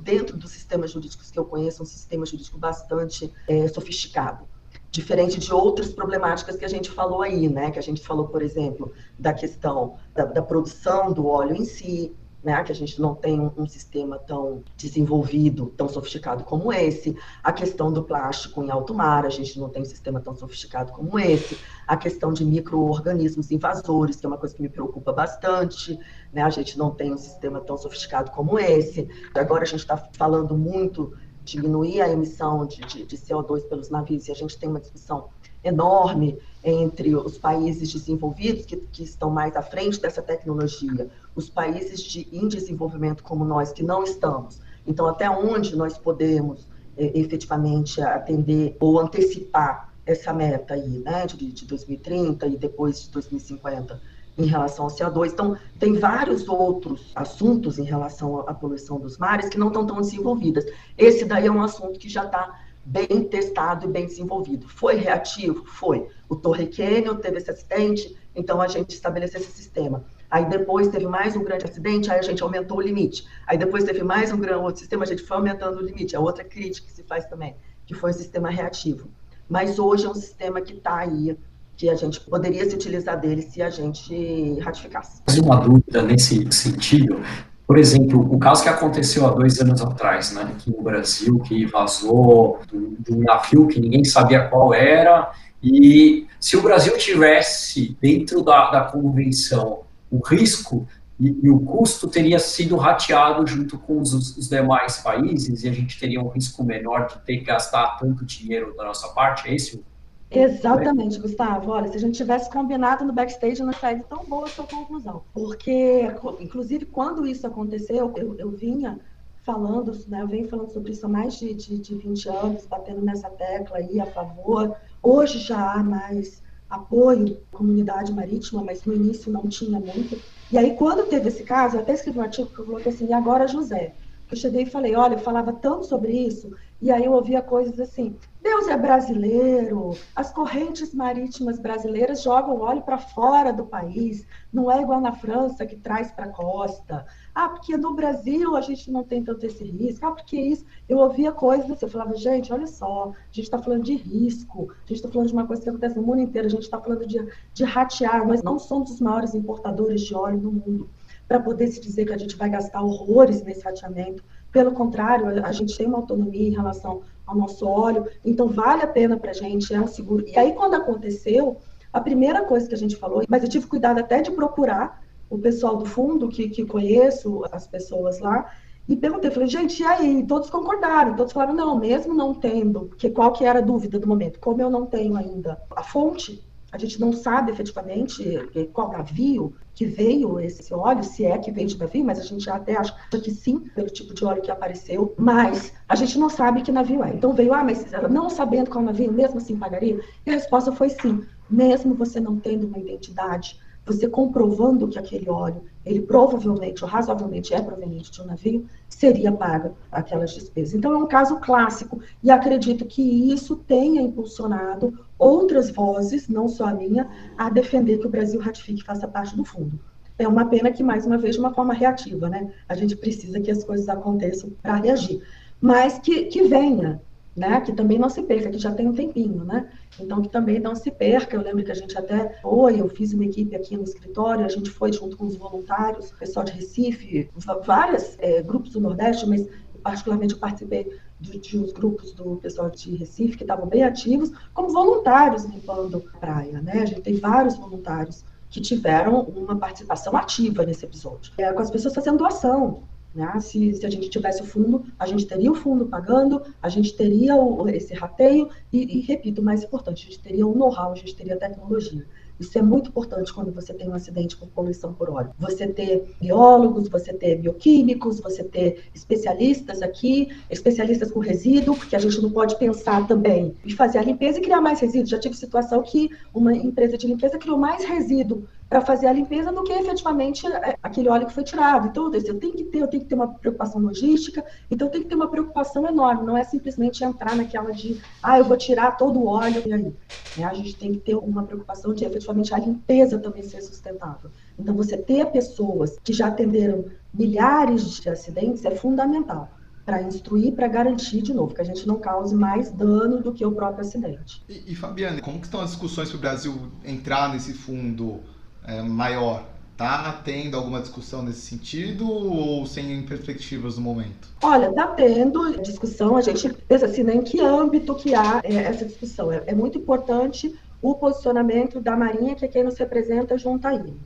dentro 0.00 0.36
dos 0.36 0.50
sistemas 0.50 0.90
jurídicos 0.90 1.30
que 1.30 1.38
eu 1.38 1.44
conheço, 1.44 1.82
um 1.82 1.86
sistema 1.86 2.26
jurídico 2.26 2.58
bastante 2.58 3.32
é, 3.48 3.68
sofisticado 3.68 4.46
diferente 4.90 5.38
de 5.38 5.52
outras 5.52 5.92
problemáticas 5.92 6.56
que 6.56 6.64
a 6.64 6.68
gente 6.68 6.90
falou 6.90 7.22
aí, 7.22 7.48
né? 7.48 7.70
Que 7.70 7.78
a 7.78 7.82
gente 7.82 8.02
falou, 8.02 8.28
por 8.28 8.42
exemplo, 8.42 8.92
da 9.18 9.32
questão 9.32 9.96
da, 10.14 10.24
da 10.24 10.42
produção 10.42 11.12
do 11.12 11.26
óleo 11.26 11.54
em 11.56 11.64
si, 11.64 12.14
né? 12.42 12.62
Que 12.62 12.70
a 12.70 12.74
gente 12.74 13.00
não 13.00 13.14
tem 13.14 13.40
um, 13.40 13.50
um, 13.56 13.66
sistema 13.66 14.18
tão 14.18 14.62
desenvolvido, 14.76 15.66
tão 15.76 15.88
sofisticado 15.88 16.44
como 16.44 16.72
esse. 16.72 17.16
A 17.42 17.52
questão 17.52 17.92
do 17.92 18.04
plástico 18.04 18.62
em 18.62 18.70
alto 18.70 18.94
mar, 18.94 19.26
a 19.26 19.28
gente 19.28 19.58
não 19.58 19.68
tem 19.68 19.82
um 19.82 19.86
sistema 19.86 20.20
tão 20.20 20.34
sofisticado 20.34 20.92
como 20.92 21.18
esse. 21.18 21.58
A 21.86 21.96
questão 21.96 22.32
de 22.32 22.44
micro-organismos 22.44 23.50
invasores, 23.50 24.16
que 24.16 24.26
é 24.26 24.28
uma 24.28 24.38
coisa 24.38 24.54
que 24.54 24.62
me 24.62 24.68
preocupa 24.68 25.12
bastante, 25.12 25.98
né? 26.32 26.42
A 26.42 26.50
gente 26.50 26.78
não 26.78 26.92
tem 26.92 27.12
um 27.12 27.18
sistema 27.18 27.60
tão 27.60 27.76
sofisticado 27.76 28.30
como 28.30 28.58
esse. 28.58 29.08
Agora 29.34 29.64
a 29.64 29.66
gente 29.66 29.80
está 29.80 29.96
falando 29.96 30.56
muito 30.56 31.12
diminuir 31.46 32.02
a 32.02 32.10
emissão 32.10 32.66
de, 32.66 32.80
de, 32.80 33.06
de, 33.06 33.16
CO2 33.16 33.62
pelos 33.68 33.88
navios, 33.88 34.26
e 34.26 34.32
a 34.32 34.34
gente 34.34 34.58
tem 34.58 34.68
uma 34.68 34.80
discussão 34.80 35.28
enorme 35.62 36.38
entre 36.62 37.14
os 37.14 37.38
países 37.38 37.92
desenvolvidos, 37.92 38.66
que, 38.66 38.76
que 38.76 39.04
estão 39.04 39.30
mais 39.30 39.56
à 39.56 39.62
frente 39.62 40.00
dessa 40.00 40.20
tecnologia, 40.20 41.08
os 41.34 41.48
países 41.48 42.02
de, 42.02 42.28
em 42.32 42.48
desenvolvimento 42.48 43.22
como 43.22 43.44
nós, 43.44 43.72
que 43.72 43.82
não 43.82 44.02
estamos. 44.02 44.60
Então, 44.86 45.06
até 45.06 45.30
onde 45.30 45.76
nós 45.76 45.96
podemos 45.96 46.66
é, 46.96 47.18
efetivamente 47.18 48.00
atender 48.00 48.76
ou 48.80 48.98
antecipar 48.98 49.92
essa 50.04 50.32
meta 50.32 50.74
aí, 50.74 50.98
né, 50.98 51.26
de, 51.26 51.52
de 51.52 51.64
2030 51.64 52.46
e 52.46 52.56
depois 52.56 53.02
de 53.02 53.10
2050? 53.10 54.00
Em 54.38 54.46
relação 54.46 54.84
ao 54.84 54.90
CO2. 54.90 55.32
Então, 55.32 55.56
tem 55.78 55.94
vários 55.94 56.48
outros 56.48 57.10
assuntos 57.14 57.78
em 57.78 57.84
relação 57.84 58.40
à 58.40 58.54
poluição 58.54 58.98
dos 58.98 59.16
mares 59.18 59.48
que 59.48 59.58
não 59.58 59.68
estão 59.68 59.86
tão 59.86 60.00
desenvolvidas. 60.00 60.64
Esse 60.96 61.24
daí 61.24 61.46
é 61.46 61.50
um 61.50 61.62
assunto 61.62 61.98
que 61.98 62.08
já 62.08 62.24
está 62.24 62.60
bem 62.84 63.24
testado 63.24 63.86
e 63.86 63.88
bem 63.88 64.06
desenvolvido. 64.06 64.68
Foi 64.68 64.94
reativo? 64.94 65.64
Foi. 65.64 66.06
O 66.28 66.36
Torre 66.36 66.66
Canyon 66.66 67.16
teve 67.16 67.38
esse 67.38 67.50
acidente, 67.50 68.16
então 68.34 68.60
a 68.60 68.68
gente 68.68 68.90
estabeleceu 68.90 69.40
esse 69.40 69.50
sistema. 69.50 70.04
Aí 70.30 70.44
depois 70.44 70.88
teve 70.88 71.06
mais 71.06 71.36
um 71.36 71.42
grande 71.42 71.64
acidente, 71.64 72.10
aí 72.10 72.18
a 72.18 72.22
gente 72.22 72.42
aumentou 72.42 72.78
o 72.78 72.80
limite. 72.80 73.26
Aí 73.46 73.56
depois 73.58 73.84
teve 73.84 74.02
mais 74.02 74.32
um 74.32 74.38
grande 74.38 74.62
outro 74.62 74.78
sistema, 74.78 75.04
a 75.04 75.06
gente 75.06 75.22
foi 75.22 75.36
aumentando 75.36 75.78
o 75.78 75.82
limite. 75.82 76.14
É 76.14 76.18
outra 76.18 76.44
crítica 76.44 76.86
que 76.86 76.92
se 76.92 77.02
faz 77.02 77.26
também, 77.26 77.56
que 77.84 77.94
foi 77.94 78.10
o 78.10 78.14
sistema 78.14 78.50
reativo. 78.50 79.08
Mas 79.48 79.78
hoje 79.78 80.06
é 80.06 80.08
um 80.08 80.14
sistema 80.14 80.60
que 80.60 80.74
está 80.74 80.96
aí 80.98 81.36
que 81.76 81.90
a 81.90 81.94
gente 81.94 82.20
poderia 82.20 82.68
se 82.68 82.74
utilizar 82.74 83.20
dele 83.20 83.42
se 83.42 83.60
a 83.60 83.68
gente 83.68 84.58
ratificasse. 84.60 85.20
Uma 85.42 85.56
dúvida 85.56 86.02
nesse 86.02 86.50
sentido, 86.50 87.20
por 87.66 87.76
exemplo, 87.76 88.20
o 88.32 88.38
caso 88.38 88.62
que 88.62 88.68
aconteceu 88.68 89.26
há 89.26 89.30
dois 89.30 89.60
anos 89.60 89.82
atrás, 89.82 90.32
né, 90.32 90.42
aqui 90.42 90.70
no 90.70 90.82
Brasil, 90.82 91.38
que 91.40 91.66
vazou 91.66 92.60
de 92.72 93.12
um 93.12 93.20
navio 93.20 93.66
que 93.66 93.80
ninguém 93.80 94.04
sabia 94.04 94.48
qual 94.48 94.72
era, 94.72 95.32
e 95.62 96.26
se 96.38 96.56
o 96.56 96.62
Brasil 96.62 96.96
tivesse 96.96 97.96
dentro 98.00 98.42
da, 98.42 98.70
da 98.70 98.80
convenção 98.84 99.80
o 100.10 100.20
risco 100.24 100.86
e, 101.18 101.34
e, 101.42 101.50
o 101.50 101.58
custo 101.60 102.08
teria 102.08 102.38
sido 102.38 102.76
rateado 102.76 103.46
junto 103.46 103.78
com 103.78 104.00
os, 104.00 104.12
os, 104.12 104.48
demais 104.48 104.98
países 104.98 105.64
e 105.64 105.68
a 105.68 105.72
gente 105.72 105.98
teria 105.98 106.20
um 106.22 106.28
risco 106.28 106.62
menor 106.62 107.06
de 107.06 107.18
ter 107.24 107.38
que 107.38 107.44
gastar 107.44 107.96
tanto 107.98 108.24
dinheiro 108.24 108.74
da 108.76 108.84
nossa 108.84 109.08
parte, 109.08 109.48
é 109.48 109.54
esse 109.54 109.76
o 109.76 109.84
Exatamente, 110.30 111.20
Gustavo. 111.20 111.70
Olha, 111.70 111.88
se 111.88 111.96
a 111.96 112.00
gente 112.00 112.16
tivesse 112.16 112.50
combinado 112.50 113.04
no 113.04 113.12
backstage, 113.12 113.62
não 113.62 113.72
saísse 113.72 114.04
tão 114.08 114.24
boa 114.24 114.46
a 114.46 114.48
sua 114.48 114.66
conclusão. 114.66 115.22
Porque, 115.32 116.02
inclusive, 116.40 116.84
quando 116.86 117.26
isso 117.26 117.46
aconteceu, 117.46 118.12
eu, 118.16 118.34
eu 118.38 118.50
vinha 118.50 118.98
falando, 119.44 119.92
né, 120.08 120.22
eu 120.22 120.26
venho 120.26 120.48
falando 120.48 120.72
sobre 120.72 120.92
isso 120.92 121.06
há 121.06 121.08
mais 121.08 121.36
de, 121.36 121.54
de, 121.54 121.78
de 121.78 121.94
20 121.94 122.28
anos, 122.28 122.66
batendo 122.66 123.00
nessa 123.00 123.30
tecla 123.30 123.78
aí 123.78 124.00
a 124.00 124.06
favor. 124.06 124.76
Hoje 125.00 125.38
já 125.38 125.74
há 125.74 125.82
mais 125.82 126.42
apoio 126.68 127.40
à 127.52 127.56
comunidade 127.56 128.12
marítima, 128.12 128.62
mas 128.64 128.84
no 128.84 128.92
início 128.92 129.32
não 129.32 129.48
tinha 129.48 129.78
muito. 129.78 130.20
E 130.50 130.58
aí, 130.58 130.76
quando 130.76 131.08
teve 131.08 131.28
esse 131.28 131.44
caso, 131.44 131.76
eu 131.76 131.80
até 131.80 131.92
escrevi 131.92 132.18
um 132.18 132.22
artigo 132.22 132.50
que 132.52 132.58
eu 132.60 132.64
coloquei 132.66 132.92
assim, 132.92 133.06
e 133.06 133.12
agora 133.12 133.46
José? 133.46 133.94
Eu 134.30 134.36
cheguei 134.36 134.62
e 134.62 134.70
falei, 134.70 134.96
olha, 134.96 135.14
eu 135.14 135.18
falava 135.18 135.52
tanto 135.52 135.86
sobre 135.86 136.12
isso, 136.12 136.50
e 136.80 136.90
aí 136.90 137.04
eu 137.04 137.12
ouvia 137.12 137.40
coisas 137.40 137.78
assim, 137.78 138.16
Deus 138.42 138.68
é 138.68 138.76
brasileiro, 138.76 139.96
as 140.14 140.32
correntes 140.32 140.94
marítimas 140.94 141.58
brasileiras 141.58 142.22
jogam 142.22 142.60
óleo 142.60 142.82
para 142.82 142.98
fora 142.98 143.52
do 143.52 143.64
país, 143.64 144.26
não 144.52 144.70
é 144.70 144.82
igual 144.82 145.00
na 145.00 145.12
França 145.12 145.66
que 145.66 145.74
traz 145.74 146.12
para 146.12 146.26
a 146.26 146.28
costa. 146.28 147.04
Ah, 147.34 147.48
porque 147.48 147.76
no 147.76 147.94
Brasil 147.94 148.54
a 148.54 148.60
gente 148.60 148.90
não 148.90 149.02
tem 149.02 149.24
tanto 149.24 149.44
esse 149.44 149.64
risco. 149.64 150.06
Ah, 150.06 150.12
porque 150.12 150.36
isso. 150.36 150.64
Eu 150.88 150.98
ouvia 150.98 151.32
coisas 151.32 151.70
assim, 151.70 151.86
eu 151.86 151.90
falava, 151.90 152.14
gente, 152.14 152.52
olha 152.52 152.68
só, 152.68 153.10
a 153.10 153.32
gente 153.32 153.46
está 153.46 153.58
falando 153.58 153.82
de 153.82 153.96
risco, 153.96 154.68
a 154.70 154.86
gente 154.86 154.98
está 154.98 155.08
falando 155.08 155.26
de 155.26 155.32
uma 155.32 155.46
coisa 155.46 155.62
que 155.62 155.68
acontece 155.68 155.96
no 155.96 156.02
mundo 156.02 156.20
inteiro, 156.20 156.46
a 156.46 156.50
gente 156.50 156.62
está 156.62 156.80
falando 156.80 157.04
de, 157.04 157.26
de 157.52 157.64
ratear, 157.64 158.26
nós 158.26 158.42
não 158.42 158.58
somos 158.58 158.92
os 158.92 159.00
maiores 159.00 159.34
importadores 159.34 160.02
de 160.02 160.14
óleo 160.14 160.38
do 160.38 160.52
mundo 160.52 160.88
para 161.28 161.40
poder 161.40 161.66
se 161.68 161.80
dizer 161.80 162.06
que 162.06 162.12
a 162.12 162.18
gente 162.18 162.36
vai 162.36 162.48
gastar 162.48 162.82
horrores 162.82 163.42
nesse 163.42 163.62
rateamento. 163.62 164.22
Pelo 164.52 164.72
contrário, 164.72 165.26
a 165.44 165.52
gente 165.52 165.76
tem 165.76 165.86
uma 165.86 165.98
autonomia 165.98 166.48
em 166.48 166.54
relação 166.54 167.02
ao 167.26 167.34
nosso 167.34 167.66
óleo, 167.66 168.06
então 168.24 168.48
vale 168.48 168.82
a 168.82 168.86
pena 168.86 169.16
para 169.16 169.30
a 169.30 169.34
gente, 169.34 169.74
é 169.74 169.80
um 169.80 169.88
seguro. 169.88 170.24
E 170.26 170.38
aí, 170.38 170.52
quando 170.52 170.74
aconteceu, 170.74 171.56
a 171.92 172.00
primeira 172.00 172.44
coisa 172.44 172.68
que 172.68 172.74
a 172.74 172.78
gente 172.78 172.96
falou, 172.96 173.24
mas 173.28 173.42
eu 173.42 173.48
tive 173.48 173.66
cuidado 173.66 173.98
até 173.98 174.22
de 174.22 174.30
procurar 174.30 175.02
o 175.28 175.36
pessoal 175.36 175.76
do 175.76 175.84
fundo, 175.84 176.28
que, 176.28 176.48
que 176.48 176.64
conheço 176.64 177.42
as 177.50 177.66
pessoas 177.66 178.20
lá, 178.20 178.52
e 178.88 178.94
perguntei, 178.94 179.32
falei, 179.32 179.48
gente, 179.48 179.82
e 179.82 179.84
aí? 179.84 180.24
Todos 180.24 180.48
concordaram, 180.48 181.16
todos 181.16 181.32
falaram, 181.32 181.54
não, 181.54 181.76
mesmo 181.76 182.14
não 182.14 182.32
tendo, 182.32 182.82
porque 182.86 183.10
qual 183.10 183.32
que 183.32 183.44
era 183.44 183.58
a 183.58 183.62
dúvida 183.62 183.98
do 183.98 184.06
momento? 184.06 184.38
Como 184.38 184.62
eu 184.62 184.70
não 184.70 184.86
tenho 184.86 185.16
ainda 185.16 185.60
a 185.74 185.82
fonte, 185.82 186.45
A 186.76 186.78
gente 186.78 187.00
não 187.00 187.10
sabe 187.10 187.50
efetivamente 187.50 188.22
eh, 188.54 188.68
qual 188.70 188.92
navio 188.92 189.54
que 189.74 189.86
veio 189.86 190.38
esse 190.38 190.74
óleo, 190.74 191.02
se 191.02 191.24
é 191.24 191.38
que 191.38 191.50
veio 191.50 191.66
de 191.66 191.78
navio, 191.78 192.04
mas 192.04 192.18
a 192.18 192.22
gente 192.22 192.50
até 192.50 192.76
acha 192.76 192.94
que 193.10 193.30
sim, 193.30 193.60
pelo 193.74 193.88
tipo 193.88 194.12
de 194.12 194.22
óleo 194.26 194.42
que 194.42 194.50
apareceu, 194.50 195.14
mas 195.16 195.72
a 195.88 195.94
gente 195.94 196.18
não 196.18 196.28
sabe 196.28 196.60
que 196.60 196.70
navio 196.70 197.02
é. 197.02 197.14
Então 197.14 197.32
veio, 197.32 197.54
ah, 197.54 197.64
mas 197.64 197.86
não 198.10 198.28
sabendo 198.28 198.68
qual 198.68 198.84
navio, 198.84 199.10
mesmo 199.10 199.38
assim 199.38 199.56
pagaria? 199.56 199.98
E 200.26 200.30
a 200.30 200.34
resposta 200.34 200.70
foi 200.70 200.90
sim, 200.90 201.24
mesmo 201.48 201.94
você 201.94 202.20
não 202.20 202.38
tendo 202.38 202.66
uma 202.66 202.78
identidade 202.78 203.58
você 203.86 204.08
comprovando 204.08 204.88
que 204.88 204.98
aquele 204.98 205.30
óleo, 205.30 205.62
ele 205.84 206.00
provavelmente 206.00 206.82
ou 206.82 206.90
razoavelmente 206.90 207.54
é 207.54 207.62
proveniente 207.62 208.10
de 208.10 208.20
um 208.20 208.26
navio, 208.26 208.66
seria 208.88 209.30
paga 209.30 209.72
aquelas 209.92 210.32
despesas. 210.32 210.74
Então 210.74 210.92
é 210.92 210.98
um 210.98 211.06
caso 211.06 211.38
clássico 211.38 212.00
e 212.20 212.30
acredito 212.30 212.84
que 212.84 213.32
isso 213.32 213.54
tenha 213.54 214.02
impulsionado 214.02 214.98
outras 215.16 215.70
vozes, 215.70 216.28
não 216.28 216.48
só 216.48 216.66
a 216.66 216.74
minha, 216.74 217.08
a 217.38 217.48
defender 217.48 217.98
que 217.98 218.06
o 218.06 218.10
Brasil 218.10 218.40
ratifique 218.40 218.82
e 218.82 218.84
faça 218.84 219.06
parte 219.06 219.36
do 219.36 219.44
fundo. 219.44 219.78
É 220.18 220.26
uma 220.26 220.46
pena 220.46 220.72
que, 220.72 220.82
mais 220.82 221.06
uma 221.06 221.18
vez, 221.18 221.34
de 221.34 221.40
uma 221.40 221.54
forma 221.54 221.74
reativa, 221.74 222.28
né? 222.28 222.52
A 222.68 222.74
gente 222.74 222.96
precisa 222.96 223.38
que 223.38 223.50
as 223.50 223.62
coisas 223.62 223.88
aconteçam 223.88 224.50
para 224.62 224.76
reagir. 224.76 225.22
Mas 225.60 225.98
que, 225.98 226.24
que 226.24 226.42
venha, 226.42 227.00
né? 227.36 227.60
Que 227.60 227.72
também 227.72 227.98
não 227.98 228.08
se 228.08 228.22
perca, 228.22 228.50
que 228.50 228.58
já 228.58 228.72
tem 228.72 228.88
um 228.88 228.94
tempinho, 228.94 229.44
né? 229.44 229.68
Então, 230.00 230.22
que 230.22 230.28
também 230.28 230.58
não 230.58 230.74
se 230.74 230.90
perca. 230.90 231.36
Eu 231.36 231.42
lembro 231.42 231.62
que 231.62 231.70
a 231.70 231.74
gente 231.74 231.96
até 231.96 232.40
foi, 232.40 232.80
eu 232.80 232.88
fiz 232.88 233.12
uma 233.12 233.24
equipe 233.24 233.54
aqui 233.54 233.76
no 233.76 233.84
escritório, 233.84 234.44
a 234.44 234.48
gente 234.48 234.70
foi 234.70 234.92
junto 234.92 235.16
com 235.16 235.26
os 235.26 235.36
voluntários, 235.36 236.10
pessoal 236.12 236.44
de 236.44 236.52
Recife, 236.52 237.28
vários 237.64 238.16
é, 238.18 238.42
grupos 238.42 238.72
do 238.72 238.80
Nordeste, 238.80 239.28
mas 239.28 239.46
particularmente 239.82 240.34
eu 240.34 240.40
participei 240.40 240.98
de, 241.20 241.38
de 241.38 241.58
uns 241.58 241.72
grupos 241.72 242.12
do 242.12 242.36
pessoal 242.36 242.70
de 242.70 242.96
Recife 242.96 243.36
que 243.36 243.44
estavam 243.44 243.66
bem 243.66 243.84
ativos, 243.84 244.32
como 244.52 244.70
voluntários 244.70 245.44
limpando 245.44 246.02
a 246.14 246.18
praia, 246.18 246.60
né? 246.60 246.80
A 246.82 246.86
gente 246.86 247.02
tem 247.02 247.16
vários 247.16 247.56
voluntários 247.56 248.24
que 248.48 248.60
tiveram 248.60 249.20
uma 249.22 249.56
participação 249.56 250.16
ativa 250.16 250.64
nesse 250.64 250.84
episódio. 250.84 251.32
É, 251.38 251.52
com 251.52 251.60
as 251.60 251.70
pessoas 251.70 251.94
fazendo 251.94 252.18
doação, 252.18 252.82
né? 253.16 253.40
Se, 253.40 253.72
se, 253.72 253.86
a 253.86 253.90
gente 253.90 254.10
tivesse 254.10 254.42
o 254.42 254.44
fundo, 254.44 254.84
a 254.98 255.06
gente 255.06 255.26
teria 255.26 255.50
o 255.50 255.54
fundo 255.54 255.86
pagando, 255.86 256.42
a 256.62 256.68
gente 256.68 256.94
teria 256.94 257.34
o, 257.34 257.66
esse 257.68 257.94
rateio 257.94 258.50
e, 258.72 258.98
e, 258.98 259.00
repito, 259.00 259.40
o 259.40 259.44
mais 259.44 259.64
importante, 259.64 260.06
a 260.06 260.10
gente 260.10 260.22
teria 260.22 260.46
o 260.46 260.54
know-how, 260.54 260.92
a 260.92 260.94
gente 260.94 261.16
teria 261.16 261.34
a 261.34 261.38
tecnologia. 261.38 262.04
Isso 262.38 262.58
é 262.58 262.62
muito 262.62 262.90
importante 262.90 263.32
quando 263.32 263.50
você 263.50 263.72
tem 263.72 263.88
um 263.88 263.94
acidente 263.94 264.36
com 264.36 264.46
poluição 264.46 264.92
por 264.92 265.08
óleo. 265.08 265.30
Você 265.38 265.66
ter 265.66 266.14
biólogos, 266.20 266.86
você 266.86 267.12
ter 267.12 267.36
bioquímicos, 267.36 268.20
você 268.20 268.44
ter 268.44 268.84
especialistas 268.94 269.80
aqui, 269.80 270.28
especialistas 270.50 271.10
com 271.10 271.20
resíduo, 271.20 271.74
porque 271.74 271.96
a 271.96 271.98
gente 271.98 272.20
não 272.20 272.30
pode 272.30 272.58
pensar 272.58 273.06
também 273.06 273.54
em 273.64 273.70
fazer 273.70 273.98
a 273.98 274.02
limpeza 274.02 274.38
e 274.38 274.42
criar 274.42 274.60
mais 274.60 274.80
resíduo. 274.80 275.06
Já 275.06 275.18
tive 275.18 275.34
situação 275.34 275.82
que 275.82 276.10
uma 276.34 276.54
empresa 276.54 276.98
de 276.98 277.06
limpeza 277.06 277.38
criou 277.38 277.56
mais 277.56 277.84
resíduo 277.86 278.46
para 278.68 278.80
fazer 278.80 279.06
a 279.06 279.12
limpeza 279.12 279.52
do 279.52 279.62
que 279.62 279.72
efetivamente 279.72 280.46
é, 280.46 280.76
aquele 280.82 281.08
óleo 281.08 281.26
que 281.26 281.32
foi 281.32 281.44
tirado. 281.44 281.88
Então, 281.88 282.12
eu 282.12 282.38
tenho 282.38 282.54
que 282.54 282.64
ter, 282.64 282.78
eu 282.78 282.88
tenho 282.88 283.02
que 283.02 283.08
ter 283.08 283.14
uma 283.14 283.28
preocupação 283.28 283.80
logística, 283.80 284.44
então 284.70 284.88
tenho 284.88 285.04
que 285.04 285.08
ter 285.10 285.14
uma 285.14 285.28
preocupação 285.28 285.86
enorme, 285.86 286.26
não 286.26 286.36
é 286.36 286.42
simplesmente 286.44 287.04
entrar 287.04 287.36
naquela 287.36 287.70
de, 287.72 288.00
ah, 288.22 288.38
eu 288.38 288.44
vou 288.44 288.56
tirar 288.56 288.96
todo 288.96 289.20
o 289.20 289.26
óleo 289.26 289.62
e 289.64 289.72
aí. 289.72 289.94
É, 290.38 290.44
a 290.44 290.52
gente 290.52 290.76
tem 290.76 290.92
que 290.92 290.98
ter 290.98 291.14
uma 291.14 291.44
preocupação 291.44 291.94
de 291.94 292.04
efetivamente 292.04 292.52
a 292.52 292.58
limpeza 292.58 293.18
também 293.18 293.42
ser 293.42 293.62
sustentável. 293.62 294.30
Então, 294.58 294.74
você 294.74 294.96
ter 294.96 295.26
pessoas 295.26 295.98
que 296.02 296.12
já 296.12 296.26
atenderam 296.26 296.86
milhares 297.14 298.00
de 298.00 298.08
acidentes 298.08 298.64
é 298.64 298.72
fundamental 298.72 299.50
para 299.84 300.02
instruir, 300.02 300.52
para 300.52 300.66
garantir, 300.66 301.22
de 301.22 301.32
novo, 301.32 301.54
que 301.54 301.60
a 301.60 301.64
gente 301.64 301.86
não 301.86 302.00
cause 302.00 302.34
mais 302.34 302.72
dano 302.72 303.22
do 303.22 303.32
que 303.32 303.46
o 303.46 303.52
próprio 303.52 303.82
acidente. 303.82 304.42
E, 304.48 304.72
e 304.72 304.74
Fabiana, 304.74 305.20
como 305.20 305.38
que 305.38 305.46
estão 305.46 305.60
as 305.60 305.70
discussões 305.70 306.08
para 306.08 306.18
o 306.18 306.20
Brasil 306.20 306.72
entrar 306.84 307.32
nesse 307.32 307.52
fundo 307.52 308.20
é, 308.66 308.82
maior? 308.82 309.44
Está 309.72 310.10
tendo 310.24 310.56
alguma 310.56 310.80
discussão 310.80 311.22
nesse 311.22 311.40
sentido 311.40 312.10
ou 312.10 312.64
sem 312.64 313.02
perspectivas 313.02 313.76
no 313.76 313.82
momento? 313.82 314.28
Olha, 314.42 314.70
está 314.70 314.86
tendo 314.86 315.60
discussão. 315.60 316.16
A 316.16 316.22
gente 316.22 316.48
pensa 316.48 316.86
assim, 316.86 317.02
né, 317.02 317.14
em 317.14 317.22
que 317.22 317.40
âmbito 317.40 317.94
que 317.94 318.14
há 318.14 318.40
é, 318.42 318.54
essa 318.54 318.86
discussão. 318.86 319.30
É, 319.30 319.42
é, 319.46 319.54
muito 319.54 319.76
importante 319.76 320.58
o 320.80 320.94
posicionamento 320.94 321.78
da 321.78 321.94
Marinha, 321.94 322.34
que 322.34 322.46
é 322.46 322.48
quem 322.48 322.64
nos 322.64 322.78
representa 322.78 323.36
junto 323.36 323.68
INE. 323.68 324.00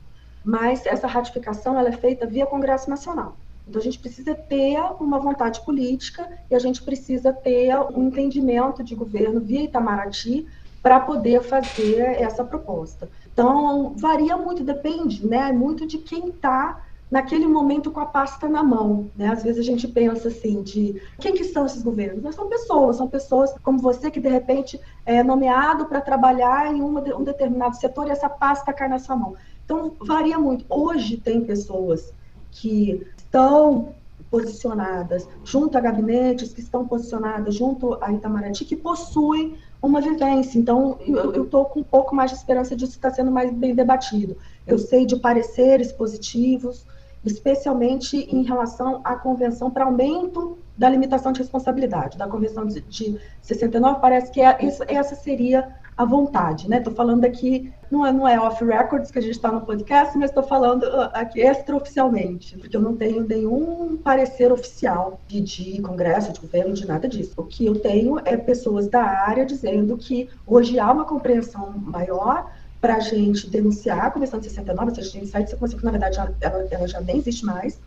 Mas 0.45 0.85
essa 0.87 1.07
ratificação 1.07 1.79
ela 1.79 1.89
é 1.89 1.93
feita 1.93 2.27
via 2.27 2.47
Congresso 2.47 2.91
Nacional. 2.91 3.37
Então 3.69 3.81
a 3.81 3.85
gente 3.85 4.01
precisa 4.01 4.35
ter 4.35 4.77
uma 4.99 5.21
vontade 5.21 5.65
política 5.65 6.29
e 6.51 6.55
a 6.57 6.59
gente 6.59 6.83
precisa 6.83 7.33
ter 7.33 7.73
um 7.95 8.09
entendimento 8.09 8.83
de 8.83 8.97
governo 8.97 9.41
via 9.41 9.63
Itamaraty 9.63 10.49
para 10.83 10.99
poder 10.99 11.43
fazer 11.43 12.01
essa 12.21 12.43
proposta. 12.43 13.09
Então, 13.41 13.95
varia 13.97 14.37
muito, 14.37 14.63
depende, 14.63 15.27
né? 15.27 15.51
Muito 15.53 15.87
de 15.87 15.99
quem 15.99 16.29
está 16.29 16.83
naquele 17.11 17.47
momento 17.47 17.91
com 17.91 17.99
a 17.99 18.07
pasta 18.07 18.49
na 18.49 18.63
mão, 18.63 19.11
né? 19.17 19.29
Às 19.29 19.43
vezes 19.43 19.61
a 19.61 19.65
gente 19.65 19.89
pensa 19.89 20.29
assim 20.29 20.63
de 20.63 21.03
quem 21.19 21.35
que 21.35 21.45
são 21.45 21.67
esses 21.67 21.83
governos? 21.83 22.23
Mas 22.23 22.37
são 22.37 22.49
pessoas, 22.49 22.97
são 22.97 23.09
pessoas 23.09 23.53
como 23.63 23.79
você 23.79 24.11
que 24.11 24.21
de 24.21 24.29
repente 24.29 24.81
é 25.05 25.23
nomeado 25.23 25.87
para 25.87 26.01
trabalhar 26.01 26.73
em 26.73 26.81
uma, 26.81 27.01
um 27.17 27.25
determinado 27.25 27.77
setor 27.77 28.07
e 28.07 28.11
essa 28.11 28.29
pasta 28.29 28.73
cai 28.73 28.89
na 28.89 28.99
sua 28.99 29.17
mão. 29.17 29.35
Então 29.65 29.97
varia 30.01 30.39
muito. 30.39 30.65
Hoje 30.69 31.17
tem 31.17 31.41
pessoas 31.41 32.15
que 32.53 33.05
estão 33.17 33.95
posicionadas 34.31 35.29
junto 35.43 35.77
a 35.77 35.81
gabinetes, 35.81 36.53
que 36.55 36.61
estão 36.61 36.87
posicionadas 36.87 37.55
junto 37.57 37.99
a 38.01 38.13
Itamaraty, 38.13 38.65
que 38.65 38.77
possuem 38.77 39.59
uma 39.83 40.01
vivência. 40.01 40.59
Então, 40.59 40.99
eu 41.07 41.45
estou 41.45 41.65
com 41.67 41.81
um 41.81 41.85
pouco 41.85 42.15
mais 42.15 42.31
de 42.31 42.37
esperança 42.37 42.77
disso 42.77 42.93
estar 42.93 43.11
sendo 43.11 43.31
mais 43.31 43.53
bem 43.53 43.75
debatido. 43.75 44.37
Eu 44.67 44.79
sei 44.79 45.07
de 45.07 45.17
pareceres 45.17 45.91
positivos, 45.93 46.85
especialmente 47.25 48.17
em 48.17 48.43
relação 48.43 49.01
à 49.05 49.17
convenção 49.17 49.71
para 49.71 49.85
aumento 49.85 50.59
da 50.77 50.89
limitação 50.89 51.33
de 51.33 51.41
responsabilidade. 51.41 52.17
Da 52.17 52.27
convenção 52.27 52.67
de, 52.67 52.81
de 52.83 53.21
69, 53.43 54.01
parece 54.01 54.31
que 54.31 54.41
é, 54.41 54.59
essa 54.89 55.15
seria 55.15 55.80
a 55.97 56.05
vontade, 56.05 56.69
né? 56.69 56.79
Estou 56.79 56.95
falando 56.95 57.25
aqui, 57.25 57.73
não 57.91 58.07
é, 58.07 58.13
não 58.13 58.27
é 58.27 58.41
off 58.41 58.65
records 58.65 59.11
que 59.11 59.19
a 59.19 59.23
gente 59.23 59.33
está 59.33 59.51
no 59.51 59.61
podcast, 59.61 60.17
mas 60.17 60.31
estou 60.31 60.43
falando 60.43 60.85
uh, 60.85 61.11
aqui 61.13 61.41
extraoficialmente, 61.41 62.57
porque 62.57 62.77
eu 62.77 62.81
não 62.81 62.97
tenho 62.97 63.23
nenhum 63.27 63.97
parecer 63.97 64.51
oficial 64.51 65.21
de, 65.29 65.41
de 65.41 65.83
congresso, 65.83 66.33
de 66.33 66.41
governo, 66.41 66.73
de 66.73 66.87
nada 66.87 67.09
disso. 67.09 67.33
O 67.37 67.45
que 67.45 67.67
eu 67.67 67.79
tenho 67.79 68.19
é 68.25 68.37
pessoas 68.37 68.89
da 68.89 69.03
área 69.03 69.45
dizendo 69.45 69.97
que 69.97 70.29
hoje 70.47 70.79
há 70.79 70.91
uma 70.91 71.05
compreensão 71.05 71.73
maior 71.77 72.51
para 72.81 72.97
a 72.97 73.01
gente 73.01 73.49
denunciar 73.49 74.07
a 74.07 74.11
Convenção 74.11 74.41
de 74.41 74.49
69, 74.49 74.95
se 74.95 75.01
a 75.01 75.03
gente 75.03 75.27
sai 75.27 75.43
dessa 75.43 75.57
convenção, 75.57 75.79
que 75.79 75.85
na 75.85 75.91
verdade 75.91 76.19
ela, 76.19 76.67
ela 76.71 76.89
já 76.89 77.01
nem 77.01 77.19
existe 77.19 77.45
mais, 77.45 77.79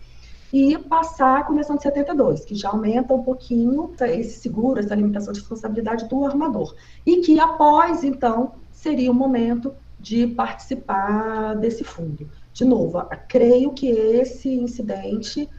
e 0.53 0.77
passar 0.77 1.39
a 1.39 1.43
Convenção 1.43 1.75
de 1.75 1.81
72, 1.81 2.45
que 2.45 2.53
já 2.53 2.69
aumenta 2.69 3.11
um 3.11 3.23
pouquinho 3.23 3.91
esse 4.01 4.39
seguro, 4.39 4.79
essa 4.79 4.93
limitação 4.93 5.33
de 5.33 5.39
responsabilidade 5.39 6.07
do 6.07 6.23
armador. 6.23 6.75
E 7.03 7.21
que 7.21 7.39
após, 7.39 8.03
então, 8.03 8.51
seria 8.71 9.09
o 9.09 9.15
momento 9.15 9.73
de 9.99 10.27
participar 10.27 11.55
desse 11.55 11.83
fundo. 11.83 12.29
De 12.53 12.63
novo, 12.63 13.03
creio 13.27 13.71
que 13.71 13.87
esse 13.87 14.47
incidente 14.53 15.49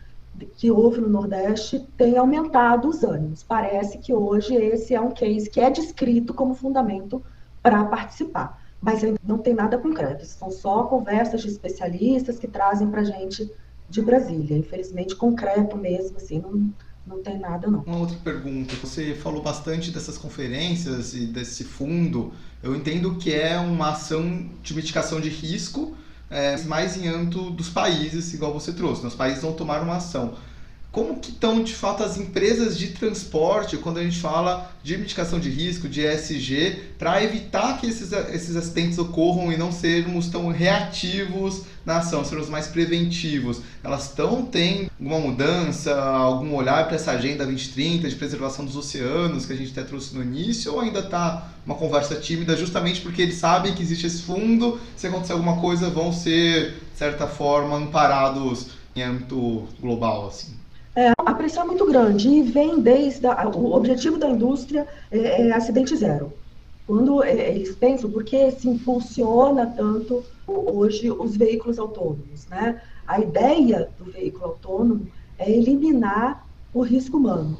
que 0.57 0.71
houve 0.71 1.01
no 1.01 1.09
Nordeste 1.09 1.85
tem 1.97 2.17
aumentado 2.17 2.89
os 2.89 3.03
ânimos. 3.03 3.43
Parece 3.43 3.99
que 3.99 4.15
hoje 4.15 4.55
esse 4.55 4.95
é 4.95 5.01
um 5.01 5.11
case 5.11 5.51
que 5.51 5.61
é 5.61 5.71
descrito 5.71 6.33
como 6.33 6.55
fundamento 6.55 7.21
para 7.61 7.85
participar, 7.85 8.63
mas 8.81 9.03
ainda 9.03 9.19
não 9.27 9.39
tem 9.39 9.55
nada 9.55 9.77
concreto. 9.77 10.25
São 10.25 10.53
só 10.53 10.85
conversas 10.85 11.43
de 11.43 11.49
especialistas 11.49 12.39
que 12.39 12.47
trazem 12.47 12.89
para 12.89 13.01
a 13.01 13.05
gente 13.05 13.51
de 13.89 14.03
Brasília. 14.03 14.57
Infelizmente, 14.57 15.15
concreto 15.15 15.77
mesmo, 15.77 16.17
assim, 16.17 16.41
não, 16.41 16.73
não 17.07 17.23
tem 17.23 17.39
nada 17.39 17.71
não. 17.71 17.81
Uma 17.81 17.99
outra 17.99 18.17
pergunta, 18.23 18.75
você 18.77 19.15
falou 19.15 19.43
bastante 19.43 19.91
dessas 19.91 20.19
conferências 20.19 21.15
e 21.15 21.27
desse 21.27 21.65
fundo. 21.65 22.33
Eu 22.63 22.75
entendo 22.75 23.17
que 23.17 23.33
é 23.33 23.59
uma 23.59 23.91
ação 23.91 24.49
de 24.63 24.75
mitigação 24.75 25.21
de 25.21 25.29
risco, 25.29 25.97
é, 26.31 26.57
mais 26.63 26.97
em 26.97 27.09
âmbito 27.09 27.51
dos 27.51 27.69
países, 27.69 28.33
igual 28.33 28.53
você 28.53 28.73
trouxe. 28.73 29.03
Né? 29.03 29.09
Os 29.09 29.15
países 29.15 29.43
vão 29.43 29.53
tomar 29.53 29.83
uma 29.83 29.97
ação 29.97 30.35
como 30.95 31.19
que 31.19 31.31
estão 31.31 31.61
de 31.61 31.75
fato 31.75 32.05
as 32.05 32.17
empresas 32.17 32.79
de 32.79 32.89
transporte 32.89 33.77
quando 33.77 33.99
a 33.99 34.03
gente 34.05 34.21
fala 34.21 34.73
de 34.81 34.97
mitigação 34.97 35.41
de 35.41 35.51
risco, 35.51 35.89
de 35.89 36.03
ESG, 36.03 36.95
para 36.97 37.21
evitar 37.25 37.81
que 37.81 37.89
esses, 37.89 38.13
esses 38.13 38.55
acidentes 38.55 38.97
ocorram 38.97 39.53
e 39.53 39.57
não 39.57 39.73
sermos 39.73 40.29
tão 40.29 40.53
reativos 40.53 41.63
na 41.85 41.97
ação, 41.97 42.25
sermos 42.25 42.49
mais 42.49 42.69
preventivos. 42.69 43.61
Elas 43.83 44.05
estão 44.05 44.47
tendo 44.47 44.89
alguma 45.01 45.19
mudança, 45.19 46.01
algum 46.01 46.55
olhar 46.55 46.87
para 46.87 46.95
essa 46.95 47.11
agenda 47.11 47.45
2030 47.45 48.09
de 48.09 48.15
preservação 48.15 48.65
dos 48.65 48.77
oceanos 48.77 49.47
que 49.47 49.53
a 49.53 49.57
gente 49.57 49.73
até 49.73 49.83
trouxe 49.83 50.15
no 50.15 50.23
início, 50.23 50.73
ou 50.75 50.81
ainda 50.81 51.01
está 51.01 51.51
uma 51.67 51.75
conversa 51.75 52.15
tímida 52.15 52.57
justamente 52.57 53.01
porque 53.01 53.21
eles 53.21 53.35
sabem 53.35 53.75
que 53.75 53.83
existe 53.83 54.07
esse 54.07 54.23
fundo, 54.23 54.79
se 54.97 55.09
acontecer 55.09 55.33
alguma 55.33 55.57
coisa 55.61 55.91
vão 55.91 56.13
ser, 56.13 56.75
de 56.93 56.99
certa 56.99 57.27
forma, 57.27 57.77
amparados 57.77 58.69
em 58.95 59.03
âmbito 59.03 59.67
global, 59.81 60.29
assim? 60.29 60.63
É, 60.97 61.13
a 61.19 61.35
pressão 61.35 61.65
é 61.65 61.67
muito 61.67 61.85
grande 61.87 62.29
e 62.29 62.43
vem 62.43 62.81
desde 62.81 63.27
a, 63.27 63.49
o 63.49 63.75
objetivo 63.75 64.17
da 64.17 64.31
indústria 64.31 64.87
é, 65.11 65.49
é 65.49 65.53
acidente 65.53 65.97
zero. 65.97 66.33
quando 66.87 67.23
é, 67.23 67.51
eles 67.55 67.75
pensam 67.75 68.09
por 68.11 68.23
que 68.23 68.51
se 68.53 68.69
impulsiona 68.69 69.67
tanto 69.67 70.23
hoje 70.47 71.11
os 71.11 71.37
veículos 71.37 71.79
autônomos, 71.79 72.47
né? 72.49 72.81
A 73.07 73.19
ideia 73.21 73.89
do 73.99 74.05
veículo 74.05 74.45
autônomo 74.45 75.09
é 75.39 75.51
eliminar 75.51 76.47
o 76.73 76.83
risco 76.83 77.17
humano. 77.17 77.59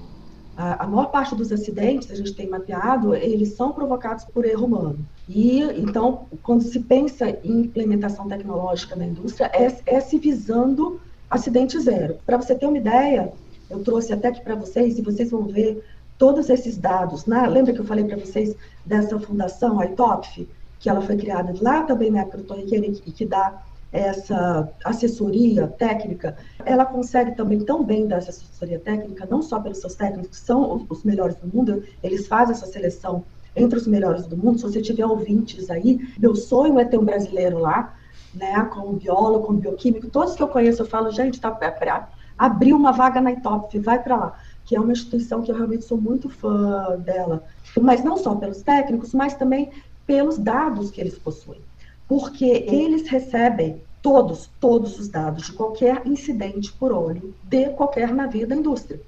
A, 0.57 0.85
a 0.85 0.87
maior 0.87 1.07
parte 1.07 1.35
dos 1.35 1.51
acidentes, 1.51 2.11
a 2.11 2.15
gente 2.15 2.35
tem 2.35 2.49
mapeado, 2.49 3.15
eles 3.15 3.55
são 3.55 3.73
provocados 3.73 4.25
por 4.25 4.45
erro 4.45 4.67
humano. 4.67 4.99
E, 5.29 5.61
então, 5.77 6.27
quando 6.43 6.63
se 6.63 6.79
pensa 6.81 7.29
em 7.43 7.63
implementação 7.63 8.29
tecnológica 8.29 8.95
na 8.95 9.07
indústria, 9.07 9.51
é, 9.53 9.75
é 9.87 10.01
se 10.01 10.19
visando 10.19 11.01
acidente 11.31 11.79
zero. 11.81 12.19
Para 12.25 12.37
você 12.37 12.55
ter 12.55 12.67
uma 12.67 12.79
ideia, 12.79 13.33
eu 13.71 13.83
trouxe 13.83 14.13
até 14.13 14.29
aqui 14.29 14.43
para 14.43 14.55
vocês, 14.55 14.99
e 14.99 15.03
vocês 15.03 15.31
vão 15.31 15.45
ver 15.45 15.85
todos 16.19 16.49
esses 16.49 16.77
dados. 16.77 17.27
Né? 17.27 17.47
Lembra 17.47 17.73
que 17.73 17.81
eu 17.81 17.85
falei 17.85 18.05
para 18.05 18.17
vocês 18.17 18.55
dessa 18.85 19.19
fundação, 19.19 19.81
a 19.81 19.87
ITOPF, 19.87 20.49
que 20.79 20.89
ela 20.89 21.01
foi 21.01 21.17
criada 21.17 21.55
lá 21.61 21.83
também 21.83 22.11
na 22.11 22.21
época 22.21 22.39
do 22.39 22.45
Torre 22.45 22.65
e 23.07 23.13
que 23.13 23.25
dá 23.25 23.63
essa 23.95 24.69
assessoria 24.85 25.69
técnica, 25.69 26.37
ela 26.65 26.85
consegue 26.85 27.37
também 27.37 27.61
tão 27.61 27.85
bem 27.85 28.09
dar 28.09 28.17
essa 28.17 28.31
assessoria 28.31 28.81
técnica, 28.81 29.25
não 29.31 29.41
só 29.41 29.61
pelos 29.61 29.79
seus 29.79 29.95
técnicos, 29.95 30.31
que 30.31 30.45
são 30.45 30.85
os 30.91 31.05
melhores 31.05 31.37
do 31.37 31.47
mundo, 31.47 31.85
eles 32.03 32.27
fazem 32.27 32.57
essa 32.57 32.67
seleção 32.67 33.25
entre 33.55 33.79
os 33.79 33.87
melhores 33.87 34.27
do 34.27 34.37
mundo. 34.37 34.59
Se 34.59 34.65
você 34.65 34.83
tiver 34.83 35.07
ouvintes 35.07 35.71
aí, 35.71 36.01
meu 36.19 36.35
sonho 36.35 36.81
é 36.81 36.85
ter 36.85 36.99
um 36.99 37.05
brasileiro 37.05 37.59
lá, 37.59 37.95
né, 38.35 38.69
como 38.73 38.95
biólogo, 38.95 39.47
como 39.47 39.59
bioquímico, 39.59 40.09
todos 40.09 40.35
que 40.35 40.43
eu 40.43 40.49
conheço, 40.49 40.83
eu 40.83 40.87
falo, 40.87 41.11
gente, 41.11 41.41
tá, 41.41 41.51
para 41.51 42.09
abrir 42.37 42.73
uma 42.73 42.93
vaga 42.93 43.21
na 43.21 43.33
ITOP, 43.33 43.79
vai 43.79 44.03
para 44.03 44.17
lá, 44.17 44.39
que 44.65 44.75
é 44.75 44.81
uma 44.81 44.93
instituição 44.93 45.43
que 45.43 45.51
eu 45.51 45.57
realmente 45.57 45.85
sou 45.85 45.99
muito 45.99 46.29
fã 46.29 46.97
dela, 46.99 47.45
mas 47.81 48.03
não 48.03 48.17
só 48.17 48.35
pelos 48.35 48.63
técnicos, 48.63 49.15
mas 49.15 49.35
também 49.35 49.71
pelos 50.07 50.39
dados 50.39 50.91
que 50.91 51.01
eles 51.01 51.19
possuem 51.19 51.61
porque 52.09 52.45
eles 52.45 53.09
recebem 53.09 53.83
todos, 54.03 54.51
todos 54.61 54.99
os 54.99 55.09
dados 55.09 55.47
de 55.47 55.53
qualquer 55.53 56.07
incidente 56.07 56.73
por 56.73 56.93
óleo 56.93 57.35
de 57.45 57.71
qualquer 57.71 58.13
navio 58.13 58.47
da 58.47 58.55
indústria. 58.55 59.01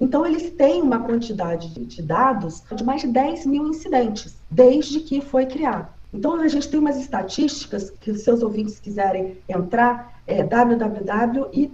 Então, 0.00 0.26
eles 0.26 0.50
têm 0.50 0.82
uma 0.82 1.00
quantidade 1.00 1.68
de 1.68 2.02
dados 2.02 2.62
de 2.74 2.84
mais 2.84 3.00
de 3.00 3.08
10 3.08 3.46
mil 3.46 3.66
incidentes, 3.68 4.36
desde 4.50 5.00
que 5.00 5.22
foi 5.22 5.46
criado. 5.46 5.88
Então, 6.12 6.34
a 6.34 6.48
gente 6.48 6.68
tem 6.68 6.78
umas 6.80 6.96
estatísticas 6.96 7.90
que 7.90 8.10
os 8.10 8.22
seus 8.22 8.42
ouvintes 8.42 8.78
quiserem 8.78 9.38
entrar, 9.48 10.20
é 10.26 10.42
www.itopf.org. 10.42 11.70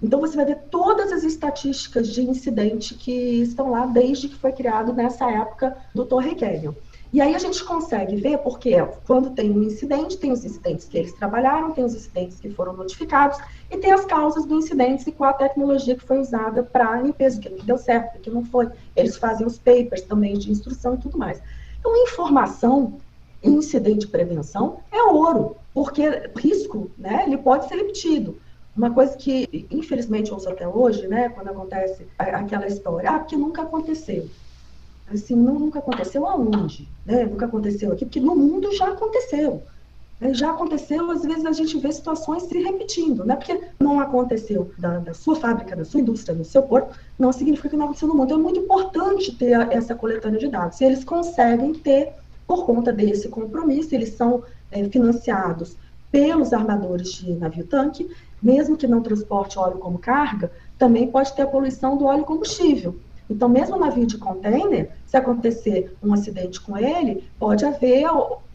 Então, 0.00 0.20
você 0.20 0.36
vai 0.36 0.44
ver 0.46 0.58
todas 0.70 1.12
as 1.12 1.24
estatísticas 1.24 2.08
de 2.08 2.22
incidente 2.22 2.94
que 2.94 3.12
estão 3.42 3.70
lá 3.70 3.84
desde 3.86 4.28
que 4.28 4.36
foi 4.36 4.52
criado 4.52 4.92
nessa 4.92 5.30
época 5.30 5.76
do 5.94 6.06
Torre 6.06 6.34
Canyon. 6.34 6.72
E 7.10 7.22
aí 7.22 7.34
a 7.34 7.38
gente 7.38 7.64
consegue 7.64 8.16
ver, 8.16 8.36
porque 8.38 8.74
quando 9.06 9.30
tem 9.30 9.50
um 9.50 9.62
incidente, 9.62 10.18
tem 10.18 10.30
os 10.30 10.44
incidentes 10.44 10.86
que 10.86 10.98
eles 10.98 11.12
trabalharam, 11.14 11.70
tem 11.70 11.82
os 11.82 11.94
incidentes 11.94 12.38
que 12.38 12.50
foram 12.50 12.74
notificados, 12.74 13.38
e 13.70 13.78
tem 13.78 13.92
as 13.92 14.04
causas 14.04 14.44
do 14.44 14.54
incidente 14.54 15.08
e 15.08 15.12
qual 15.12 15.30
a 15.30 15.34
tecnologia 15.34 15.96
que 15.96 16.04
foi 16.04 16.18
usada 16.18 16.62
para 16.62 17.00
limpeza, 17.00 17.38
o 17.38 17.40
que 17.40 17.64
deu 17.64 17.78
certo, 17.78 18.16
o 18.16 18.20
que 18.20 18.28
não 18.28 18.44
foi. 18.44 18.68
Eles 18.94 19.16
fazem 19.16 19.46
os 19.46 19.56
papers 19.56 20.02
também 20.02 20.36
de 20.36 20.50
instrução 20.50 20.94
e 20.94 20.98
tudo 20.98 21.16
mais. 21.16 21.40
Então, 21.80 21.96
informação 21.96 22.98
incidente 23.42 24.00
de 24.00 24.08
prevenção 24.08 24.80
é 24.92 25.02
ouro, 25.04 25.56
porque 25.72 26.30
risco, 26.36 26.90
né, 26.98 27.24
ele 27.26 27.38
pode 27.38 27.68
ser 27.68 27.76
repetido. 27.76 28.36
Uma 28.76 28.90
coisa 28.90 29.16
que, 29.16 29.66
infelizmente, 29.70 30.30
eu 30.30 30.36
uso 30.36 30.48
até 30.48 30.68
hoje, 30.68 31.08
né, 31.08 31.30
quando 31.30 31.48
acontece 31.48 32.06
aquela 32.18 32.66
história, 32.66 33.10
ah, 33.10 33.18
porque 33.18 33.36
nunca 33.36 33.62
aconteceu 33.62 34.28
assim, 35.12 35.34
nunca 35.34 35.78
aconteceu 35.78 36.26
aonde? 36.26 36.88
Né? 37.04 37.24
Nunca 37.24 37.46
aconteceu 37.46 37.92
aqui, 37.92 38.04
porque 38.04 38.20
no 38.20 38.36
mundo 38.36 38.74
já 38.74 38.88
aconteceu. 38.88 39.62
Né? 40.20 40.34
Já 40.34 40.50
aconteceu, 40.50 41.10
às 41.10 41.22
vezes 41.22 41.44
a 41.44 41.52
gente 41.52 41.78
vê 41.78 41.90
situações 41.92 42.42
se 42.44 42.58
repetindo, 42.58 43.24
né? 43.24 43.36
Porque 43.36 43.60
não 43.78 44.00
aconteceu 44.00 44.70
da, 44.78 44.98
da 44.98 45.14
sua 45.14 45.36
fábrica, 45.36 45.76
da 45.76 45.84
sua 45.84 46.00
indústria, 46.00 46.36
no 46.36 46.44
seu 46.44 46.62
corpo, 46.62 46.94
não 47.18 47.32
significa 47.32 47.68
que 47.68 47.76
não 47.76 47.86
aconteceu 47.86 48.08
no 48.08 48.14
mundo. 48.14 48.26
Então 48.26 48.38
é 48.38 48.42
muito 48.42 48.60
importante 48.60 49.34
ter 49.34 49.52
essa 49.72 49.94
coletânea 49.94 50.38
de 50.38 50.48
dados. 50.48 50.80
E 50.80 50.84
eles 50.84 51.04
conseguem 51.04 51.72
ter, 51.74 52.12
por 52.46 52.66
conta 52.66 52.92
desse 52.92 53.28
compromisso, 53.28 53.94
eles 53.94 54.10
são 54.10 54.42
é, 54.70 54.84
financiados 54.88 55.76
pelos 56.10 56.52
armadores 56.52 57.12
de 57.12 57.32
navio-tanque, 57.34 58.10
mesmo 58.42 58.76
que 58.76 58.86
não 58.86 59.02
transporte 59.02 59.58
óleo 59.58 59.78
como 59.78 59.98
carga, 59.98 60.50
também 60.78 61.10
pode 61.10 61.34
ter 61.34 61.42
a 61.42 61.46
poluição 61.46 61.96
do 61.96 62.06
óleo 62.06 62.24
combustível. 62.24 62.96
Então, 63.30 63.48
mesmo 63.48 63.76
o 63.76 63.78
navio 63.78 64.06
de 64.06 64.16
container, 64.16 64.90
se 65.04 65.16
acontecer 65.16 65.94
um 66.02 66.14
acidente 66.14 66.60
com 66.60 66.76
ele, 66.78 67.24
pode 67.38 67.64
haver 67.64 68.06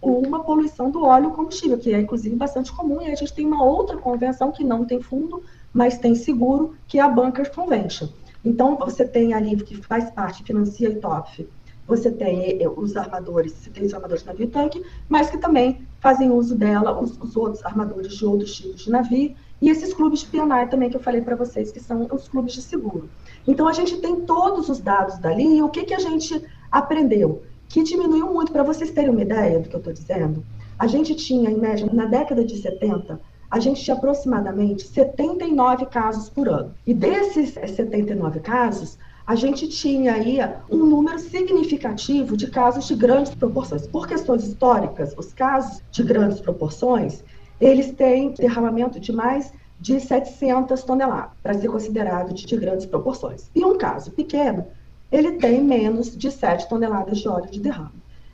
uma 0.01 0.43
poluição 0.43 0.89
do 0.89 1.03
óleo 1.03 1.31
combustível, 1.31 1.77
que 1.77 1.93
é 1.93 1.99
inclusive 1.99 2.36
bastante 2.36 2.71
comum, 2.71 3.01
e 3.01 3.12
a 3.12 3.15
gente 3.15 3.33
tem 3.33 3.45
uma 3.45 3.63
outra 3.63 3.97
convenção 3.97 4.51
que 4.51 4.63
não 4.63 4.83
tem 4.83 5.01
fundo, 5.01 5.43
mas 5.71 5.97
tem 5.97 6.15
seguro, 6.15 6.75
que 6.88 6.97
é 6.97 7.01
a 7.01 7.09
Bunkers 7.09 7.49
Convention. 7.49 8.07
Então, 8.43 8.75
você 8.75 9.07
tem 9.07 9.33
ali, 9.33 9.55
que 9.57 9.75
faz 9.75 10.09
parte, 10.09 10.43
financia 10.43 10.89
a 10.89 10.91
ITOF, 10.91 11.47
você 11.88 12.12
tem 12.12 12.62
eh, 12.62 12.69
os 12.69 12.95
armadores, 12.95 13.53
você 13.53 13.69
tem 13.69 13.86
os 13.86 13.93
armadores 13.93 14.23
de 14.23 14.27
navio 14.27 14.47
tanque, 14.47 14.83
mas 15.07 15.29
que 15.29 15.38
também 15.38 15.86
fazem 15.99 16.31
uso 16.31 16.55
dela, 16.55 16.99
os, 16.99 17.17
os 17.19 17.36
outros 17.36 17.63
armadores 17.63 18.15
de 18.15 18.25
outros 18.25 18.55
tipos 18.55 18.83
de 18.83 18.89
navio, 18.89 19.36
e 19.63 19.69
esses 19.69 19.93
clubes 19.93 20.19
de 20.19 20.26
PNI 20.26 20.67
também 20.69 20.89
que 20.89 20.97
eu 20.97 20.99
falei 20.99 21.21
para 21.21 21.38
vocês, 21.38 21.71
que 21.71 21.80
são 21.80 22.06
os 22.12 22.28
clubes 22.28 22.52
de 22.52 22.62
seguro. 22.62 23.10
Então, 23.47 23.65
a 23.65 23.71
gente 23.71 23.95
tem 23.95 24.19
todos 24.19 24.67
os 24.67 24.82
dados 24.82 25.17
dali, 25.19 25.56
e 25.56 25.63
o 25.63 25.69
que, 25.69 25.86
que 25.86 25.93
a 25.93 25.99
gente 25.99 26.43
aprendeu? 26.69 27.43
Que 27.69 27.82
diminuiu 27.82 28.28
muito, 28.34 28.52
para 28.52 28.62
vocês 28.62 28.91
terem 28.91 29.12
uma 29.12 29.21
ideia 29.21 29.62
do 29.62 29.69
que 29.69 29.76
eu 29.76 29.78
estou 29.78 29.93
dizendo, 29.93 30.43
a 30.78 30.86
gente 30.86 31.15
tinha, 31.15 31.49
em 31.49 31.58
média, 31.58 31.89
na 31.93 32.04
década 32.04 32.43
de 32.43 32.58
70, 32.58 33.21
a 33.49 33.58
gente 33.58 33.82
tinha 33.82 33.95
aproximadamente 33.95 34.86
79 34.86 35.86
casos 35.86 36.30
por 36.30 36.49
ano. 36.49 36.73
E 36.86 36.93
desses 36.93 37.54
79 37.54 38.41
casos, 38.41 38.97
a 39.26 39.34
gente 39.34 39.69
tinha 39.69 40.15
aí 40.15 40.39
um 40.69 40.86
número 40.86 41.17
significativo 41.19 42.36
de 42.36 42.47
casos 42.47 42.86
de 42.86 42.95
grandes 42.95 43.34
proporções. 43.34 43.88
Por 43.88 44.08
questões 44.08 44.43
históricas, 44.43 45.15
os 45.17 45.32
casos 45.32 45.82
de 45.89 46.04
grandes 46.04 46.41
proporções, 46.41 47.23
eles 47.60 47.92
têm 47.92 48.32
derramamento 48.32 49.00
de 49.00 49.12
mais 49.12 49.52
de 49.80 50.00
700 50.00 50.82
toneladas, 50.84 51.32
para 51.42 51.54
ser 51.54 51.68
considerado 51.68 52.34
de, 52.34 52.46
de 52.46 52.58
grandes 52.58 52.86
proporções. 52.86 53.50
E 53.54 53.66
um 53.66 53.78
caso 53.78 54.12
pequeno, 54.12 54.66
ele 55.12 55.34
tem 55.34 55.62
menos 55.62 56.16
de 56.16 56.32
7 56.32 56.70
toneladas 56.70 57.20
de 57.20 57.28
óleo 57.28 57.52
de 57.52 57.60
derrame. 57.60 57.92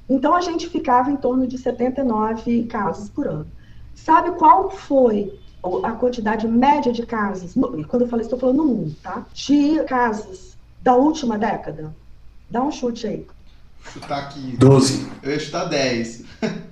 Então, 0.08 0.36
a 0.36 0.42
gente 0.42 0.68
ficava 0.70 1.12
em 1.12 1.18
torno 1.18 1.48
de 1.48 1.58
79 1.58 2.64
casos 2.66 3.10
por 3.10 3.28
ano. 3.28 3.48
Sabe 3.96 4.32
qual 4.32 4.70
foi 4.70 5.38
a 5.84 5.92
quantidade 5.92 6.48
média 6.48 6.92
de 6.92 7.06
casos, 7.06 7.54
quando 7.88 8.04
eu 8.04 8.08
falei, 8.08 8.26
estou 8.26 8.40
falando 8.40 8.58
no 8.58 8.66
mundo, 8.66 8.96
tá? 9.04 9.26
De 9.34 9.84
casos 9.84 10.56
da 10.82 10.96
última 10.96 11.38
década? 11.38 11.94
Dá 12.50 12.64
um 12.64 12.72
chute 12.72 13.08
aí. 13.08 13.28
Chutar 13.84 14.20
aqui. 14.20 14.56
12. 14.58 15.08
Eu 15.22 15.32
ia 15.32 15.40
chutar 15.40 15.66
10. 15.66 16.24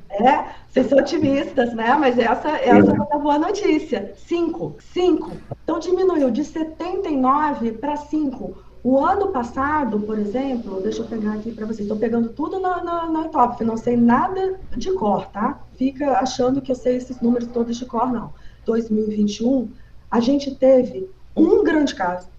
É, 0.09 0.45
vocês 0.77 0.87
são 0.89 0.99
otimistas, 0.99 1.73
né? 1.73 1.95
Mas 1.95 2.19
essa, 2.19 2.49
essa 2.49 2.91
é 2.91 2.93
uma 2.93 3.19
boa 3.19 3.39
notícia. 3.39 4.13
5. 4.15 4.75
5. 4.93 5.31
Então 5.63 5.79
diminuiu 5.79 6.29
de 6.29 6.43
79 6.43 7.71
para 7.73 7.95
5. 7.95 8.65
O 8.83 8.99
ano 8.99 9.29
passado, 9.29 9.99
por 9.99 10.19
exemplo, 10.19 10.79
deixa 10.81 11.01
eu 11.01 11.07
pegar 11.07 11.33
aqui 11.33 11.51
para 11.51 11.65
vocês, 11.65 11.81
estou 11.81 11.97
pegando 11.97 12.29
tudo 12.29 12.59
na, 12.59 12.83
na, 12.83 13.09
na 13.09 13.27
top, 13.27 13.63
não 13.63 13.75
sei 13.75 13.97
nada 13.97 14.59
de 14.77 14.93
cor, 14.93 15.25
tá? 15.27 15.59
Fica 15.75 16.11
achando 16.19 16.61
que 16.61 16.71
eu 16.71 16.75
sei 16.75 16.95
esses 16.95 17.19
números 17.19 17.49
todos 17.49 17.75
de 17.75 17.85
cor, 17.85 18.11
não. 18.11 18.31
2021, 18.65 19.69
a 20.11 20.19
gente 20.19 20.53
teve 20.55 21.09
um 21.35 21.63
grande 21.63 21.95
caso 21.95 22.29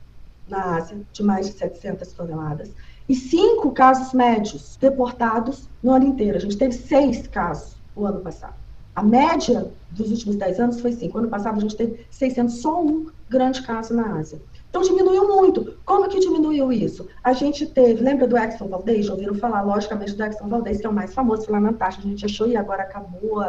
na 0.48 0.76
Ásia, 0.76 0.98
de 1.12 1.22
mais 1.22 1.48
de 1.48 1.58
700 1.58 2.12
toneladas, 2.12 2.70
e 3.06 3.14
cinco 3.14 3.72
casos 3.72 4.14
médios 4.14 4.78
deportados 4.80 5.68
no 5.82 5.92
ano 5.92 6.06
inteiro. 6.06 6.36
A 6.36 6.40
gente 6.40 6.56
teve 6.56 6.72
seis 6.72 7.26
casos 7.26 7.77
o 8.02 8.06
ano 8.06 8.20
passado. 8.20 8.54
A 8.94 9.02
média 9.02 9.70
dos 9.92 10.10
últimos 10.10 10.36
dez 10.36 10.58
anos 10.58 10.80
foi 10.80 10.92
cinco. 10.92 11.16
O 11.16 11.20
ano 11.20 11.28
passado 11.28 11.56
a 11.56 11.60
gente 11.60 11.76
teve 11.76 12.04
600, 12.10 12.54
só 12.56 12.82
um 12.82 13.06
grande 13.28 13.62
caso 13.62 13.94
na 13.94 14.18
Ásia. 14.18 14.40
Então 14.70 14.82
diminuiu 14.82 15.26
muito. 15.26 15.76
Como 15.84 16.08
que 16.08 16.18
diminuiu 16.18 16.72
isso? 16.72 17.06
A 17.22 17.32
gente 17.32 17.64
teve, 17.66 18.02
lembra 18.02 18.26
do 18.26 18.36
Exxon 18.36 18.68
Valdez? 18.68 19.06
Já 19.06 19.12
ouviram 19.12 19.34
falar, 19.34 19.62
logicamente, 19.62 20.14
do 20.14 20.24
Exxon 20.24 20.48
Valdez, 20.48 20.80
que 20.80 20.86
é 20.86 20.90
o 20.90 20.92
mais 20.92 21.14
famoso 21.14 21.50
lá 21.50 21.58
na 21.60 21.70
Antártida. 21.70 22.06
A 22.06 22.10
gente 22.10 22.24
achou 22.26 22.48
e 22.48 22.56
agora 22.56 22.82
acabou 22.82 23.42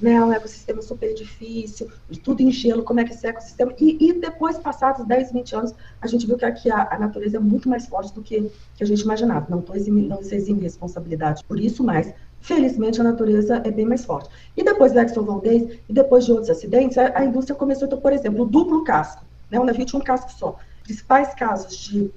né, 0.00 0.22
um 0.22 0.32
ecossistema 0.32 0.82
super 0.82 1.14
difícil, 1.14 1.90
tudo 2.22 2.42
em 2.42 2.50
gelo, 2.50 2.82
como 2.82 3.00
é 3.00 3.04
que 3.04 3.12
é 3.12 3.14
esse 3.14 3.26
ecossistema. 3.26 3.72
E, 3.80 3.96
e 4.08 4.12
depois, 4.12 4.58
passados 4.58 5.06
10, 5.06 5.32
20 5.32 5.56
anos, 5.56 5.74
a 6.00 6.06
gente 6.06 6.26
viu 6.26 6.36
que 6.36 6.44
aqui 6.44 6.70
a, 6.70 6.88
a 6.90 6.98
natureza 6.98 7.38
é 7.38 7.40
muito 7.40 7.68
mais 7.68 7.86
forte 7.86 8.12
do 8.12 8.22
que, 8.22 8.50
que 8.76 8.84
a 8.84 8.86
gente 8.86 9.00
imaginava. 9.00 9.46
Não 9.48 9.64
não 9.66 10.20
eximindo 10.20 10.62
responsabilidade 10.62 11.42
por 11.44 11.58
isso, 11.58 11.82
mas 11.82 12.12
felizmente 12.46 13.00
a 13.00 13.04
natureza 13.04 13.60
é 13.64 13.70
bem 13.72 13.84
mais 13.84 14.04
forte. 14.04 14.30
E 14.56 14.62
depois 14.62 14.92
do 14.92 15.00
Exxon 15.00 15.24
Valdez, 15.24 15.80
e 15.88 15.92
depois 15.92 16.24
de 16.24 16.30
outros 16.30 16.48
acidentes, 16.48 16.96
a, 16.96 17.18
a 17.18 17.24
indústria 17.24 17.56
começou 17.56 17.88
ter, 17.88 17.96
por 17.96 18.12
exemplo, 18.12 18.44
o 18.44 18.46
duplo 18.46 18.84
casco. 18.84 19.24
Né, 19.50 19.58
o 19.58 19.64
navio 19.64 19.84
tinha 19.84 20.00
um 20.00 20.04
casco 20.04 20.30
só. 20.30 20.56
Principais 20.84 21.34
casos 21.34 21.76
de 21.76 22.08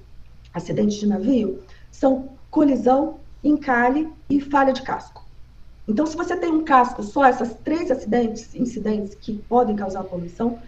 acidentes 0.54 0.98
de 0.98 1.06
navio 1.06 1.60
são 1.90 2.28
colisão, 2.48 3.16
encalhe 3.42 4.08
e 4.28 4.40
falha 4.40 4.72
de 4.72 4.82
casco. 4.82 5.26
Então, 5.88 6.06
se 6.06 6.16
você 6.16 6.36
tem 6.36 6.52
um 6.52 6.62
casco 6.62 7.02
só, 7.02 7.24
essas 7.24 7.52
três 7.64 7.90
acidentes, 7.90 8.54
incidentes 8.54 9.16
que 9.16 9.32
podem 9.48 9.74
causar 9.74 10.04
poluição, 10.04 10.60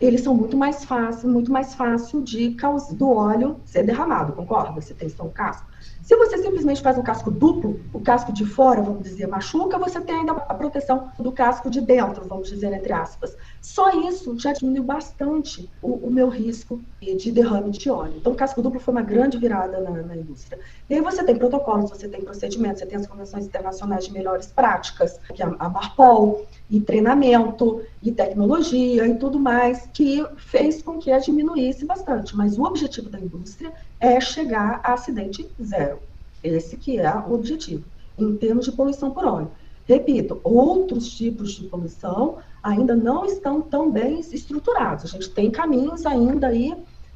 eles 0.00 0.22
são 0.22 0.34
muito 0.34 0.56
mais 0.56 0.82
fáceis, 0.86 1.30
muito 1.30 1.52
mais 1.52 1.74
fácil 1.74 2.22
de 2.22 2.54
do 2.94 3.10
óleo 3.10 3.60
ser 3.66 3.82
derramado, 3.82 4.32
concorda? 4.32 4.72
Você 4.80 4.94
tem 4.94 5.10
só 5.10 5.24
um 5.24 5.30
casco. 5.30 5.69
Se 6.02 6.16
você 6.16 6.38
simplesmente 6.38 6.82
faz 6.82 6.98
um 6.98 7.02
casco 7.02 7.30
duplo, 7.30 7.80
o 7.92 8.00
casco 8.00 8.32
de 8.32 8.44
fora, 8.44 8.82
vamos 8.82 9.02
dizer, 9.02 9.26
machuca, 9.26 9.78
você 9.78 10.00
tem 10.00 10.16
ainda 10.16 10.32
a 10.32 10.54
proteção 10.54 11.10
do 11.18 11.30
casco 11.30 11.70
de 11.70 11.80
dentro, 11.80 12.26
vamos 12.26 12.48
dizer, 12.48 12.72
entre 12.72 12.92
aspas. 12.92 13.36
Só 13.60 13.90
isso 14.08 14.38
já 14.38 14.52
diminuiu 14.52 14.82
bastante 14.82 15.70
o, 15.80 15.94
o 15.94 16.10
meu 16.10 16.28
risco 16.28 16.80
de 17.00 17.30
derrame 17.30 17.70
de 17.70 17.88
óleo. 17.90 18.14
Então, 18.16 18.32
o 18.32 18.36
casco 18.36 18.60
duplo 18.60 18.80
foi 18.80 18.92
uma 18.92 19.02
grande 19.02 19.38
virada 19.38 19.80
na, 19.80 19.90
na 20.02 20.16
indústria. 20.16 20.58
E 20.88 20.94
aí 20.94 21.00
você 21.00 21.22
tem 21.22 21.36
protocolos, 21.36 21.90
você 21.90 22.08
tem 22.08 22.22
procedimentos, 22.22 22.80
você 22.80 22.86
tem 22.86 22.98
as 22.98 23.06
convenções 23.06 23.46
internacionais 23.46 24.04
de 24.04 24.12
melhores 24.12 24.48
práticas, 24.48 25.18
que 25.34 25.42
é 25.42 25.46
a, 25.58 25.68
Marpol, 25.68 26.46
e 26.68 26.80
treinamento, 26.80 27.82
e 28.02 28.12
tecnologia, 28.12 29.06
e 29.06 29.14
tudo 29.16 29.38
mais, 29.38 29.88
que 29.92 30.24
fez 30.36 30.82
com 30.82 30.98
que 30.98 31.10
a 31.10 31.18
diminuísse 31.18 31.84
bastante. 31.84 32.36
Mas 32.36 32.58
o 32.58 32.64
objetivo 32.64 33.08
da 33.08 33.18
indústria 33.18 33.72
é 34.00 34.20
chegar 34.20 34.80
a 34.82 34.94
acidente 34.94 35.46
zero. 35.62 35.98
Esse 36.42 36.76
que 36.76 36.98
é 36.98 37.14
o 37.14 37.34
objetivo, 37.34 37.84
em 38.18 38.34
termos 38.36 38.64
de 38.64 38.72
poluição 38.72 39.10
por 39.10 39.24
óleo. 39.24 39.50
Repito, 39.86 40.40
outros 40.42 41.10
tipos 41.10 41.52
de 41.52 41.64
poluição 41.64 42.38
ainda 42.62 42.94
não 42.94 43.24
estão 43.24 43.60
tão 43.60 43.90
bem 43.90 44.20
estruturados. 44.20 45.04
A 45.04 45.08
gente 45.08 45.30
tem 45.30 45.50
caminhos 45.50 46.06
ainda 46.06 46.48
aí 46.48 46.74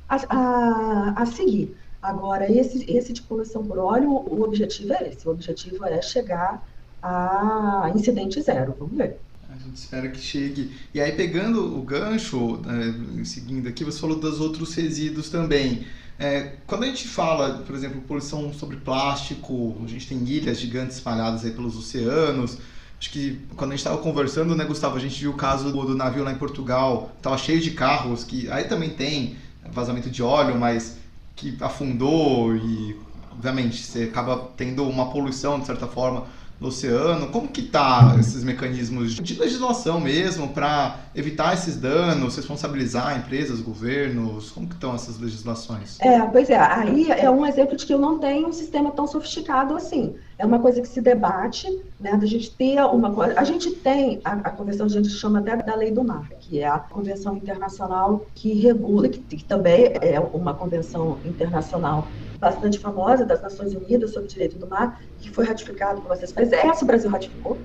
a, 0.09 0.17
a, 0.29 1.23
a 1.23 1.27
seguir. 1.27 1.77
Agora, 2.03 2.51
esse, 2.51 2.85
esse 2.91 3.13
de 3.13 3.23
poluição 3.23 3.65
por 3.65 3.79
óleo, 3.79 4.11
o 4.11 4.43
objetivo 4.43 4.93
é 4.93 5.09
esse. 5.09 5.27
O 5.27 5.31
objetivo 5.31 5.87
é 5.87 6.03
chegar 6.03 6.67
a 7.03 7.91
incidente 7.95 8.41
zero. 8.43 8.75
Vamos 8.79 8.97
ver. 8.97 9.19
A 9.49 9.57
gente 9.57 9.77
espera 9.77 10.09
que 10.09 10.19
chegue. 10.19 10.73
E 10.93 11.01
aí, 11.01 11.13
pegando 11.13 11.79
o 11.79 11.83
gancho, 11.83 12.57
né, 12.59 13.25
seguindo 13.25 13.69
aqui, 13.69 13.85
você 13.85 14.01
falou 14.01 14.19
dos 14.19 14.41
outros 14.41 14.75
resíduos 14.75 15.31
também. 15.31 15.87
É, 16.19 16.53
quando 16.67 16.85
a 16.85 16.87
gente 16.87 17.09
fala, 17.09 17.59
por 17.67 17.75
exemplo, 17.75 18.01
poluição 18.03 18.53
sobre 18.53 18.77
plástico, 18.77 19.77
a 19.85 19.89
gente 19.89 20.07
tem 20.07 20.19
ilhas 20.19 20.61
gigantes 20.61 20.97
espalhadas 20.97 21.45
aí 21.45 21.51
pelos 21.51 21.77
oceanos. 21.77 22.59
Acho 22.99 23.11
que 23.11 23.41
quando 23.57 23.73
a 23.73 23.75
gente 23.75 23.85
estava 23.85 23.99
conversando, 23.99 24.55
né, 24.55 24.65
Gustavo, 24.65 24.97
a 24.97 25.01
gente 25.01 25.21
viu 25.21 25.33
o 25.33 25.35
caso 25.35 25.73
do, 25.73 25.95
navio 25.95 26.23
lá 26.23 26.33
em 26.33 26.39
Portugal, 26.39 27.13
estava 27.17 27.37
cheio 27.37 27.61
de 27.61 27.73
carros, 27.73 28.23
que 28.25 28.49
aí 28.51 28.65
também 28.65 28.91
tem 28.91 29.37
vazamento 29.73 30.09
de 30.09 30.23
óleo, 30.23 30.59
mas 30.59 30.97
que 31.35 31.57
afundou 31.61 32.55
e, 32.55 32.97
obviamente, 33.33 33.83
você 33.83 34.05
acaba 34.05 34.51
tendo 34.57 34.89
uma 34.89 35.11
poluição, 35.11 35.59
de 35.59 35.67
certa 35.67 35.89
forma, 35.89 36.27
no 36.61 36.69
oceano. 36.69 37.27
Como 37.29 37.49
que 37.49 37.63
tá 37.63 38.17
esses 38.19 38.45
mecanismos 38.45 39.15
de 39.15 39.35
legislação 39.35 40.01
mesmo 40.01 40.49
para 40.49 41.01
evitar 41.15 41.55
esses 41.55 41.77
danos, 41.77 42.37
responsabilizar 42.37 43.17
empresas, 43.19 43.61
governos? 43.61 44.51
Como 44.51 44.69
que 44.69 44.75
estão 44.75 44.95
essas 44.95 45.19
legislações? 45.19 45.99
É, 46.01 46.21
pois 46.23 46.51
é, 46.51 46.57
aí 46.57 47.11
é 47.11 47.31
um 47.31 47.47
exemplo 47.47 47.77
de 47.77 47.87
que 47.87 47.95
eu 47.95 47.99
não 47.99 48.19
tenho 48.19 48.49
um 48.49 48.53
sistema 48.53 48.91
tão 48.91 49.07
sofisticado 49.07 49.77
assim. 49.77 50.15
É 50.37 50.45
uma 50.45 50.59
coisa 50.59 50.81
que 50.81 50.89
se 50.89 51.01
debate, 51.01 51.69
né, 52.01 52.17
da 52.17 52.27
gente 52.27 52.51
ter 52.51 52.81
uma 52.83 53.13
coisa. 53.13 53.39
A 53.39 53.45
gente 53.45 53.71
tem 53.71 54.21
a, 54.25 54.33
a 54.33 54.51
convenção, 54.51 54.87
a 54.87 54.89
gente 54.89 55.09
chama 55.11 55.39
até 55.39 55.57
da 55.57 55.77
lei 55.77 55.93
do 55.93 56.03
mar, 56.03 56.29
que 56.41 56.59
é 56.59 56.67
a 56.67 56.79
convenção 56.79 57.37
internacional 57.37 58.27
que 58.35 58.53
regula, 58.55 59.09
que, 59.09 59.21
que 59.21 59.45
também 59.45 59.93
é 60.01 60.19
uma 60.19 60.53
convenção 60.55 61.19
internacional 61.25 62.09
bastante 62.39 62.79
famosa 62.79 63.25
das 63.25 63.41
Nações 63.41 63.73
Unidas 63.75 64.13
sobre 64.13 64.29
o 64.29 64.31
direito 64.31 64.59
do 64.59 64.67
mar, 64.67 65.01
que 65.21 65.31
foi 65.31 65.47
ratificado 65.47 66.01
por 66.03 66.09
vocês 66.09 66.33
países. 66.33 66.53
Essa 66.53 66.85
o 66.85 66.87
Brasil 66.87 67.09
ratificou, 67.09 67.57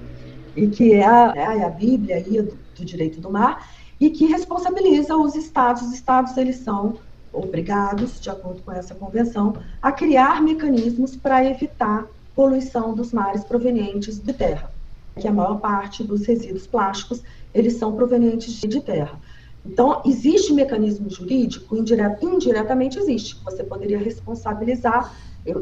e 0.56 0.68
que 0.68 0.94
é 0.94 1.06
a, 1.06 1.34
é 1.36 1.64
a 1.64 1.70
Bíblia 1.70 2.18
aí 2.18 2.42
do, 2.42 2.58
do 2.80 2.86
direito 2.86 3.22
do 3.22 3.30
mar, 3.30 3.68
e 4.00 4.10
que 4.10 4.26
responsabiliza 4.26 5.16
os 5.16 5.36
estados. 5.36 5.84
Os 5.84 5.94
estados, 5.94 6.36
eles 6.38 6.58
são 6.58 6.98
obrigados, 7.32 8.20
de 8.20 8.30
acordo 8.30 8.62
com 8.64 8.72
essa 8.72 8.96
convenção, 8.96 9.56
a 9.82 9.92
criar 9.92 10.42
mecanismos 10.42 11.16
para 11.16 11.46
evitar 11.46 12.08
poluição 12.36 12.96
dos 12.96 13.12
mares 13.12 13.44
provenientes 13.44 14.18
de 14.18 14.34
terra, 14.34 14.72
que 15.20 15.28
a 15.28 15.32
maior 15.32 15.60
parte 15.60 16.04
dos 16.04 16.26
resíduos 16.26 16.66
plásticos, 16.66 17.22
eles 17.54 17.74
são 17.74 17.96
provenientes 17.96 18.54
de 18.54 18.82
terra. 18.82 19.20
Então, 19.66 20.02
existe 20.06 20.54
mecanismo 20.54 21.10
jurídico, 21.10 21.76
indireto, 21.76 22.26
indiretamente 22.26 22.98
existe. 22.98 23.38
Você 23.44 23.64
poderia 23.64 24.00
responsabilizar, 24.00 25.14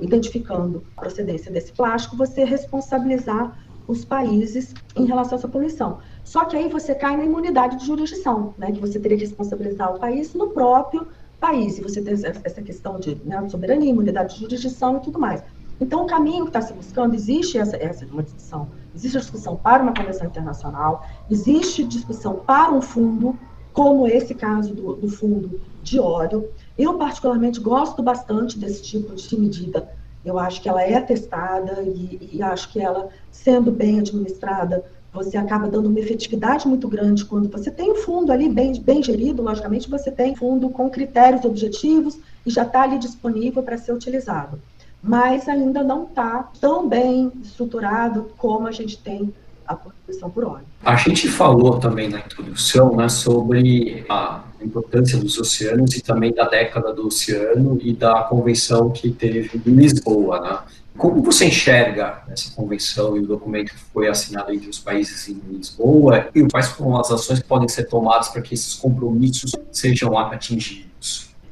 identificando 0.01 0.84
a 0.95 1.01
procedência 1.01 1.51
desse 1.51 1.72
plástico, 1.72 2.15
você 2.15 2.43
responsabilizar 2.43 3.57
os 3.88 4.04
países 4.04 4.74
em 4.96 5.06
relação 5.06 5.38
a 5.38 5.40
essa 5.40 5.48
poluição. 5.48 6.00
Só 6.24 6.46
que 6.46 6.58
aí 6.58 6.68
você 6.68 6.94
cai 6.94 7.16
na 7.16 7.24
imunidade 7.24 7.78
de 7.78 7.86
jurisdição, 7.86 8.54
né, 8.58 8.72
que 8.72 8.82
você 8.82 9.00
teria 9.00 9.18
que 9.18 9.24
responsabilizar 9.24 9.96
o 9.96 10.00
país 10.00 10.34
no 10.34 10.50
próprio 10.50 11.08
país, 11.40 11.78
e 11.78 11.82
você 11.82 12.02
tem 12.02 12.14
essa 12.14 12.62
questão 12.62 13.00
de 13.00 13.16
né, 13.24 13.48
soberania, 13.50 13.90
imunidade 13.90 14.36
de 14.36 14.42
jurisdição 14.42 14.98
e 14.98 15.00
tudo 15.02 15.20
mais. 15.20 15.42
Então, 15.80 16.04
o 16.04 16.08
caminho 16.08 16.44
que 16.44 16.50
está 16.50 16.62
se 16.62 16.74
buscando, 16.74 17.14
existe 17.14 17.58
essa, 17.58 17.78
essa 17.78 18.06
uma 18.08 18.24
discussão, 18.24 18.68
existe 18.96 19.18
a 19.18 19.20
discussão 19.22 19.56
para 19.56 19.84
uma 19.84 19.94
convenção 19.94 20.26
internacional, 20.26 21.06
existe 21.30 21.84
discussão 21.84 22.36
para 22.36 22.72
um 22.74 22.82
fundo, 22.82 23.38
como 23.72 24.08
esse 24.08 24.34
caso 24.34 24.74
do, 24.74 24.96
do 24.96 25.08
fundo 25.08 25.62
de 25.84 26.00
óleo. 26.00 26.50
Eu, 26.76 26.96
particularmente, 26.96 27.60
gosto 27.60 28.02
bastante 28.02 28.58
desse 28.58 28.82
tipo 28.82 29.14
de 29.14 29.40
medida. 29.40 29.88
Eu 30.28 30.38
acho 30.38 30.61
que 30.61 30.67
ela 30.67 30.84
é 30.84 30.99
testada 30.99 31.82
e, 31.84 32.30
e 32.34 32.43
acho 32.43 32.69
que 32.71 32.82
ela, 32.82 33.07
sendo 33.32 33.71
bem 33.71 33.99
administrada, 33.99 34.84
você 35.13 35.38
acaba 35.38 35.69
dando 35.69 35.88
uma 35.88 35.99
efetividade 35.99 36.67
muito 36.67 36.88
grande 36.88 37.23
quando 37.23 37.49
você 37.49 37.71
tem 37.71 37.91
um 37.91 37.95
fundo 37.95 38.32
ali 38.32 38.49
bem, 38.49 38.80
bem 38.82 39.01
gerido, 39.01 39.41
logicamente, 39.41 39.89
você 39.89 40.11
tem 40.11 40.36
fundo 40.36 40.69
com 40.69 40.89
critérios 40.89 41.45
objetivos 41.45 42.19
e 42.45 42.49
já 42.49 42.63
está 42.63 42.84
ali 42.84 42.99
disponível 42.99 43.63
para 43.63 43.78
ser 43.78 43.93
utilizado. 43.93 44.61
Mas 45.01 45.47
ainda 45.47 45.82
não 45.82 46.03
está 46.03 46.51
tão 46.59 46.89
bem 46.89 47.32
estruturado 47.41 48.32
como 48.38 48.67
a 48.67 48.71
gente 48.71 48.97
tem 48.97 49.34
a 49.68 49.76
poluição 49.76 50.30
por 50.30 50.45
óleo. 50.45 50.65
A 50.84 50.95
gente 50.95 51.28
falou 51.28 51.80
também 51.80 52.09
na 52.09 52.20
introdução 52.20 52.95
né, 52.95 53.09
sobre 53.09 54.05
a 54.07 54.43
importância 54.61 55.18
dos 55.18 55.38
oceanos 55.38 55.95
e 55.95 56.01
também 56.01 56.34
da 56.34 56.47
década 56.47 56.93
do 56.93 57.07
oceano 57.07 57.78
e 57.82 57.93
da 57.93 58.24
convenção 58.24 58.89
que 58.89 59.11
teve 59.11 59.61
em 59.65 59.72
Lisboa. 59.72 60.39
Né? 60.39 60.59
Como 60.97 61.22
você 61.22 61.45
enxerga 61.45 62.24
essa 62.30 62.51
convenção 62.55 63.18
e 63.18 63.20
o 63.20 63.28
documento 63.28 63.74
que 63.74 63.80
foi 63.93 64.07
assinado 64.07 64.51
entre 64.51 64.70
os 64.70 64.80
países 64.80 65.28
em 65.28 65.39
Lisboa 65.51 66.30
e 66.34 66.47
quais 66.47 66.68
são 66.68 66.97
as 66.97 67.11
ações 67.11 67.39
que 67.39 67.47
podem 67.47 67.68
ser 67.68 67.84
tomadas 67.84 68.30
para 68.30 68.41
que 68.41 68.53
esses 68.53 68.74
compromissos 68.74 69.51
sejam 69.72 70.18
atingidos? 70.18 70.87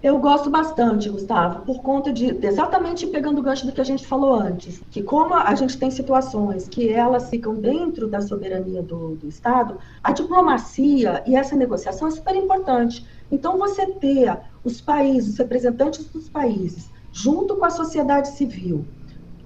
Eu 0.04 0.20
gosto 0.20 0.50
bastante, 0.50 1.10
Gustavo, 1.10 1.66
por 1.66 1.82
conta 1.82 2.14
de, 2.14 2.38
exatamente 2.46 3.08
pegando 3.08 3.40
o 3.40 3.42
gancho 3.42 3.66
do 3.66 3.72
que 3.72 3.82
a 3.82 3.86
gente 3.86 4.06
falou 4.06 4.34
antes, 4.36 4.82
que 4.92 5.02
como 5.02 5.34
a 5.34 5.56
gente 5.56 5.78
tem 5.78 5.90
situações 5.90 6.68
que 6.68 6.90
elas 6.90 7.30
ficam 7.30 7.56
dentro 7.56 8.08
da 8.08 8.22
soberania 8.22 8.84
do, 8.84 9.16
do 9.16 9.28
Estado, 9.28 9.78
a 10.04 10.12
diplomacia 10.12 11.24
e 11.26 11.36
essa 11.36 11.56
negociação 11.56 12.08
é 12.08 12.12
super 12.12 12.36
importante. 12.36 13.06
Então, 13.32 13.58
você 13.58 13.88
ter 13.88 14.38
os 14.64 14.80
países, 14.80 15.34
os 15.34 15.38
representantes 15.38 16.06
dos 16.06 16.30
países, 16.30 16.92
junto 17.12 17.56
com 17.56 17.66
a 17.66 17.70
sociedade 17.70 18.28
civil, 18.30 18.86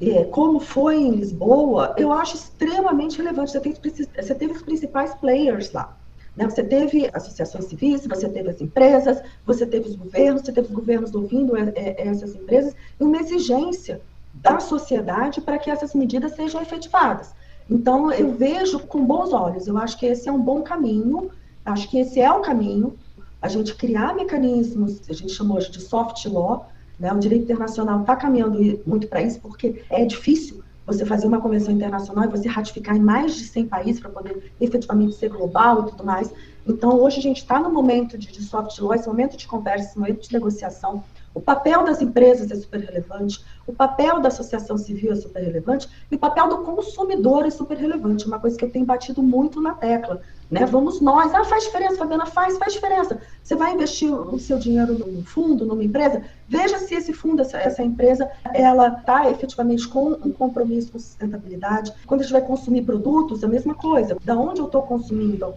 é, 0.02 0.24
como 0.26 0.60
foi 0.60 0.97
em 0.97 1.12
Lisboa, 1.12 1.93
eu 1.97 2.12
acho 2.12 2.36
extremamente 2.36 3.18
relevante. 3.18 3.52
Você, 3.52 3.60
tem, 3.60 3.74
você 3.74 4.36
teve 4.36 4.54
os 4.54 4.62
principais 4.62 5.14
players 5.16 5.72
lá. 5.72 5.99
Né? 6.36 6.49
Você 6.49 6.63
teve 6.63 7.09
associações 7.13 7.65
civis, 7.65 8.05
você 8.07 8.30
teve 8.30 8.49
as 8.49 8.61
empresas, 8.61 9.21
você 9.45 9.65
teve 9.65 9.89
os 9.89 9.95
governos, 9.95 10.41
você 10.41 10.51
teve 10.51 10.67
os 10.67 10.73
governos 10.73 11.13
ouvindo 11.13 11.55
é, 11.57 11.71
é, 11.75 12.07
essas 12.07 12.36
empresas, 12.36 12.75
e 12.99 13.03
uma 13.03 13.17
exigência 13.17 14.01
da 14.34 14.59
sociedade 14.59 15.41
para 15.41 15.57
que 15.57 15.69
essas 15.69 15.93
medidas 15.93 16.34
sejam 16.34 16.61
efetivadas. 16.61 17.32
Então, 17.69 18.11
eu 18.11 18.34
vejo 18.34 18.80
com 18.80 19.05
bons 19.05 19.34
olhos, 19.34 19.67
eu 19.67 19.77
acho 19.77 19.97
que 19.97 20.05
esse 20.05 20.27
é 20.27 20.32
um 20.32 20.41
bom 20.41 20.61
caminho, 20.61 21.30
acho 21.65 21.89
que 21.89 21.99
esse 21.99 22.19
é 22.19 22.32
o 22.32 22.39
caminho, 22.41 22.97
a 23.41 23.47
gente 23.47 23.75
criar 23.75 24.15
mecanismos, 24.15 25.01
a 25.09 25.13
gente 25.13 25.34
chamou 25.34 25.57
hoje 25.57 25.71
de 25.71 25.82
soft 25.82 26.25
law, 26.25 26.69
né? 26.99 27.11
o 27.13 27.19
direito 27.19 27.43
internacional 27.43 28.01
está 28.01 28.15
caminhando 28.15 28.82
muito 28.86 29.07
para 29.07 29.21
isso, 29.21 29.39
porque 29.39 29.84
é 29.89 30.03
difícil 30.03 30.63
você 30.92 31.06
fazer 31.06 31.28
uma 31.28 31.40
convenção 31.40 31.74
internacional 31.74 32.26
e 32.26 32.28
você 32.28 32.48
ratificar 32.48 32.96
em 32.96 33.00
mais 33.00 33.36
de 33.36 33.44
100 33.46 33.68
países 33.68 34.02
para 34.02 34.10
poder 34.10 34.52
efetivamente 34.60 35.16
ser 35.16 35.30
global 35.30 35.84
e 35.84 35.92
tudo 35.92 36.04
mais. 36.04 36.34
Então, 36.68 37.00
hoje 37.00 37.20
a 37.20 37.22
gente 37.22 37.38
está 37.38 37.60
no 37.60 37.72
momento 37.72 38.18
de, 38.18 38.28
de 38.28 38.44
soft 38.44 38.78
law, 38.80 38.94
esse 38.94 39.08
momento 39.08 39.38
de 39.38 39.48
conversa, 39.48 39.90
esse 39.90 40.00
momento 40.00 40.28
de 40.28 40.34
negociação. 40.34 41.04
O 41.34 41.40
papel 41.40 41.84
das 41.84 42.02
empresas 42.02 42.50
é 42.50 42.56
super 42.56 42.80
relevante, 42.80 43.44
o 43.68 43.74
papel 43.74 44.20
da 44.20 44.30
associação 44.30 44.78
civil 44.78 45.12
é 45.12 45.16
super 45.16 45.44
relevante 45.44 45.88
e 46.10 46.16
o 46.16 46.20
papel 46.20 46.50
do 46.50 46.58
consumidor 46.60 47.46
é 47.46 47.52
super 47.52 47.78
relevante, 47.78 48.26
uma 48.26 48.40
coisa 48.40 48.58
que 48.58 48.66
eu 48.66 48.72
tenho 48.72 48.86
batido 48.86 49.22
muito 49.22 49.62
na 49.62 49.74
tecla. 49.74 50.22
Né? 50.50 50.66
Vamos 50.66 51.00
nós. 51.00 51.34
Ah, 51.34 51.43
faz 51.43 51.66
diferença, 51.66 51.97
Fabiana, 51.97 52.26
faz, 52.26 52.58
faz 52.58 52.74
diferença. 52.74 53.22
Você 53.43 53.56
vai 53.56 53.74
investir 53.74 54.12
o 54.12 54.39
seu 54.39 54.58
dinheiro 54.58 54.97
num 54.97 55.24
fundo, 55.24 55.66
numa 55.66 55.84
empresa, 55.84 56.24
veja 56.47 56.78
se 56.80 56.95
esse 56.95 57.14
fundo, 57.14 57.41
essa, 57.41 57.58
essa 57.58 57.84
empresa, 57.84 58.30
ela 58.54 58.88
está 58.88 59.30
efetivamente 59.30 59.88
com 59.88 60.12
um 60.12 60.32
compromisso 60.32 60.91
com 60.91 61.00
sustentabilidade. 61.00 61.93
Quando 62.06 62.22
a 62.22 62.24
gente 62.24 62.32
vai 62.32 62.41
consumir 62.41 62.82
produtos, 62.84 63.43
a 63.43 63.47
mesma 63.47 63.76
coisa. 63.76 64.18
Da 64.24 64.36
onde 64.36 64.60
eu 64.60 64.66
estou 64.66 64.82
consumindo? 64.84 65.54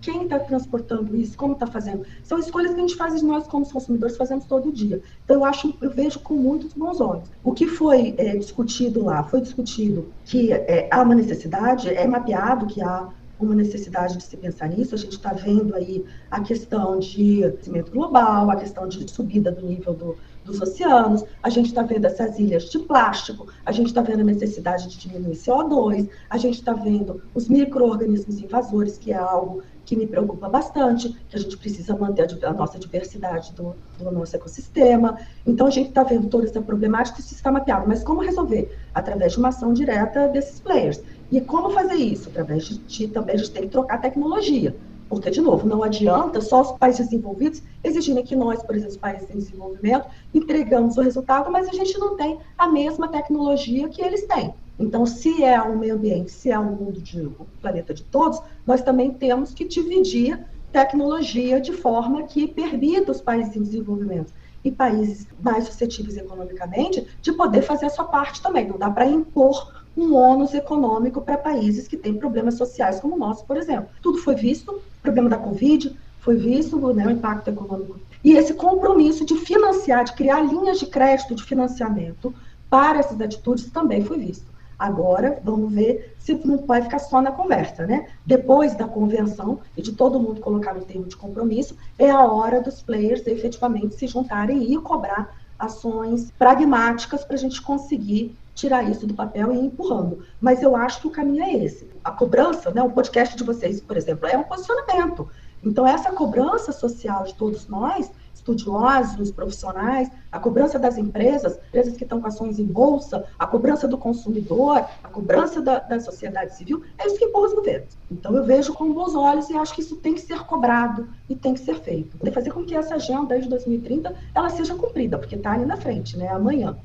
Quem 0.00 0.24
está 0.24 0.38
transportando 0.38 1.16
isso? 1.16 1.36
Como 1.36 1.54
está 1.54 1.66
fazendo? 1.66 2.04
São 2.22 2.38
escolhas 2.38 2.72
que 2.72 2.78
a 2.78 2.80
gente 2.80 2.96
faz 2.96 3.20
nós, 3.22 3.46
como 3.46 3.68
consumidores, 3.68 4.16
fazemos 4.16 4.44
todo 4.44 4.72
dia. 4.72 5.02
Então, 5.24 5.36
eu 5.36 5.44
acho, 5.44 5.74
eu 5.80 5.90
vejo 5.90 6.20
com 6.20 6.34
muitos 6.34 6.72
bons 6.72 7.00
olhos. 7.00 7.28
O 7.42 7.52
que 7.52 7.66
foi 7.66 8.14
é, 8.18 8.36
discutido 8.36 9.04
lá? 9.04 9.22
Foi 9.24 9.40
discutido 9.40 10.08
que 10.24 10.52
é, 10.52 10.88
há 10.90 11.02
uma 11.02 11.14
necessidade, 11.14 11.88
é 11.88 12.06
mapeado 12.06 12.66
que 12.66 12.82
há 12.82 13.08
uma 13.38 13.54
necessidade 13.54 14.16
de 14.16 14.24
se 14.24 14.36
pensar 14.36 14.68
nisso. 14.68 14.94
A 14.94 14.98
gente 14.98 15.12
está 15.12 15.32
vendo 15.32 15.74
aí 15.74 16.04
a 16.30 16.40
questão 16.40 16.98
de 16.98 17.44
aquecimento 17.44 17.92
global, 17.92 18.50
a 18.50 18.56
questão 18.56 18.88
de 18.88 19.10
subida 19.10 19.52
do 19.52 19.66
nível 19.66 19.94
do, 19.94 20.16
dos 20.46 20.60
oceanos, 20.60 21.24
a 21.42 21.50
gente 21.50 21.66
está 21.66 21.82
vendo 21.82 22.06
essas 22.06 22.38
ilhas 22.38 22.70
de 22.70 22.78
plástico, 22.78 23.48
a 23.64 23.72
gente 23.72 23.88
está 23.88 24.00
vendo 24.00 24.20
a 24.20 24.24
necessidade 24.24 24.88
de 24.88 24.96
diminuir 24.96 25.34
CO2, 25.34 26.08
a 26.30 26.38
gente 26.38 26.54
está 26.54 26.72
vendo 26.72 27.20
os 27.34 27.48
micro-organismos 27.48 28.38
invasores, 28.40 28.96
que 28.96 29.12
é 29.12 29.16
algo 29.16 29.62
que 29.84 29.96
me 29.96 30.06
preocupa 30.06 30.48
bastante, 30.48 31.16
que 31.28 31.36
a 31.36 31.38
gente 31.38 31.56
precisa 31.56 31.96
manter 31.96 32.28
a, 32.44 32.48
a 32.48 32.52
nossa 32.52 32.78
diversidade 32.78 33.52
do, 33.52 33.74
do, 33.98 34.10
nosso 34.10 34.34
ecossistema. 34.34 35.16
Então, 35.46 35.68
a 35.68 35.70
gente 35.70 35.90
está 35.90 36.02
vendo 36.02 36.26
toda 36.28 36.44
essa 36.44 36.60
problemática 36.60 37.20
isso 37.20 37.34
está 37.34 37.52
mapeado. 37.52 37.86
Mas 37.86 38.02
como 38.02 38.20
resolver? 38.20 38.76
Através 38.92 39.32
de 39.32 39.38
uma 39.38 39.48
ação 39.48 39.72
direta 39.72 40.26
desses 40.28 40.58
players. 40.58 41.00
E 41.30 41.40
como 41.40 41.70
fazer 41.70 41.94
isso? 41.94 42.28
Através 42.28 42.64
de, 42.64 42.78
de 42.78 43.08
também 43.08 43.34
a 43.34 43.38
gente 43.38 43.50
tem 43.50 43.62
que 43.62 43.68
trocar 43.68 44.00
tecnologia. 44.00 44.76
Porque, 45.08 45.30
de 45.30 45.40
novo, 45.40 45.66
não 45.66 45.82
adianta 45.82 46.40
só 46.40 46.62
os 46.62 46.72
países 46.72 47.06
desenvolvidos 47.06 47.62
exigirem 47.82 48.24
que 48.24 48.34
nós, 48.34 48.62
por 48.62 48.74
exemplo, 48.74 48.98
países 48.98 49.30
em 49.30 49.38
desenvolvimento, 49.38 50.06
entregamos 50.34 50.96
o 50.96 51.00
resultado, 51.00 51.50
mas 51.50 51.68
a 51.68 51.72
gente 51.72 51.96
não 51.98 52.16
tem 52.16 52.38
a 52.58 52.68
mesma 52.68 53.08
tecnologia 53.08 53.88
que 53.88 54.02
eles 54.02 54.26
têm. 54.26 54.52
Então, 54.78 55.06
se 55.06 55.42
é 55.42 55.62
um 55.62 55.78
meio 55.78 55.94
ambiente, 55.94 56.30
se 56.30 56.50
é 56.50 56.58
um 56.58 56.72
mundo 56.72 57.00
de 57.00 57.20
um 57.20 57.46
planeta 57.60 57.94
de 57.94 58.02
todos, 58.04 58.42
nós 58.66 58.82
também 58.82 59.12
temos 59.12 59.54
que 59.54 59.64
dividir 59.64 60.44
tecnologia 60.72 61.60
de 61.60 61.72
forma 61.72 62.24
que 62.24 62.46
permita 62.46 63.12
os 63.12 63.20
países 63.20 63.56
em 63.56 63.62
desenvolvimento 63.62 64.32
e 64.62 64.70
países 64.70 65.28
mais 65.40 65.64
suscetíveis 65.64 66.16
economicamente 66.16 67.06
de 67.22 67.32
poder 67.32 67.62
fazer 67.62 67.86
a 67.86 67.90
sua 67.90 68.04
parte 68.04 68.42
também. 68.42 68.68
Não 68.68 68.76
dá 68.76 68.90
para 68.90 69.06
impor 69.06 69.75
um 69.96 70.14
ônus 70.14 70.52
econômico 70.52 71.20
para 71.20 71.38
países 71.38 71.88
que 71.88 71.96
têm 71.96 72.14
problemas 72.14 72.54
sociais 72.54 73.00
como 73.00 73.14
o 73.14 73.18
nosso, 73.18 73.44
por 73.44 73.56
exemplo. 73.56 73.88
Tudo 74.02 74.18
foi 74.18 74.34
visto, 74.34 74.72
o 74.72 75.02
problema 75.02 75.28
da 75.28 75.38
Covid 75.38 75.96
foi 76.20 76.36
visto, 76.36 76.76
né, 76.92 77.06
o 77.06 77.10
impacto 77.10 77.48
econômico. 77.48 77.98
E 78.22 78.32
esse 78.32 78.54
compromisso 78.54 79.24
de 79.24 79.36
financiar, 79.36 80.04
de 80.04 80.12
criar 80.12 80.40
linhas 80.40 80.78
de 80.78 80.86
crédito 80.86 81.34
de 81.34 81.44
financiamento 81.44 82.34
para 82.68 82.98
essas 82.98 83.20
atitudes 83.20 83.70
também 83.70 84.04
foi 84.04 84.18
visto. 84.18 84.56
Agora, 84.78 85.40
vamos 85.42 85.72
ver 85.72 86.14
se 86.18 86.34
não 86.44 86.58
pode 86.58 86.84
ficar 86.84 86.98
só 86.98 87.22
na 87.22 87.32
conversa, 87.32 87.86
né? 87.86 88.08
Depois 88.26 88.74
da 88.74 88.86
convenção 88.86 89.60
e 89.76 89.80
de 89.80 89.92
todo 89.92 90.20
mundo 90.20 90.40
colocar 90.40 90.74
no 90.74 90.84
termo 90.84 91.06
de 91.06 91.16
compromisso, 91.16 91.76
é 91.98 92.10
a 92.10 92.26
hora 92.26 92.60
dos 92.60 92.82
players 92.82 93.26
efetivamente 93.26 93.94
se 93.94 94.06
juntarem 94.06 94.70
e 94.70 94.76
cobrar 94.78 95.34
ações 95.58 96.30
pragmáticas 96.38 97.24
para 97.24 97.36
a 97.36 97.38
gente 97.38 97.62
conseguir 97.62 98.36
tirar 98.56 98.82
isso 98.90 99.06
do 99.06 99.14
papel 99.14 99.52
e 99.52 99.58
ir 99.58 99.66
empurrando. 99.66 100.24
Mas 100.40 100.62
eu 100.62 100.74
acho 100.74 101.02
que 101.02 101.06
o 101.06 101.10
caminho 101.10 101.44
é 101.44 101.54
esse. 101.64 101.88
A 102.02 102.10
cobrança, 102.10 102.72
né, 102.72 102.82
o 102.82 102.90
podcast 102.90 103.36
de 103.36 103.44
vocês, 103.44 103.80
por 103.80 103.96
exemplo, 103.96 104.26
é 104.26 104.36
um 104.36 104.42
posicionamento. 104.42 105.28
Então, 105.62 105.86
essa 105.86 106.10
cobrança 106.10 106.72
social 106.72 107.24
de 107.24 107.34
todos 107.34 107.68
nós, 107.68 108.10
estudiosos, 108.34 109.30
profissionais, 109.30 110.08
a 110.30 110.38
cobrança 110.38 110.78
das 110.78 110.96
empresas, 110.96 111.58
empresas 111.68 111.96
que 111.96 112.04
estão 112.04 112.20
com 112.20 112.28
ações 112.28 112.58
em 112.58 112.64
bolsa, 112.64 113.24
a 113.38 113.46
cobrança 113.46 113.86
do 113.88 113.98
consumidor, 113.98 114.86
a 115.02 115.08
cobrança 115.08 115.60
da, 115.60 115.78
da 115.80 116.00
sociedade 116.00 116.54
civil, 116.56 116.82
é 116.96 117.06
isso 117.06 117.18
que 117.18 117.24
empurra 117.24 117.48
os 117.48 117.54
governos. 117.54 117.98
Então, 118.10 118.34
eu 118.34 118.44
vejo 118.44 118.72
com 118.72 118.92
bons 118.92 119.14
olhos 119.14 119.50
e 119.50 119.56
acho 119.56 119.74
que 119.74 119.80
isso 119.80 119.96
tem 119.96 120.14
que 120.14 120.20
ser 120.20 120.44
cobrado 120.44 121.08
e 121.28 121.34
tem 121.34 121.52
que 121.52 121.60
ser 121.60 121.78
feito. 121.80 122.16
Tem 122.18 122.32
fazer 122.32 122.52
com 122.52 122.64
que 122.64 122.74
essa 122.74 122.94
agenda 122.94 123.38
de 123.38 123.48
2030 123.48 124.14
ela 124.34 124.48
seja 124.48 124.74
cumprida, 124.74 125.18
porque 125.18 125.34
está 125.34 125.52
ali 125.52 125.66
na 125.66 125.76
frente, 125.76 126.16
né, 126.16 126.28
amanhã. 126.28 126.76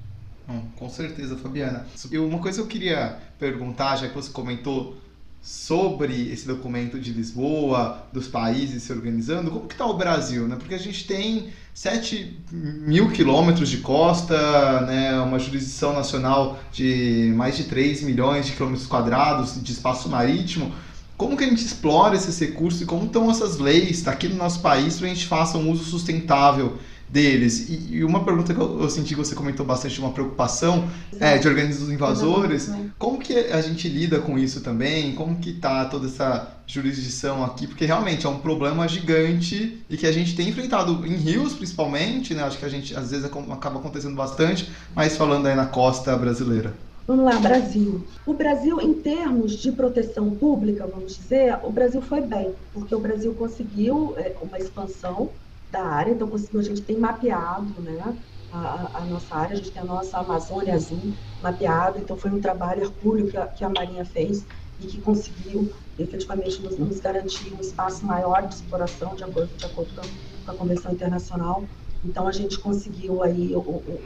Hum, 0.50 0.64
com 0.76 0.90
certeza, 0.90 1.38
Fabiana. 1.38 1.86
E 2.12 2.18
uma 2.18 2.40
coisa 2.40 2.58
que 2.58 2.64
eu 2.64 2.68
queria 2.68 3.18
perguntar, 3.40 3.96
já 3.98 4.08
que 4.08 4.16
você 4.16 4.32
comentou 4.32 4.98
sobre 5.42 6.32
esse 6.32 6.46
documento 6.46 7.00
de 7.00 7.12
Lisboa, 7.12 8.06
dos 8.14 8.28
países 8.28 8.84
se 8.84 8.92
organizando, 8.92 9.50
como 9.50 9.68
que 9.68 9.74
está 9.74 9.86
o 9.88 9.98
Brasil? 9.98 10.48
Né? 10.48 10.56
Porque 10.56 10.76
a 10.76 10.80
gente 10.80 11.08
tem 11.08 11.50
7 11.74 12.40
mil 12.52 13.10
quilômetros 13.10 13.68
de 13.70 13.78
costa, 13.78 14.82
né? 14.82 15.20
uma 15.20 15.40
jurisdição 15.40 15.94
nacional 15.94 16.60
de 16.72 17.34
mais 17.36 17.58
de 17.58 17.64
3 17.64 18.04
milhões 18.04 18.46
de 18.46 18.52
quilômetros 18.52 18.86
quadrados 18.86 19.62
de 19.62 19.72
espaço 19.72 20.08
marítimo. 20.10 20.72
Como 21.18 21.36
que 21.36 21.44
a 21.44 21.48
gente 21.48 21.66
explora 21.66 22.16
esses 22.16 22.40
recursos 22.40 22.82
e 22.82 22.86
como 22.86 23.06
estão 23.06 23.30
essas 23.30 23.58
leis 23.58 24.08
aqui 24.08 24.28
no 24.28 24.36
nosso 24.36 24.60
país 24.60 24.98
para 24.98 25.08
a 25.08 25.10
gente 25.10 25.26
faça 25.26 25.58
um 25.58 25.72
uso 25.72 25.84
sustentável 25.84 26.78
deles. 27.12 27.70
E, 27.70 27.98
e, 27.98 28.04
uma 28.04 28.24
pergunta 28.24 28.54
que 28.54 28.60
eu, 28.60 28.82
eu, 28.82 28.90
senti 28.90 29.10
que 29.10 29.16
você 29.16 29.36
comentou 29.36 29.66
bastante, 29.66 30.00
uma 30.00 30.12
preocupação 30.12 30.88
é, 31.20 31.38
de 31.38 31.48
organismos 31.48 31.90
invasores. 31.90 32.72
Como 32.98 33.20
que 33.20 33.34
a 33.34 33.62
gente 33.62 33.90
lida 33.90 34.20
com 34.20 34.40
isso 34.40 34.62
também? 34.62 35.14
Como 35.14 35.36
que 35.36 35.50
está 35.50 35.84
toda 35.86 36.08
essa 36.08 36.56
jurisdição 36.66 37.44
aqui? 37.44 37.68
Porque 37.68 37.86
realmente 37.86 38.26
é 38.26 38.30
um 38.30 38.40
problema 38.40 38.88
gigante 38.88 39.84
e 39.90 39.98
que 39.98 40.08
a 40.08 40.12
gente 40.12 40.36
tem 40.36 40.48
enfrentado 40.48 41.06
em 41.06 41.16
rios, 41.16 41.54
principalmente, 41.54 42.34
né? 42.34 42.44
Acho 42.44 42.58
que 42.58 42.66
a 42.66 42.70
gente 42.70 42.96
às 42.96 43.12
vezes 43.12 43.26
acaba 43.26 43.80
acontecendo 43.80 44.16
bastante, 44.16 44.72
mas 44.96 45.18
falando 45.18 45.48
aí 45.48 45.56
na 45.56 45.66
costa 45.66 46.16
brasileira. 46.16 46.74
Vamos 47.06 47.26
lá, 47.26 47.38
Brasil. 47.40 48.06
O 48.26 48.34
Brasil, 48.34 48.80
em 48.80 48.94
termos 48.94 49.54
de 49.54 49.72
proteção 49.72 50.30
pública, 50.30 50.88
vamos 50.88 51.18
dizer, 51.18 51.58
o 51.64 51.72
Brasil 51.72 52.02
foi 52.02 52.22
bem, 52.22 52.54
porque 52.74 52.96
o 52.96 53.00
Brasil 53.00 53.34
conseguiu 53.34 54.14
é, 54.18 54.34
uma 54.42 54.58
expansão 54.58 55.30
da 55.72 55.84
área, 55.84 56.12
então 56.12 56.30
a 56.34 56.62
gente 56.62 56.82
tem 56.82 56.98
mapeado 56.98 57.82
né, 57.82 58.18
a, 58.52 58.90
a, 58.96 59.02
nossa 59.06 59.36
área, 59.36 59.54
a 59.54 59.56
gente 59.56 59.72
tem 59.72 59.82
a 59.82 59.86
nossa 59.86 60.18
Amazônia 60.18 60.76
Azul 60.76 61.14
mapeada, 61.42 61.98
então 61.98 62.18
foi 62.18 62.32
um 62.32 62.42
trabalho 62.42 62.84
hercúleo 62.84 63.30
que 63.30 63.38
a, 63.38 63.48
que 63.48 63.64
a 63.64 63.70
Marinha 63.70 64.04
fez 64.04 64.46
e 64.80 64.88
que 64.88 65.00
conseguiu 65.00 65.72
efetivamente 65.98 66.62
nos, 66.62 66.78
nos, 66.78 67.00
garantir 67.00 67.54
um 67.54 67.62
espaço 67.62 68.06
maior 68.06 68.48
de 68.48 68.56
exploração 68.56 69.16
de 69.16 69.24
acordo, 69.24 69.56
de 69.56 69.66
acordo 69.66 69.94
com, 69.94 70.02
a, 70.02 70.04
com 70.46 70.52
a 70.52 70.56
Convenção 70.56 70.92
Internacional. 70.92 71.64
Então 72.04 72.28
a 72.28 72.32
gente 72.32 72.60
conseguiu 72.60 73.22
aí 73.24 73.54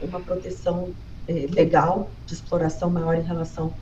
uma 0.02 0.20
proteção 0.20 0.90
eh, 1.26 1.46
legal 1.50 2.10
de 2.26 2.34
exploração 2.34 2.90
maior 2.90 3.14
em 3.16 3.22
relação 3.22 3.72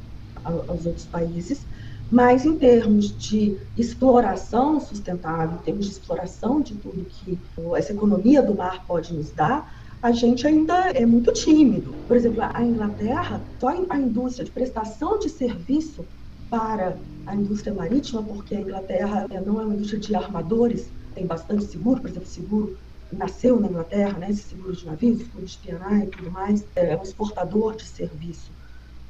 aos 0.44 0.86
outros 0.86 1.04
países. 1.06 1.66
Mas 2.10 2.44
em 2.44 2.56
termos 2.58 3.16
de 3.16 3.58
exploração 3.76 4.78
sustentável, 4.78 5.58
em 5.58 5.62
termos 5.62 5.86
de 5.86 5.92
exploração 5.92 6.60
de 6.60 6.76
tudo 6.78 7.04
que 7.04 7.42
essa 7.76 7.92
economia 7.92 8.42
do 8.42 8.54
mar 8.54 8.86
pode 8.86 9.12
nos 9.14 9.32
dar, 9.32 9.66
a 10.00 10.12
gente 10.12 10.46
ainda 10.46 10.90
é 10.90 11.06
muito 11.06 11.32
tímido. 11.32 11.98
Por 12.06 12.16
exemplo, 12.16 12.42
a 12.42 12.62
Inglaterra, 12.62 13.44
só 13.58 13.68
a 13.68 13.98
indústria 13.98 14.44
de 14.44 14.52
prestação 14.52 15.18
de 15.18 15.28
serviço 15.30 16.06
para 16.48 17.02
a 17.26 17.34
indústria 17.34 17.74
marítima, 17.74 18.22
porque 18.22 18.54
a 18.54 18.60
Inglaterra 18.60 19.26
não 19.44 19.60
é 19.60 19.64
uma 19.64 19.74
indústria 19.74 19.98
de 19.98 20.14
armadores, 20.14 20.92
tem 21.14 21.26
bastante 21.26 21.64
seguro, 21.64 22.00
por 22.02 22.10
exemplo, 22.10 22.28
seguro 22.28 22.78
nasceu 23.10 23.58
na 23.58 23.68
Inglaterra, 23.68 24.18
né, 24.18 24.30
esse 24.30 24.42
seguro 24.42 24.76
de 24.76 24.84
navios, 24.84 25.18
seguro 25.20 25.44
de 25.46 25.58
PNI 25.58 26.04
e 26.04 26.10
tudo 26.10 26.30
mais, 26.30 26.68
é 26.74 26.96
um 26.96 27.02
exportador 27.02 27.76
de 27.76 27.86
serviço 27.86 28.53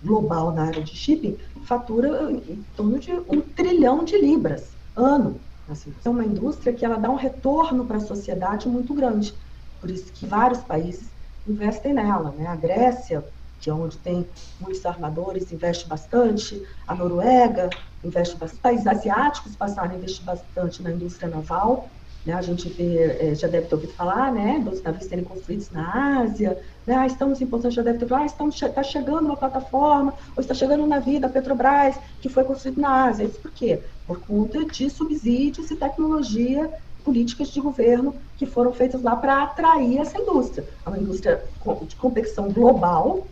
global 0.05 0.53
na 0.53 0.65
área 0.65 0.83
de 0.83 0.95
shipping 0.95 1.37
fatura 1.65 2.31
em 2.31 2.63
torno 2.77 2.99
de 2.99 3.13
um 3.13 3.41
trilhão 3.41 4.05
de 4.05 4.17
libras 4.19 4.77
ano. 4.95 5.41
Assim, 5.69 5.95
é 6.05 6.09
uma 6.09 6.25
indústria 6.25 6.73
que 6.73 6.85
ela 6.85 6.99
dá 6.99 7.11
um 7.11 7.17
retorno 7.17 7.87
para 7.87 7.97
a 7.97 8.01
sociedade 8.01 8.69
muito 8.69 8.93
grande. 8.95 9.35
Por 9.81 9.91
isso 9.91 10.13
que 10.13 10.27
vários 10.27 10.63
países 10.63 11.11
investem 11.47 11.95
nela. 11.95 12.33
Né? 12.33 12.47
A 12.47 12.57
Grécia, 12.57 13.25
que 13.59 13.71
é 13.71 13.75
onde 13.75 13.99
tem 13.99 14.29
muitos 14.61 14.85
armadores, 14.85 15.51
investe 15.53 15.89
bastante. 15.89 16.63
A 16.87 16.95
Noruega 16.95 17.71
investe 18.03 18.37
bastante. 18.37 18.61
Países 18.61 18.87
asiáticos 18.87 19.57
passaram 19.57 19.93
a 19.93 19.97
investir 19.97 20.25
bastante 20.25 20.83
na 20.83 20.91
indústria 20.91 21.29
naval. 21.29 21.89
Né, 22.25 22.33
a 22.33 22.41
gente 22.41 22.71
vê, 22.71 22.97
é, 22.97 23.35
já 23.35 23.47
deve 23.47 23.67
ter 23.67 23.75
ouvido 23.75 23.93
falar, 23.93 24.33
né, 24.33 24.59
dos 24.59 24.83
navios 24.83 25.05
serem 25.05 25.25
construídos 25.25 25.69
na 25.71 26.21
Ásia, 26.21 26.59
né, 26.87 26.97
ah, 26.97 27.07
estamos 27.07 27.39
em 27.43 27.47
posição, 27.47 27.71
já 27.71 27.83
deve 27.83 27.99
ter 27.99 28.15
ah, 28.15 28.25
está 28.25 28.83
chegando 28.83 29.27
uma 29.27 29.37
plataforma, 29.37 30.15
ou 30.35 30.41
está 30.41 30.55
chegando 30.55 30.85
um 30.85 30.87
navio 30.87 31.21
da 31.21 31.29
Petrobras 31.29 31.99
que 32.23 32.31
foi 32.31 32.45
construído 32.45 32.81
na 32.81 33.05
Ásia. 33.05 33.25
Isso 33.25 33.41
por 33.43 33.53
quê? 33.53 33.85
Por 34.07 34.21
conta 34.21 34.65
de 34.65 34.89
subsídios 34.89 35.71
e 35.71 35.77
tecnologia, 35.77 36.73
políticas 37.05 37.49
de 37.49 37.61
governo 37.61 38.17
que 38.35 38.47
foram 38.47 38.73
feitas 38.73 39.03
lá 39.03 39.15
para 39.15 39.43
atrair 39.43 39.99
essa 39.99 40.19
indústria. 40.19 40.67
É 40.85 40.89
uma 40.89 40.99
indústria 40.99 41.45
de 41.87 41.97
competição 41.97 42.51
global, 42.51 43.29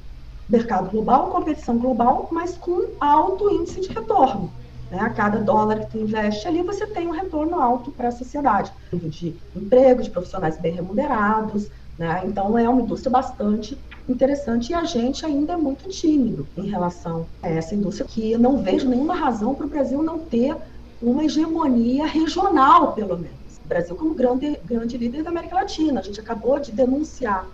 mercado 0.46 0.90
global, 0.90 1.30
competição 1.30 1.78
global, 1.78 2.28
mas 2.30 2.58
com 2.58 2.94
alto 3.00 3.50
índice 3.50 3.80
de 3.80 3.88
retorno. 3.88 4.52
Né? 4.92 5.00
A 5.00 5.08
cada 5.08 5.38
dólar 5.38 5.80
que 5.80 5.92
tu 5.92 5.98
investe 5.98 6.46
ali, 6.46 6.62
você 6.62 6.86
tem 6.86 7.08
um 7.08 7.12
retorno 7.12 7.58
alto 7.58 7.90
para 7.90 8.08
a 8.08 8.12
sociedade, 8.12 8.70
de 8.92 9.34
emprego, 9.56 10.02
de 10.02 10.10
profissionais 10.10 10.58
bem 10.58 10.74
remunerados. 10.74 11.68
Né? 11.98 12.20
Então, 12.26 12.58
é 12.58 12.68
uma 12.68 12.82
indústria 12.82 13.10
bastante 13.10 13.78
interessante 14.06 14.70
e 14.70 14.74
a 14.74 14.84
gente 14.84 15.24
ainda 15.24 15.54
é 15.54 15.56
muito 15.56 15.88
tímido 15.88 16.46
em 16.58 16.68
relação 16.68 17.26
a 17.42 17.48
essa 17.48 17.74
indústria, 17.74 18.06
que 18.06 18.32
eu 18.32 18.38
não 18.38 18.58
vejo 18.58 18.86
nenhuma 18.86 19.14
razão 19.14 19.54
para 19.54 19.64
o 19.64 19.68
Brasil 19.68 20.02
não 20.02 20.18
ter 20.18 20.54
uma 21.00 21.24
hegemonia 21.24 22.06
regional, 22.06 22.92
pelo 22.92 23.16
menos. 23.16 23.60
O 23.64 23.68
Brasil 23.68 23.96
como 23.96 24.12
grande, 24.12 24.58
grande 24.62 24.98
líder 24.98 25.22
da 25.22 25.30
América 25.30 25.54
Latina. 25.54 26.00
A 26.00 26.02
gente 26.02 26.20
acabou 26.20 26.58
de 26.58 26.70
denunciar 26.70 27.46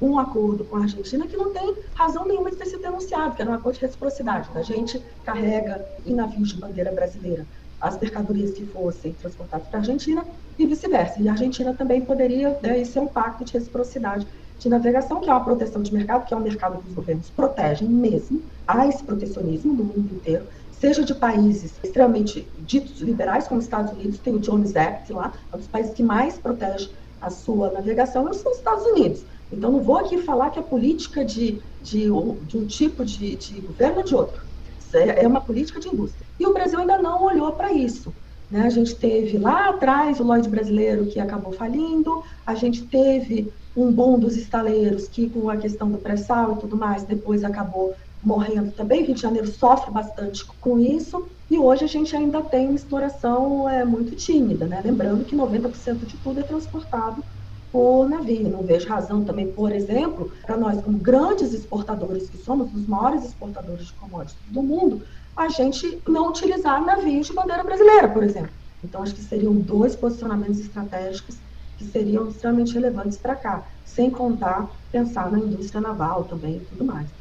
um 0.00 0.18
acordo 0.18 0.64
com 0.64 0.76
a 0.76 0.82
Argentina 0.82 1.26
que 1.26 1.36
não 1.36 1.52
tem 1.52 1.74
razão 1.94 2.26
nenhuma 2.26 2.50
de 2.50 2.56
ter 2.56 2.66
sido 2.66 2.82
denunciado, 2.82 3.34
que 3.34 3.42
era 3.42 3.50
um 3.50 3.54
acordo 3.54 3.76
de 3.76 3.82
reciprocidade. 3.82 4.48
A 4.54 4.62
gente 4.62 5.02
carrega 5.24 5.84
em 6.06 6.14
navios 6.14 6.50
de 6.50 6.56
bandeira 6.56 6.92
brasileira 6.92 7.46
as 7.80 7.98
mercadorias 7.98 8.52
que 8.52 8.64
fossem 8.64 9.12
transportadas 9.12 9.68
para 9.68 9.78
a 9.78 9.82
Argentina 9.82 10.24
e 10.58 10.66
vice-versa. 10.66 11.20
E 11.20 11.28
a 11.28 11.32
Argentina 11.32 11.74
também 11.74 12.00
poderia 12.00 12.58
né, 12.62 12.82
ser 12.84 13.00
um 13.00 13.06
pacto 13.06 13.44
de 13.44 13.52
reciprocidade 13.52 14.26
de 14.58 14.68
navegação, 14.68 15.20
que 15.20 15.28
é 15.28 15.32
uma 15.32 15.44
proteção 15.44 15.82
de 15.82 15.92
mercado, 15.92 16.24
que 16.24 16.32
é 16.32 16.36
um 16.36 16.40
mercado 16.40 16.78
que 16.78 16.88
os 16.88 16.94
governos 16.94 17.28
protegem 17.30 17.88
mesmo. 17.88 18.42
Há 18.66 18.86
esse 18.86 19.04
protecionismo 19.04 19.74
no 19.74 19.84
mundo 19.84 20.14
inteiro, 20.14 20.46
seja 20.72 21.04
de 21.04 21.14
países 21.14 21.74
extremamente 21.82 22.48
ditos 22.58 23.00
liberais, 23.00 23.46
como 23.46 23.58
os 23.58 23.66
Estados 23.66 23.92
Unidos, 23.92 24.18
tem 24.18 24.34
o 24.34 24.38
Jones 24.38 24.74
Act 24.74 25.12
lá, 25.12 25.32
é 25.52 25.56
um 25.56 25.58
dos 25.58 25.68
países 25.68 25.92
que 25.92 26.02
mais 26.02 26.38
protege 26.38 26.90
a 27.20 27.30
sua 27.30 27.70
navegação, 27.70 28.32
são 28.32 28.52
os 28.52 28.58
Estados 28.58 28.84
Unidos. 28.86 29.24
Então, 29.52 29.70
não 29.70 29.82
vou 29.82 29.96
aqui 29.98 30.18
falar 30.18 30.50
que 30.50 30.58
a 30.58 30.62
política 30.62 31.24
de, 31.24 31.60
de, 31.82 32.06
de 32.46 32.56
um 32.58 32.66
tipo 32.66 33.04
de, 33.04 33.36
de 33.36 33.60
governo 33.60 34.00
é 34.00 34.02
de 34.02 34.14
outro. 34.14 34.42
É, 34.92 35.24
é 35.24 35.28
uma 35.28 35.40
política 35.40 35.80
de 35.80 35.88
indústria. 35.88 36.26
E 36.38 36.46
o 36.46 36.52
Brasil 36.52 36.78
ainda 36.78 36.98
não 36.98 37.24
olhou 37.24 37.52
para 37.52 37.72
isso. 37.72 38.12
Né? 38.50 38.62
A 38.62 38.70
gente 38.70 38.94
teve 38.94 39.38
lá 39.38 39.70
atrás 39.70 40.20
o 40.20 40.24
Lloyd 40.24 40.48
brasileiro 40.48 41.06
que 41.06 41.18
acabou 41.18 41.52
falindo, 41.52 42.22
a 42.46 42.54
gente 42.54 42.82
teve 42.82 43.52
um 43.76 43.90
boom 43.90 44.18
dos 44.18 44.36
estaleiros 44.36 45.08
que, 45.08 45.28
com 45.28 45.50
a 45.50 45.56
questão 45.56 45.90
do 45.90 45.98
pré-sal 45.98 46.54
e 46.54 46.60
tudo 46.60 46.76
mais, 46.76 47.02
depois 47.02 47.42
acabou 47.42 47.94
morrendo 48.22 48.72
também. 48.72 49.02
Rio 49.02 49.14
de 49.14 49.20
Janeiro 49.20 49.48
sofre 49.48 49.90
bastante 49.90 50.44
com 50.60 50.78
isso. 50.78 51.26
E 51.50 51.58
hoje 51.58 51.84
a 51.84 51.88
gente 51.88 52.14
ainda 52.16 52.40
tem 52.40 52.68
uma 52.68 52.76
exploração 52.76 53.68
é, 53.68 53.84
muito 53.84 54.14
tímida, 54.14 54.66
né? 54.66 54.80
Lembrando 54.82 55.24
que 55.24 55.36
90% 55.36 56.06
de 56.06 56.16
tudo 56.18 56.40
é 56.40 56.42
transportado 56.42 57.22
por 57.74 58.08
navio. 58.08 58.48
Não 58.48 58.62
vejo 58.62 58.88
razão 58.88 59.24
também, 59.24 59.50
por 59.50 59.72
exemplo, 59.72 60.30
para 60.46 60.56
nós, 60.56 60.80
como 60.80 60.96
grandes 60.96 61.52
exportadores, 61.52 62.30
que 62.30 62.38
somos 62.38 62.72
os 62.72 62.86
maiores 62.86 63.24
exportadores 63.24 63.86
de 63.86 63.92
commodities 63.94 64.46
do 64.46 64.62
mundo, 64.62 65.02
a 65.34 65.48
gente 65.48 66.00
não 66.08 66.28
utilizar 66.28 66.80
navios 66.86 67.26
de 67.26 67.32
bandeira 67.32 67.64
brasileira, 67.64 68.08
por 68.08 68.22
exemplo. 68.22 68.52
Então, 68.80 69.02
acho 69.02 69.12
que 69.12 69.22
seriam 69.22 69.52
dois 69.56 69.96
posicionamentos 69.96 70.60
estratégicos 70.60 71.42
que 71.76 71.84
seriam 71.84 72.28
extremamente 72.28 72.72
relevantes 72.74 73.18
para 73.18 73.34
cá, 73.34 73.66
sem 73.82 74.08
contar 74.08 74.70
pensar 74.92 75.32
na 75.32 75.40
indústria 75.40 75.80
naval 75.80 76.26
também 76.26 76.58
e 76.58 76.60
tudo 76.60 76.84
mais. 76.84 77.12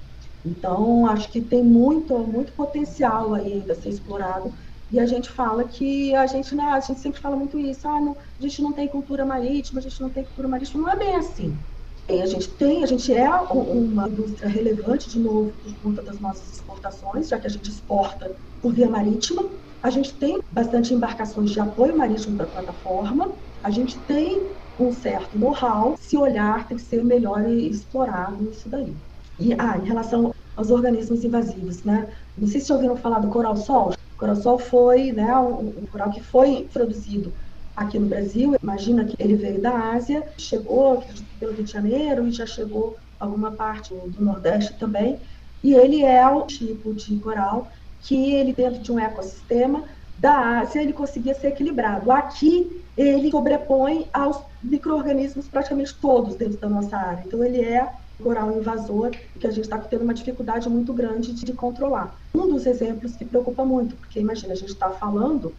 Então, 0.45 1.08
acho 1.08 1.32
que 1.32 1.41
tem 1.41 1.64
muito, 1.64 2.16
muito 2.20 2.54
potencial 2.54 3.34
aí 3.34 3.54
ainda 3.54 3.74
a 3.74 3.76
ser 3.76 3.89
explorado 3.89 4.54
e 4.93 4.99
a 4.99 5.07
gente 5.07 5.27
fala 5.27 5.67
que 5.67 6.13
a 6.13 6.27
gente, 6.27 6.53
né, 6.53 6.65
a 6.65 6.79
gente 6.79 6.99
sempre 6.99 7.19
fala 7.19 7.35
muito 7.35 7.57
isso, 7.57 7.87
ah, 7.87 7.99
não, 7.99 8.15
a 8.15 8.41
gente 8.41 8.61
não 8.61 8.71
tem 8.71 8.87
cultura 8.87 9.25
marítima, 9.25 9.79
a 9.79 9.81
gente 9.81 9.99
não 9.99 10.11
tem 10.11 10.23
cultura 10.23 10.47
marítima, 10.47 10.83
não 10.83 10.89
é 10.91 10.95
bem 10.95 11.15
assim. 11.15 11.65
E 12.07 12.21
a 12.21 12.27
gente 12.27 12.47
tem, 12.55 12.83
a 12.83 12.85
gente 12.85 13.11
é 13.11 13.27
uma 13.27 14.07
indústria 14.07 14.47
relevante, 14.47 15.09
de 15.09 15.19
novo, 15.19 15.51
por 15.63 15.75
conta 15.79 16.03
das 16.03 16.19
nossas 16.19 16.47
exportações, 16.51 17.27
já 17.27 17.39
que 17.39 17.47
a 17.47 17.49
gente 17.49 17.71
exporta 17.71 18.37
por 18.61 18.71
via 18.71 18.87
marítima. 18.87 19.49
A 19.81 19.89
gente 19.89 20.15
tem 20.19 20.39
bastante 20.51 20.93
embarcações 20.93 21.49
de 21.49 21.59
apoio 21.59 21.97
marítimo 21.97 22.37
para 22.37 22.45
a 22.45 22.49
plataforma. 22.49 23.35
A 23.63 23.71
gente 23.71 23.99
tem 23.99 24.55
um 24.77 24.91
certo 24.91 25.39
know-how. 25.39 25.95
Se 25.97 26.15
olhar, 26.17 26.67
tem 26.67 26.77
que 26.77 26.83
ser 26.83 27.03
melhor 27.03 27.49
explorado 27.49 28.51
isso 28.51 28.69
daí. 28.69 28.95
E 29.39 29.53
ah, 29.53 29.77
em 29.77 29.87
relação 29.87 30.31
aos 30.55 30.69
organismos 30.69 31.23
invasivos, 31.23 31.83
né? 31.83 32.13
Não 32.37 32.47
sei 32.47 32.61
se 32.61 32.71
ouviram 32.71 32.95
falar 32.95 33.19
do 33.19 33.29
coral-sol. 33.29 33.91
O 34.24 34.26
coral-sol 34.26 34.57
foi 34.57 35.11
né, 35.11 35.38
um, 35.38 35.86
coral 35.91 36.09
que 36.09 36.24
foi 36.24 36.51
introduzido 36.51 37.34
aqui 37.76 37.99
no 37.99 38.07
Brasil. 38.07 38.55
Imagina 38.63 39.03
que 39.03 39.17
ele 39.19 39.36
veio 39.36 39.61
da 39.61 39.91
Ásia, 39.91 40.26
chegou 40.39 41.03
pelo 41.38 41.51
Rio 41.51 41.65
de 41.65 41.69
Janeiro 41.69 42.26
e 42.26 42.32
já 42.32 42.45
chegou 42.45 42.95
alguma 43.19 43.51
parte 43.51 43.93
do 43.93 44.24
Nordeste 44.24 44.80
também. 44.80 45.21
E 45.61 45.74
ele 45.74 46.03
é 46.03 46.26
o 46.26 46.45
tipo 46.45 46.93
de 46.93 47.19
coral 47.19 47.69
que 47.99 48.34
ele 48.34 48.53
dentro 48.53 48.82
de 48.82 48.93
um 48.93 48.97
ecossistema 48.97 49.84
da 50.17 50.61
Ásia 50.61 50.82
ele 50.82 50.93
conseguia 50.93 51.34
ser 51.34 51.47
equilibrado. 51.47 52.09
Aqui 52.09 52.71
ele 52.95 53.30
sobrepõe 53.30 54.09
aos 54.13 54.41
micro-organismos 54.63 55.49
praticamente 55.49 55.99
todos 55.99 56.38
dentro 56.38 56.57
da 56.61 56.69
nossa 56.69 56.95
área. 56.95 57.24
Então 57.26 57.43
ele 57.43 57.61
é 57.61 57.91
coral 58.22 58.51
invasor 58.51 59.11
que 59.39 59.47
a 59.47 59.51
gente 59.51 59.64
está 59.64 59.78
tendo 59.78 60.03
uma 60.03 60.14
dificuldade 60.14 60.70
muito 60.70 60.93
grande 60.93 61.34
de, 61.34 61.45
de, 61.45 61.53
controlar. 61.53 62.16
Um 62.34 62.47
dos 62.47 62.66
exemplos 62.66 63.16
que 63.16 63.26
preocupa 63.26 63.66
muito, 63.66 63.95
porque 63.95 64.20
imagina, 64.20 64.53
a 64.53 64.55
gente 64.55 64.72
está 64.72 64.89
falando 64.89 65.53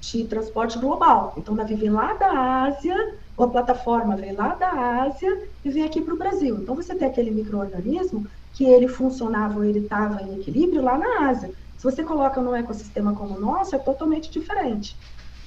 de 0.00 0.24
transporte 0.24 0.78
global. 0.78 1.34
Então, 1.36 1.54
o 1.54 1.56
navio 1.56 1.76
vem 1.76 1.90
lá 1.90 2.14
da 2.14 2.64
Ásia, 2.64 3.14
ou 3.36 3.46
a 3.46 3.50
plataforma 3.50 4.16
vem 4.16 4.32
lá 4.32 4.54
da 4.54 5.02
Ásia 5.02 5.48
e 5.64 5.70
vem 5.70 5.84
aqui 5.84 6.00
para 6.00 6.14
o 6.14 6.18
Brasil. 6.18 6.56
Então, 6.56 6.74
você 6.74 6.94
tem 6.94 7.08
aquele 7.08 7.30
microorganismo 7.30 8.26
que 8.52 8.64
ele 8.64 8.88
funcionava 8.88 9.56
ou 9.58 9.64
ele 9.64 9.80
estava 9.80 10.22
em 10.22 10.40
equilíbrio 10.40 10.82
lá 10.82 10.96
na 10.96 11.28
Ásia. 11.28 11.50
Se 11.76 11.84
você 11.84 12.02
coloca 12.02 12.40
num 12.40 12.54
ecossistema 12.54 13.14
como 13.14 13.36
o 13.36 13.40
nosso, 13.40 13.76
é 13.76 13.78
totalmente 13.78 14.30
diferente. 14.30 14.96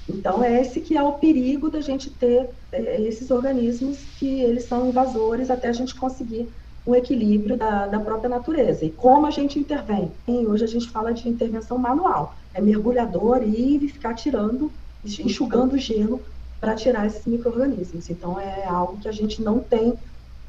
Então, 0.10 0.44
é 0.44 0.62
esse 0.62 0.82
que 0.82 0.98
é 0.98 1.04
o 1.04 1.14
perigo 1.14 1.70
da 1.70 1.82
gente 1.82 2.10
ter 2.10 2.50
é, 2.72 3.02
esses 3.02 3.32
organismos 3.32 3.98
que 4.18 4.42
eles 4.42 4.66
são 4.66 4.88
invasores 4.88 5.50
até 5.50 5.68
a 5.68 5.74
gente 5.74 5.96
conseguir 5.96 6.50
um 6.86 6.96
equilíbrio 6.96 7.58
da, 7.58 7.88
da 7.88 8.00
própria 8.00 8.30
natureza. 8.30 8.86
E 8.86 8.92
como 8.92 9.28
a 9.28 9.32
gente 9.32 9.60
intervém? 9.60 10.12
Hoje 10.28 10.64
a 10.64 10.68
gente 10.68 10.90
fala 10.90 11.14
de 11.14 11.28
intervenção 11.30 11.78
manual. 11.78 12.36
É 12.54 12.62
mergulhador 12.62 13.44
e 13.44 13.88
ficar 13.90 14.16
tirando, 14.16 14.72
enxugando 15.04 15.78
gelo 15.78 16.22
para 16.60 16.76
tirar 16.76 17.06
esses 17.06 17.26
micro-organismos. 17.26 18.10
Então, 18.10 18.40
é 18.40 18.66
algo 18.66 18.98
que 18.98 19.08
a 19.08 19.12
gente 19.12 19.42
não 19.42 19.60
tem 19.60 19.94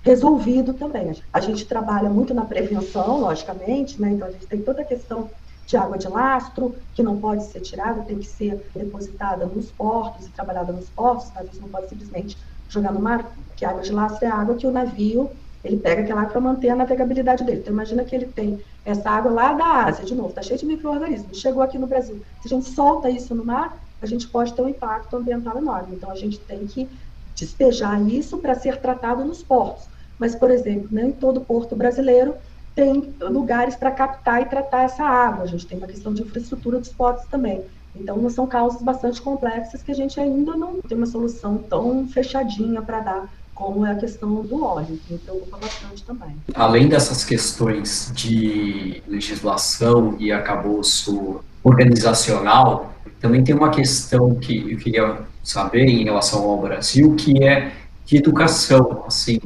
resolvido 0.03 0.73
também. 0.75 1.13
A 1.33 1.41
gente 1.41 1.67
trabalha 1.67 2.09
muito 2.09 2.33
na 2.33 2.45
prevenção, 2.45 3.21
logicamente, 3.21 4.01
né? 4.01 4.13
então 4.13 4.29
a 4.29 4.31
gente 4.31 4.47
tem 4.47 4.63
toda 4.63 4.81
a 4.83 4.85
questão 4.85 5.31
de 5.71 5.77
água 5.77 5.97
de 5.97 6.09
lastro, 6.09 6.75
que 6.95 7.03
não 7.03 7.17
pode 7.17 7.45
ser 7.45 7.61
tirada, 7.61 8.03
tem 8.03 8.19
que 8.19 8.27
ser 8.27 8.61
depositada 8.75 9.47
nos 9.47 9.71
portos 9.71 10.27
e 10.27 10.31
trabalhada 10.31 10.73
nos 10.73 10.89
portos, 10.91 11.31
às 11.37 11.47
vezes 11.47 11.61
não 11.61 11.69
pode 11.69 11.89
simplesmente 11.89 12.37
jogar 12.69 12.93
no 12.93 13.01
mar, 13.01 13.25
a 13.63 13.69
água 13.69 13.83
de 13.83 13.93
lastro 13.93 14.27
é 14.27 14.29
água 14.29 14.57
que 14.57 14.67
o 14.67 14.73
navio, 14.73 15.31
ele 15.63 15.77
pega 15.77 16.03
aquela 16.03 16.25
para 16.25 16.41
manter 16.41 16.71
a 16.71 16.75
navegabilidade 16.75 17.45
dele. 17.45 17.61
Então 17.61 17.73
imagina 17.73 18.03
que 18.03 18.17
ele 18.17 18.27
tem 18.27 18.61
essa 18.85 19.09
água 19.11 19.31
lá 19.31 19.53
da 19.53 19.85
Ásia, 19.85 20.05
de 20.05 20.15
novo, 20.15 20.31
está 20.31 20.43
cheio 20.43 20.59
de 20.59 20.67
micro-organismos, 20.67 21.39
chegou 21.39 21.63
aqui 21.63 21.79
no 21.79 21.87
Brasil. 21.87 22.21
Se 22.41 22.49
a 22.49 22.57
gente 22.57 22.69
solta 22.71 23.09
isso 23.09 23.33
no 23.33 23.45
mar, 23.45 23.79
a 24.03 24.07
gente 24.07 24.27
pode 24.27 24.53
ter 24.55 24.63
um 24.63 24.69
impacto 24.69 25.17
ambiental 25.17 25.57
enorme. 25.59 25.95
Então 25.95 26.11
a 26.11 26.17
gente 26.17 26.41
tem 26.41 26.67
que 26.67 26.89
despejar 27.37 28.01
isso 28.09 28.39
para 28.39 28.55
ser 28.55 28.79
tratado 28.79 29.25
nos 29.25 29.43
portos. 29.43 29.85
Mas, 30.19 30.35
por 30.35 30.51
exemplo, 30.51 30.89
nem 30.91 31.13
todo 31.13 31.41
porto 31.43 31.77
brasileiro 31.77 32.35
tem 32.75 33.15
lugares 33.21 33.75
para 33.77 33.91
captar 33.91 34.43
e 34.43 34.47
tratar 34.47 34.83
essa 34.83 35.05
água. 35.05 35.45
A 35.45 35.47
gente 35.47 35.67
tem 35.67 35.79
uma 35.79 35.87
questão 35.87 36.15
de 36.15 36.23
infraestrutura 36.23 36.79
dos 36.79 36.91
portos 36.91 37.25
também. 37.27 37.63
Então, 37.95 38.29
são 38.31 38.47
causas 38.47 38.81
bastante 38.83 39.21
complexas 39.21 39.83
que 39.83 39.91
a 39.91 39.95
gente 39.95 40.19
ainda 40.21 40.57
não 40.57 40.81
tem 40.81 40.97
uma 40.97 41.07
solução 41.07 41.59
tão 41.59 42.07
fechadinha 42.07 42.81
para 42.81 43.01
dar 43.01 43.29
como 43.55 43.85
é 43.85 43.93
a 43.93 43.95
questão 43.95 44.43
do 44.43 44.65
óleo, 44.65 44.99
que 45.07 45.13
me 45.13 45.19
preocupa 45.19 45.59
bastante 45.59 46.03
também. 46.05 46.35
Além 46.55 46.89
dessas 46.89 47.25
questões 47.25 48.11
de 48.15 49.03
legislação 49.07 50.17
e 50.19 50.33
acabouço 50.33 51.41
organizacional, 51.63 52.95
também 53.21 53.45
tem 53.45 53.55
uma 53.55 53.69
questão 53.69 54.35
que 54.35 54.73
eu 54.73 54.79
queria 54.79 55.19
saber 55.45 55.85
em 55.85 56.05
relação 56.05 56.49
ao 56.49 56.59
Brasil, 56.59 57.15
que 57.17 57.45
é 57.45 57.73
de 58.07 58.17
educação, 58.17 59.05
assim, 59.07 59.39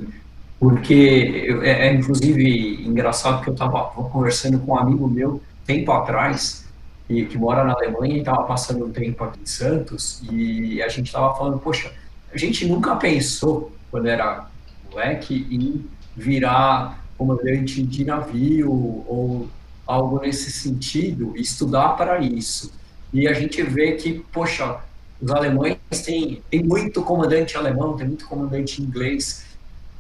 porque 0.65 1.61
é, 1.63 1.89
é 1.89 1.93
inclusive 1.93 2.87
engraçado 2.87 3.43
que 3.43 3.51
eu 3.51 3.53
estava 3.53 3.85
conversando 3.91 4.59
com 4.61 4.73
um 4.73 4.79
amigo 4.79 5.07
meu 5.07 5.43
tempo 5.67 5.93
atrás 5.93 6.65
e 7.07 7.27
que 7.27 7.37
mora 7.37 7.65
na 7.65 7.75
Alemanha 7.75 8.15
e 8.17 8.19
estava 8.21 8.45
passando 8.45 8.87
um 8.87 8.91
tempo 8.91 9.23
aqui 9.25 9.41
em 9.43 9.45
Santos 9.45 10.23
e 10.33 10.83
a 10.83 10.89
gente 10.89 11.09
estava 11.09 11.35
falando, 11.35 11.59
poxa, 11.59 11.93
a 12.33 12.39
gente 12.39 12.67
nunca 12.67 12.97
pensou 12.97 13.73
quando 13.91 14.07
era 14.07 14.49
moleque 14.91 15.47
em 15.51 15.85
virar 16.17 17.05
comandante 17.19 17.83
de 17.83 18.03
navio 18.07 18.73
ou 19.07 19.47
algo 19.87 20.21
nesse 20.21 20.51
sentido, 20.51 21.35
estudar 21.37 21.91
para 21.91 22.21
isso. 22.21 22.73
E 23.13 23.29
a 23.29 23.35
gente 23.35 23.63
vê 23.63 23.93
que, 23.93 24.25
poxa, 24.33 24.79
os 25.21 25.31
alemães 25.31 25.77
têm, 26.03 26.43
tem 26.51 26.63
muito 26.63 27.03
comandante 27.03 27.55
alemão, 27.55 27.99
tem 27.99 28.09
muito 28.09 28.27
comandante 28.27 28.81
inglês, 28.81 29.45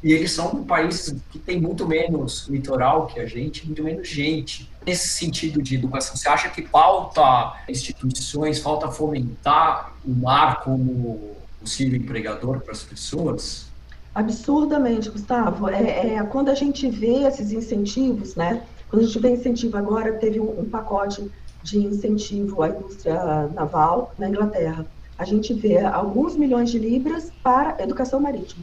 e 0.05 0.13
eles 0.13 0.33
são 0.33 0.49
um 0.49 0.65
país 0.65 1.17
que 1.31 1.39
tem 1.39 1.59
muito 1.59 1.89
menos 1.89 2.47
litoral 2.47 3.07
que 3.07 3.19
a 3.19 3.25
gente, 3.25 3.65
muito 3.65 3.83
menos 3.83 4.07
gente. 4.07 4.71
Nesse 4.87 5.09
sentido 5.09 5.63
de 5.63 5.77
educação, 5.77 6.15
você 6.15 6.29
acha 6.29 6.51
que 6.51 6.61
falta 6.61 7.57
instituições, 7.67 8.59
falta 8.59 8.89
fomentar 8.89 9.95
o 10.07 10.11
mar 10.11 10.63
como 10.63 11.35
possível 11.59 11.99
empregador 11.99 12.61
para 12.61 12.73
as 12.73 12.83
pessoas? 12.83 13.67
Absurdamente, 14.15 15.09
Gustavo. 15.09 15.71
É, 15.71 16.17
é, 16.17 16.23
quando 16.25 16.51
a 16.51 16.55
gente 16.55 16.87
vê 16.91 17.27
esses 17.27 17.51
incentivos, 17.51 18.35
né? 18.35 18.63
Quando 18.91 19.05
a 19.05 19.07
gente 19.07 19.19
vê 19.19 19.31
incentivo 19.31 19.79
agora, 19.79 20.13
teve 20.13 20.39
um, 20.39 20.61
um 20.61 20.69
pacote 20.69 21.31
de 21.63 21.79
incentivo 21.79 22.63
à 22.63 22.69
indústria 22.69 23.49
naval 23.55 24.13
na 24.19 24.29
Inglaterra. 24.29 24.85
A 25.17 25.25
gente 25.25 25.55
vê 25.55 25.79
alguns 25.79 26.37
milhões 26.37 26.71
de 26.71 26.79
libras 26.79 27.33
para 27.43 27.83
educação 27.83 28.21
marítima. 28.21 28.63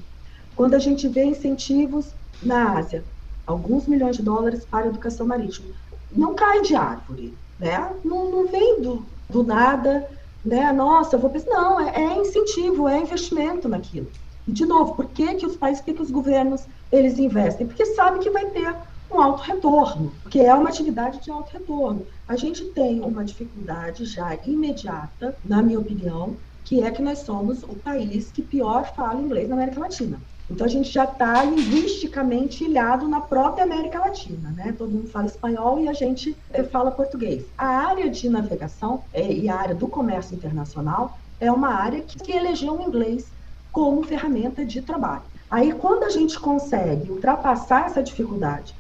Quando 0.62 0.76
a 0.76 0.80
gente 0.80 1.08
vê 1.08 1.24
incentivos 1.24 2.14
na 2.44 2.78
Ásia, 2.78 3.04
alguns 3.48 3.88
milhões 3.88 4.16
de 4.16 4.22
dólares 4.22 4.64
para 4.64 4.86
educação 4.86 5.26
marítima. 5.26 5.74
Não 6.12 6.36
cai 6.36 6.62
de 6.62 6.76
árvore, 6.76 7.36
né? 7.58 7.92
Não, 8.06 8.30
não 8.30 8.46
vem 8.46 8.80
do, 8.80 9.04
do 9.28 9.42
nada, 9.42 10.08
né? 10.46 10.72
Nossa, 10.72 11.18
vou 11.18 11.32
pensar. 11.32 11.50
Não, 11.50 11.80
é, 11.80 12.04
é, 12.04 12.16
incentivo, 12.16 12.88
é 12.88 13.00
investimento 13.00 13.68
naquilo. 13.68 14.12
E, 14.46 14.52
de 14.52 14.64
novo, 14.64 14.94
por 14.94 15.08
que, 15.08 15.34
que 15.34 15.48
os 15.48 15.58
países, 15.58 15.82
por 15.82 15.86
que, 15.86 15.94
que 15.96 16.04
os 16.04 16.12
governos, 16.12 16.68
eles 16.92 17.18
investem? 17.18 17.66
Porque 17.66 17.84
sabem 17.88 18.22
que 18.22 18.30
vai 18.30 18.46
ter 18.52 18.78
um 19.10 19.20
alto 19.20 19.42
retorno, 19.42 20.20
porque 20.22 20.42
é 20.42 20.54
uma 20.54 20.70
atividade 20.70 21.24
de 21.24 21.32
alto 21.32 21.52
retorno. 21.54 22.06
A 22.28 22.36
gente 22.36 22.66
tem 22.66 23.02
uma 23.02 23.26
dificuldade 23.26 24.06
já 24.06 24.38
imediata, 24.46 25.36
na 25.44 25.64
minha 25.64 25.80
opinião, 25.80 26.38
que 26.64 26.84
é 26.84 26.92
que 26.92 27.02
nós 27.02 27.20
somos 27.20 27.64
o 27.64 27.76
país 27.78 28.30
que 28.32 28.44
pior 28.44 28.94
fala 28.96 29.20
inglês 29.20 29.50
na 29.50 29.56
América 29.56 29.80
Latina. 29.80 30.22
Então 30.50 30.66
a 30.66 30.70
gente 30.70 30.90
já 30.90 31.06
está 31.06 31.44
linguisticamente 31.44 32.66
ilhado 32.66 33.08
na 33.08 33.22
própria 33.22 33.64
América 33.64 34.00
Latina, 34.00 34.50
né? 34.52 34.76
Todo 34.78 34.92
mundo 34.92 35.08
fala 35.08 35.26
espanhol 35.26 35.80
e 35.80 35.88
a 35.88 35.94
gente 35.94 36.36
eh, 36.52 36.64
fala 36.64 36.92
português. 36.92 37.46
A 37.58 37.68
área 37.68 38.10
de 38.10 38.30
navegação 38.30 39.04
é, 39.14 39.32
e 39.32 39.48
a 39.48 39.56
área 39.56 39.76
do 39.76 39.88
comércio 39.88 40.36
internacional 40.36 41.18
é 41.40 41.52
uma 41.52 41.70
área 41.70 42.02
que, 42.02 42.20
que 42.20 42.32
elegeu 42.32 42.74
o 42.74 42.82
inglês 42.82 43.28
como 43.72 44.04
ferramenta 44.04 44.66
de 44.66 44.82
trabalho. 44.82 45.24
Aí 45.50 45.74
quando 45.74 46.04
a 46.04 46.10
gente 46.10 46.40
consegue 46.40 47.12
ultrapassar 47.12 47.86
essa 47.86 48.04
dificuldade, 48.04 48.76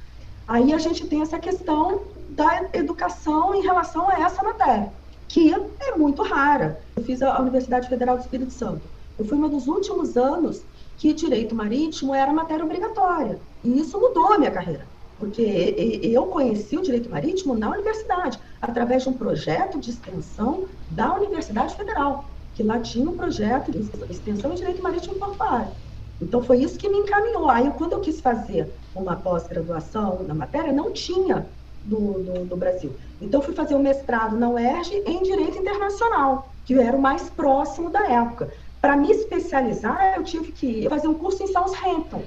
aí 0.47 0.74
a 0.74 0.78
gente 0.78 1.05
tem 1.07 1.22
essa 1.22 1.39
questão 1.39 2.01
da 2.30 2.70
educação 2.74 3.53
em 3.53 3.62
relação 3.62 4.09
a 4.09 4.20
essa 4.20 4.41
matéria, 4.43 4.91
que 5.28 5.53
é 5.53 5.97
muito 5.97 6.22
rara. 6.24 6.80
Eu 6.95 7.03
fiz 7.03 7.22
a 7.22 7.39
Universidade 7.39 7.89
Federal 7.89 8.18
do 8.18 8.22
Espírito 8.22 8.51
Santo. 8.51 8.82
Eu 9.20 9.26
fui 9.26 9.38
uma 9.38 9.49
dos 9.49 9.68
últimos 9.68 10.16
anos 10.16 10.64
que 11.01 11.13
direito 11.13 11.55
marítimo 11.55 12.13
era 12.13 12.31
matéria 12.31 12.63
obrigatória. 12.63 13.39
E 13.63 13.79
isso 13.79 13.99
mudou 13.99 14.33
a 14.33 14.37
minha 14.37 14.51
carreira, 14.51 14.85
porque 15.17 15.41
eu 16.03 16.27
conheci 16.27 16.77
o 16.77 16.83
direito 16.83 17.09
marítimo 17.09 17.57
na 17.57 17.71
universidade, 17.71 18.39
através 18.61 19.01
de 19.01 19.09
um 19.09 19.13
projeto 19.13 19.79
de 19.79 19.89
extensão 19.89 20.65
da 20.91 21.15
Universidade 21.15 21.73
Federal, 21.73 22.25
que 22.53 22.61
lá 22.61 22.79
tinha 22.79 23.09
um 23.09 23.17
projeto 23.17 23.71
de 23.71 23.79
extensão 24.11 24.51
de 24.51 24.57
direito 24.57 24.83
marítimo 24.83 25.15
portuário. 25.15 25.71
Então 26.21 26.43
foi 26.43 26.59
isso 26.59 26.77
que 26.77 26.87
me 26.87 26.99
encaminhou. 26.99 27.49
Aí 27.49 27.71
quando 27.79 27.93
eu 27.93 27.99
quis 27.99 28.21
fazer 28.21 28.71
uma 28.93 29.15
pós-graduação 29.15 30.21
na 30.27 30.35
matéria, 30.35 30.71
não 30.71 30.93
tinha 30.93 31.47
no, 31.83 32.45
no, 32.45 32.55
Brasil. 32.55 32.95
Então 33.19 33.41
fui 33.41 33.55
fazer 33.55 33.73
um 33.73 33.81
mestrado 33.81 34.37
na 34.37 34.49
UERJ 34.49 35.01
em 35.07 35.23
Direito 35.23 35.57
Internacional, 35.57 36.53
que 36.63 36.75
era 36.75 36.95
o 36.95 37.01
mais 37.01 37.27
próximo 37.27 37.89
da 37.89 38.07
época. 38.07 38.53
Para 38.82 38.97
me 38.97 39.11
especializar, 39.11 40.15
eu 40.17 40.23
tive 40.23 40.51
que 40.51 40.89
fazer 40.89 41.07
um 41.07 41.13
curso 41.13 41.43
em 41.43 41.47
Southampton, 41.47 42.23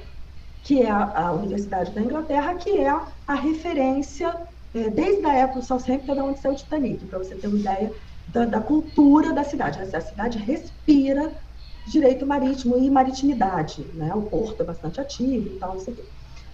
que 0.63 0.83
é 0.83 0.89
a, 0.89 1.27
a 1.27 1.33
Universidade 1.33 1.91
da 1.91 2.01
Inglaterra, 2.01 2.55
que 2.55 2.79
é 2.79 2.89
a, 2.89 3.09
a 3.27 3.35
referência, 3.35 4.33
é, 4.73 4.89
desde 4.89 5.27
a 5.27 5.35
época 5.35 5.61
do 5.61 5.67
Southampton, 5.67 6.15
da 6.15 6.25
onde 6.25 6.39
saiu 6.39 6.55
o 6.55 6.57
Titanic, 6.57 7.05
para 7.07 7.19
você 7.19 7.35
ter 7.35 7.49
uma 7.49 7.59
ideia 7.59 7.93
da, 8.29 8.45
da, 8.45 8.61
cultura 8.61 9.33
da 9.33 9.43
cidade. 9.43 9.81
A 9.81 10.01
cidade 10.01 10.39
respira 10.39 11.33
direito 11.89 12.25
marítimo 12.25 12.79
e 12.79 12.89
maritimidade, 12.89 13.85
né? 13.95 14.13
O 14.15 14.23
porto 14.23 14.63
é 14.63 14.65
bastante 14.65 15.01
ativo 15.01 15.49
e 15.49 15.59
tal, 15.59 15.75
não 15.75 15.81
sei 15.81 15.93
o 15.93 15.97
quê. 15.97 16.05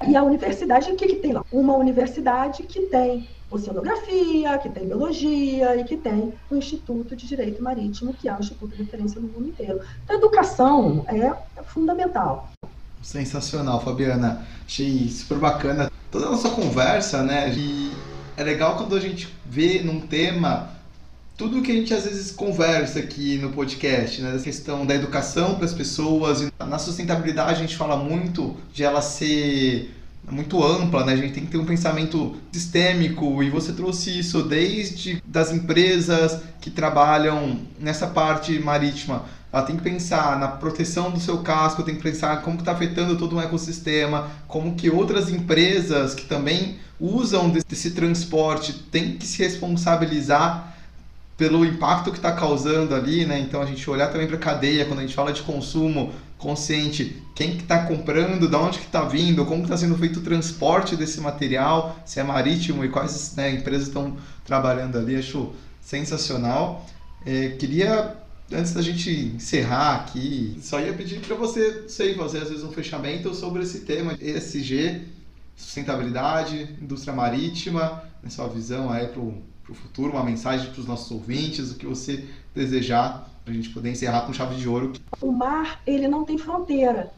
E 0.08 0.16
a 0.16 0.24
universidade, 0.24 0.90
o 0.90 0.96
que, 0.96 1.06
que 1.06 1.16
tem 1.16 1.32
lá? 1.32 1.44
Uma 1.52 1.76
universidade 1.76 2.62
que 2.62 2.86
tem 2.86 3.28
oceanografia, 3.50 4.58
que 4.58 4.68
tem 4.68 4.86
biologia 4.86 5.76
e 5.76 5.84
que 5.84 5.96
tem 5.96 6.32
o 6.50 6.56
Instituto 6.56 7.16
de 7.16 7.26
Direito 7.26 7.62
Marítimo, 7.62 8.14
que 8.14 8.28
é 8.28 8.34
um 8.34 8.38
instituto 8.38 8.76
de 8.76 8.82
referência 8.82 9.20
no 9.20 9.28
mundo 9.28 9.48
inteiro. 9.48 9.80
Então, 10.04 10.16
a 10.16 10.18
educação 10.18 11.04
é 11.08 11.62
fundamental. 11.64 12.50
Sensacional, 13.02 13.80
Fabiana. 13.80 14.46
Achei 14.66 15.08
super 15.08 15.38
bacana 15.38 15.90
toda 16.10 16.26
a 16.26 16.30
nossa 16.30 16.50
conversa, 16.50 17.22
né? 17.22 17.52
E 17.52 17.92
é 18.36 18.44
legal 18.44 18.76
quando 18.76 18.94
a 18.94 19.00
gente 19.00 19.34
vê 19.44 19.82
num 19.82 20.00
tema 20.00 20.70
tudo 21.36 21.62
que 21.62 21.72
a 21.72 21.74
gente 21.74 21.94
às 21.94 22.04
vezes 22.04 22.30
conversa 22.30 22.98
aqui 22.98 23.38
no 23.38 23.50
podcast, 23.50 24.20
né? 24.20 24.32
Da 24.32 24.38
questão 24.38 24.84
da 24.84 24.94
educação 24.94 25.54
para 25.54 25.64
as 25.64 25.72
pessoas. 25.72 26.50
Na 26.58 26.78
sustentabilidade 26.78 27.52
a 27.52 27.54
gente 27.54 27.76
fala 27.76 27.96
muito 27.96 28.56
de 28.72 28.84
ela 28.84 29.00
ser 29.00 29.90
muito 30.28 30.62
ampla, 30.62 31.04
né? 31.04 31.12
A 31.12 31.16
gente 31.16 31.32
tem 31.32 31.44
que 31.44 31.50
ter 31.50 31.58
um 31.58 31.64
pensamento 31.64 32.36
sistêmico 32.52 33.42
e 33.42 33.50
você 33.50 33.72
trouxe 33.72 34.18
isso 34.18 34.42
desde 34.42 35.22
das 35.26 35.52
empresas 35.52 36.40
que 36.60 36.70
trabalham 36.70 37.60
nessa 37.78 38.06
parte 38.06 38.58
marítima. 38.58 39.24
Ela 39.52 39.62
tem 39.62 39.76
que 39.76 39.82
pensar 39.82 40.38
na 40.38 40.46
proteção 40.46 41.10
do 41.10 41.18
seu 41.18 41.38
casco, 41.38 41.82
tem 41.82 41.96
que 41.96 42.02
pensar 42.02 42.42
como 42.42 42.58
está 42.58 42.72
afetando 42.72 43.18
todo 43.18 43.34
um 43.34 43.40
ecossistema, 43.40 44.30
como 44.46 44.76
que 44.76 44.88
outras 44.88 45.28
empresas 45.28 46.14
que 46.14 46.24
também 46.24 46.78
usam 47.00 47.50
desse 47.50 47.90
transporte 47.90 48.72
têm 48.72 49.16
que 49.16 49.26
se 49.26 49.42
responsabilizar 49.42 50.76
pelo 51.36 51.64
impacto 51.64 52.10
que 52.10 52.18
está 52.18 52.32
causando 52.32 52.94
ali, 52.94 53.24
né? 53.24 53.40
Então 53.40 53.62
a 53.62 53.66
gente 53.66 53.88
olhar 53.88 54.08
também 54.08 54.26
para 54.26 54.36
a 54.36 54.40
cadeia 54.40 54.84
quando 54.84 54.98
a 54.98 55.02
gente 55.02 55.14
fala 55.14 55.32
de 55.32 55.42
consumo 55.42 56.12
consciente, 56.40 57.22
quem 57.34 57.56
que 57.56 57.62
está 57.62 57.84
comprando, 57.84 58.48
de 58.48 58.56
onde 58.56 58.78
que 58.78 58.86
está 58.86 59.02
vindo, 59.04 59.44
como 59.44 59.62
está 59.62 59.76
sendo 59.76 59.96
feito 59.96 60.18
o 60.18 60.22
transporte 60.22 60.96
desse 60.96 61.20
material, 61.20 62.00
se 62.04 62.18
é 62.18 62.22
marítimo 62.22 62.84
e 62.84 62.88
quais 62.88 63.36
né, 63.36 63.52
empresas 63.52 63.88
estão 63.88 64.16
trabalhando 64.44 64.98
ali, 64.98 65.16
acho 65.16 65.52
sensacional. 65.80 66.86
É, 67.24 67.50
queria 67.50 68.16
antes 68.52 68.72
da 68.72 68.82
gente 68.82 69.10
encerrar 69.10 69.96
aqui, 69.96 70.58
só 70.60 70.80
ia 70.80 70.92
pedir 70.92 71.20
para 71.20 71.36
você, 71.36 71.84
sei, 71.88 72.14
fazer 72.16 72.38
às 72.38 72.48
vezes 72.48 72.64
um 72.64 72.72
fechamento 72.72 73.32
sobre 73.34 73.62
esse 73.62 73.80
tema 73.80 74.16
ESG, 74.20 75.02
sustentabilidade, 75.54 76.76
indústria 76.80 77.14
marítima, 77.14 78.02
na 78.22 78.30
sua 78.30 78.48
visão 78.48 78.90
aí 78.90 79.06
para 79.06 79.20
o 79.20 79.34
futuro, 79.72 80.12
uma 80.12 80.24
mensagem 80.24 80.70
para 80.70 80.80
os 80.80 80.86
nossos 80.86 81.10
ouvintes, 81.12 81.70
o 81.70 81.76
que 81.76 81.86
você 81.86 82.24
desejar 82.52 83.29
a 83.50 83.54
gente 83.54 83.70
poder 83.70 83.90
encerrar 83.90 84.22
com 84.22 84.32
chave 84.32 84.56
de 84.56 84.68
ouro. 84.68 84.92
O 85.20 85.32
mar, 85.32 85.80
ele 85.86 86.08
não 86.08 86.24
tem 86.24 86.38
fronteira. 86.38 87.12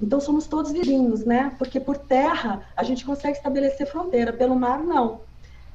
Então 0.00 0.20
somos 0.20 0.46
todos 0.46 0.72
vizinhos, 0.72 1.24
né? 1.24 1.54
Porque 1.58 1.78
por 1.78 1.96
terra 1.96 2.62
a 2.76 2.82
gente 2.82 3.04
consegue 3.04 3.36
estabelecer 3.36 3.86
fronteira, 3.86 4.32
pelo 4.32 4.56
mar 4.56 4.82
não. 4.82 5.20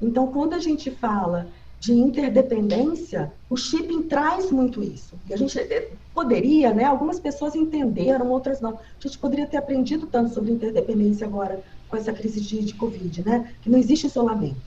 Então 0.00 0.26
quando 0.26 0.54
a 0.54 0.58
gente 0.58 0.90
fala 0.90 1.48
de 1.80 1.94
interdependência, 1.94 3.32
o 3.48 3.56
shipping 3.56 4.02
traz 4.02 4.50
muito 4.50 4.82
isso. 4.82 5.14
E 5.28 5.32
a 5.32 5.36
gente 5.36 5.58
eh, 5.58 5.90
poderia, 6.14 6.74
né? 6.74 6.84
Algumas 6.84 7.18
pessoas 7.18 7.54
entenderam, 7.54 8.28
outras 8.28 8.60
não. 8.60 8.72
A 8.72 9.00
gente 9.00 9.18
poderia 9.18 9.46
ter 9.46 9.56
aprendido 9.56 10.06
tanto 10.06 10.34
sobre 10.34 10.52
interdependência 10.52 11.26
agora 11.26 11.62
com 11.88 11.96
essa 11.96 12.12
crise 12.12 12.40
de, 12.40 12.62
de 12.62 12.74
Covid, 12.74 13.24
né? 13.24 13.52
Que 13.62 13.70
não 13.70 13.78
existe 13.78 14.06
isolamento. 14.06 14.60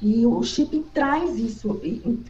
E 0.00 0.26
o 0.26 0.42
chip 0.42 0.78
traz 0.92 1.38
isso, 1.38 1.80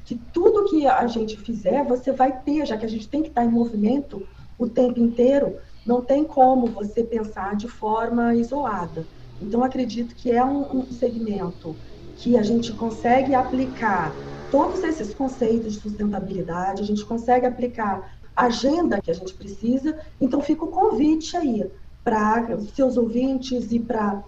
que 0.04 0.16
tudo 0.32 0.64
que 0.70 0.86
a 0.86 1.06
gente 1.08 1.36
fizer, 1.36 1.84
você 1.84 2.12
vai 2.12 2.40
ter, 2.42 2.64
já 2.64 2.76
que 2.76 2.86
a 2.86 2.88
gente 2.88 3.08
tem 3.08 3.22
que 3.22 3.28
estar 3.28 3.44
em 3.44 3.50
movimento 3.50 4.28
o 4.56 4.68
tempo 4.68 5.00
inteiro, 5.00 5.58
não 5.84 6.00
tem 6.04 6.24
como 6.24 6.68
você 6.68 7.02
pensar 7.04 7.56
de 7.56 7.68
forma 7.68 8.34
isolada. 8.34 9.08
Então, 9.40 9.62
acredito 9.64 10.14
que 10.14 10.30
é 10.30 10.44
um, 10.44 10.80
um 10.80 10.90
segmento 10.90 11.78
que 12.14 12.36
a 12.38 12.42
gente 12.42 12.72
consegue 12.72 13.34
aplicar 13.34 14.22
todos 14.48 14.82
esses 14.82 15.12
conceitos 15.12 15.74
de 15.74 15.80
sustentabilidade, 15.80 16.82
a 16.82 16.86
gente 16.86 17.04
consegue 17.04 17.46
aplicar 17.46 18.16
a 18.34 18.46
agenda 18.46 19.00
que 19.02 19.10
a 19.10 19.14
gente 19.14 19.34
precisa. 19.34 19.98
Então, 20.20 20.40
fica 20.40 20.64
o 20.64 20.70
convite 20.70 21.36
aí 21.36 21.68
para 22.04 22.46
seus 22.74 22.96
ouvintes 22.96 23.72
e 23.72 23.80
para 23.80 24.24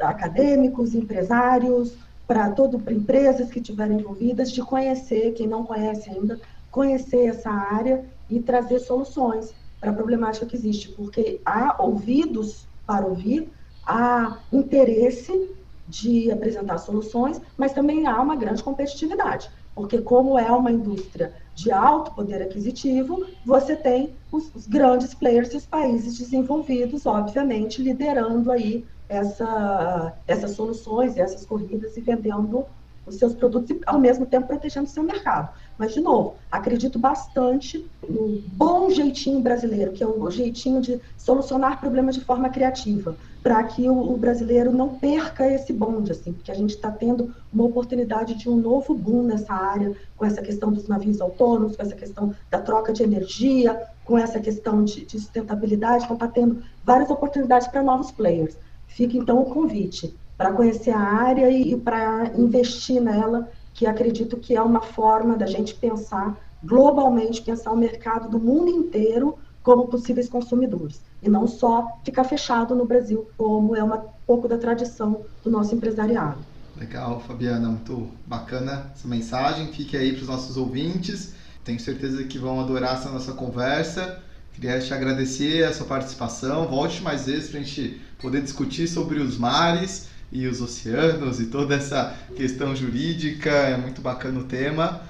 acadêmicos, 0.00 0.94
empresários, 0.94 1.96
para 2.26 2.50
todo 2.50 2.78
para 2.78 2.92
empresas 2.92 3.50
que 3.50 3.60
estiverem 3.60 3.98
envolvidas 3.98 4.50
de 4.50 4.60
conhecer, 4.62 5.32
quem 5.34 5.46
não 5.46 5.64
conhece 5.64 6.10
ainda, 6.10 6.40
conhecer 6.70 7.26
essa 7.26 7.50
área 7.50 8.04
e 8.28 8.40
trazer 8.40 8.80
soluções 8.80 9.54
para 9.80 9.90
a 9.90 9.94
problemática 9.94 10.46
que 10.46 10.56
existe, 10.56 10.88
porque 10.90 11.40
há 11.44 11.80
ouvidos 11.82 12.66
para 12.86 13.06
ouvir, 13.06 13.48
há 13.86 14.38
interesse 14.52 15.50
de 15.88 16.30
apresentar 16.30 16.78
soluções, 16.78 17.40
mas 17.56 17.72
também 17.72 18.06
há 18.06 18.20
uma 18.20 18.34
grande 18.34 18.62
competitividade, 18.62 19.48
porque 19.74 19.98
como 19.98 20.38
é 20.38 20.50
uma 20.50 20.72
indústria 20.72 21.32
de 21.54 21.70
alto 21.70 22.12
poder 22.12 22.42
aquisitivo, 22.42 23.24
você 23.44 23.76
tem 23.76 24.14
os, 24.32 24.52
os 24.54 24.66
grandes 24.66 25.14
players 25.14 25.52
e 25.54 25.58
os 25.58 25.66
países 25.66 26.18
desenvolvidos, 26.18 27.06
obviamente, 27.06 27.80
liderando 27.80 28.50
aí 28.50 28.84
essa, 29.08 30.12
essas 30.26 30.52
soluções, 30.52 31.16
essas 31.16 31.44
corridas 31.44 31.96
e 31.96 32.00
vendendo 32.00 32.64
os 33.06 33.16
seus 33.16 33.34
produtos 33.34 33.70
e, 33.70 33.80
ao 33.86 33.98
mesmo 33.98 34.26
tempo, 34.26 34.48
protegendo 34.48 34.86
o 34.86 34.90
seu 34.90 35.02
mercado. 35.02 35.50
Mas, 35.78 35.94
de 35.94 36.00
novo, 36.00 36.34
acredito 36.50 36.98
bastante 36.98 37.86
no 38.08 38.42
bom 38.52 38.90
jeitinho 38.90 39.40
brasileiro, 39.40 39.92
que 39.92 40.02
é 40.02 40.06
o 40.06 40.30
jeitinho 40.30 40.80
de 40.80 41.00
solucionar 41.16 41.78
problemas 41.78 42.16
de 42.16 42.24
forma 42.24 42.48
criativa, 42.48 43.16
para 43.42 43.62
que 43.62 43.88
o, 43.88 44.12
o, 44.12 44.16
brasileiro 44.16 44.72
não 44.72 44.96
perca 44.96 45.46
esse 45.48 45.72
bonde, 45.72 46.10
assim, 46.10 46.32
porque 46.32 46.50
a 46.50 46.54
gente 46.54 46.70
está 46.70 46.90
tendo 46.90 47.32
uma 47.52 47.64
oportunidade 47.64 48.34
de 48.34 48.48
um 48.48 48.56
novo 48.56 48.92
boom 48.92 49.22
nessa 49.22 49.54
área, 49.54 49.94
com 50.16 50.24
essa 50.24 50.42
questão 50.42 50.72
dos 50.72 50.88
navios 50.88 51.20
autônomos, 51.20 51.76
com 51.76 51.82
essa 51.82 51.94
questão 51.94 52.34
da 52.50 52.58
troca 52.58 52.92
de 52.92 53.04
energia, 53.04 53.80
com 54.04 54.18
essa 54.18 54.40
questão 54.40 54.82
de, 54.82 55.04
de 55.04 55.20
sustentabilidade, 55.20 56.04
então 56.04 56.14
está 56.14 56.26
tendo 56.26 56.62
várias 56.84 57.10
oportunidades 57.10 57.68
para 57.68 57.82
novos 57.82 58.10
players. 58.10 58.56
Fica, 58.86 59.16
então, 59.16 59.42
o 59.42 59.46
convite 59.46 60.16
para 60.36 60.52
conhecer 60.52 60.90
a 60.90 61.00
área 61.00 61.50
e, 61.50 61.76
para 61.76 62.32
investir 62.36 63.00
nela, 63.00 63.48
que 63.72 63.86
acredito 63.86 64.36
que 64.36 64.54
é 64.54 64.62
uma 64.62 64.82
forma 64.82 65.36
da 65.36 65.46
gente 65.46 65.74
pensar 65.74 66.38
globalmente, 66.62 67.42
pensar 67.42 67.72
o 67.72 67.76
mercado 67.76 68.28
do 68.28 68.38
mundo 68.38 68.70
inteiro 68.70 69.38
como 69.62 69.88
possíveis 69.88 70.28
consumidores, 70.28 71.02
e 71.20 71.28
não 71.28 71.46
só 71.46 72.00
ficar 72.04 72.22
fechado 72.22 72.74
no 72.74 72.86
Brasil, 72.86 73.28
como 73.36 73.74
é 73.74 73.82
uma 73.82 73.98
pouco 74.26 74.46
da 74.46 74.58
tradição 74.58 75.26
do 75.42 75.50
nosso 75.50 75.74
empresariado. 75.74 76.44
Legal, 76.76 77.20
Fabiana, 77.20 77.68
muito 77.68 78.10
bacana 78.26 78.92
essa 78.94 79.08
mensagem. 79.08 79.72
Fique 79.72 79.96
aí 79.96 80.12
para 80.12 80.22
os 80.22 80.28
nossos 80.28 80.56
ouvintes. 80.56 81.34
Tenho 81.64 81.80
certeza 81.80 82.22
que 82.24 82.38
vão 82.38 82.60
adorar 82.60 82.94
essa 82.94 83.10
nossa 83.10 83.32
conversa. 83.32 84.22
Queria 84.52 84.78
te 84.78 84.92
agradecer 84.92 85.64
a 85.64 85.72
sua 85.72 85.86
participação. 85.86 86.68
Volte 86.68 87.02
mais 87.02 87.26
vezes 87.26 87.50
para 87.50 87.60
a 87.60 87.62
gente 87.62 88.00
poder 88.20 88.42
discutir 88.42 88.88
sobre 88.88 89.18
os 89.20 89.36
mares 89.38 90.08
e 90.32 90.46
os 90.46 90.60
oceanos 90.60 91.40
e 91.40 91.46
toda 91.46 91.74
essa 91.74 92.16
questão 92.36 92.74
jurídica. 92.74 93.50
É 93.50 93.76
muito 93.76 94.00
bacana 94.00 94.40
o 94.40 94.44
tema. 94.44 95.00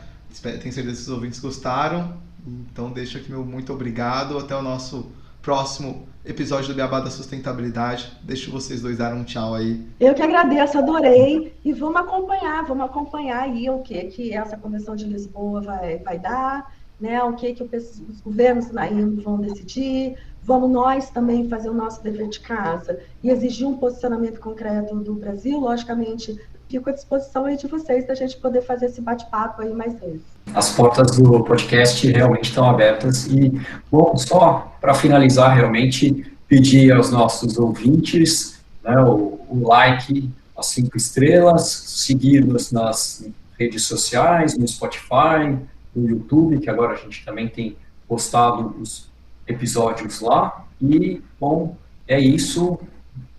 Tenho 0.42 0.72
certeza 0.72 0.96
que 0.96 1.02
os 1.02 1.09
ouvintes 1.09 1.40
gostaram. 1.40 2.16
Então, 2.46 2.90
deixo 2.90 3.18
aqui 3.18 3.30
meu 3.30 3.44
muito 3.44 3.72
obrigado. 3.72 4.38
Até 4.38 4.54
o 4.54 4.62
nosso 4.62 5.11
próximo 5.42 6.07
episódio 6.24 6.68
do 6.68 6.74
Beabá 6.74 7.00
da 7.00 7.11
Sustentabilidade. 7.11 8.12
Deixo 8.22 8.50
vocês 8.50 8.82
dois 8.82 8.98
dar 8.98 9.14
um 9.14 9.24
tchau 9.24 9.54
aí. 9.54 9.84
Eu 10.00 10.12
que 10.12 10.22
agradeço, 10.22 10.76
adorei. 10.76 11.54
E 11.64 11.72
vamos 11.72 12.00
acompanhar, 12.00 12.64
vamos 12.64 12.84
acompanhar 12.84 13.42
aí 13.42 13.70
o 13.70 13.78
que, 13.78 14.04
que 14.04 14.32
essa 14.32 14.57
Convenção 14.57 14.96
de 14.96 15.04
Lisboa 15.04 15.61
vai, 15.61 15.98
vai 15.98 16.18
dar, 16.18 16.74
né? 17.00 17.22
o 17.22 17.34
que, 17.34 17.54
que 17.54 17.62
os 17.62 18.20
governos 18.24 18.66
vão 19.22 19.38
decidir, 19.38 20.16
Vamos 20.47 20.70
nós 20.70 21.11
também 21.11 21.49
fazer 21.49 21.68
o 21.68 21.74
nosso 21.74 22.01
dever 22.05 22.28
de 22.28 22.38
casa 22.38 23.01
e 23.20 23.30
exigir 23.30 23.66
um 23.66 23.76
posicionamento 23.76 24.38
concreto 24.38 24.94
do 24.94 25.12
Brasil, 25.14 25.59
logicamente, 25.59 26.40
fico 26.68 26.88
à 26.88 26.92
disposição 26.92 27.47
aí 27.47 27.57
de 27.57 27.66
vocês 27.66 28.07
da 28.07 28.14
gente 28.14 28.36
poder 28.36 28.62
fazer 28.62 28.86
esse 28.86 29.01
bate-papo 29.01 29.62
aí 29.62 29.74
mais 29.74 29.99
vezes. 29.99 30.22
As 30.55 30.70
portas 30.70 31.16
do 31.16 31.42
podcast 31.42 32.07
realmente 32.12 32.51
estão 32.51 32.70
abertas 32.70 33.26
e, 33.26 33.61
bom, 33.90 34.16
só 34.16 34.72
para 34.80 34.94
finalizar, 34.94 35.53
realmente 35.57 36.32
pedir 36.47 36.92
aos 36.92 37.11
nossos 37.11 37.59
ouvintes 37.59 38.61
né, 38.84 39.01
o, 39.01 39.40
o 39.49 39.66
like, 39.66 40.30
as 40.57 40.66
cinco 40.66 40.97
estrelas, 40.97 41.64
seguir-nos 41.64 42.70
nas 42.70 43.28
redes 43.59 43.82
sociais, 43.82 44.57
no 44.57 44.66
Spotify, 44.68 45.59
no 45.92 46.09
YouTube, 46.09 46.61
que 46.61 46.70
agora 46.70 46.92
a 46.92 46.97
gente 46.97 47.24
também 47.24 47.49
tem 47.49 47.76
postado 48.07 48.76
os 48.80 49.11
episódios 49.47 50.20
lá. 50.20 50.64
E, 50.80 51.22
bom, 51.38 51.76
é 52.07 52.18
isso. 52.18 52.78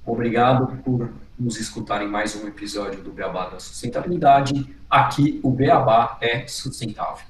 Obrigado 0.06 0.78
por 0.84 1.12
nos 1.38 1.60
escutarem 1.60 2.08
mais 2.08 2.36
um 2.36 2.48
episódio 2.48 3.04
do 3.04 3.12
Beabá 3.12 3.48
da 3.50 3.60
Sustentabilidade. 3.60 4.76
Aqui 4.90 5.40
o 5.44 5.52
Beabá 5.52 6.18
é 6.22 6.48
sustentável. 6.48 7.26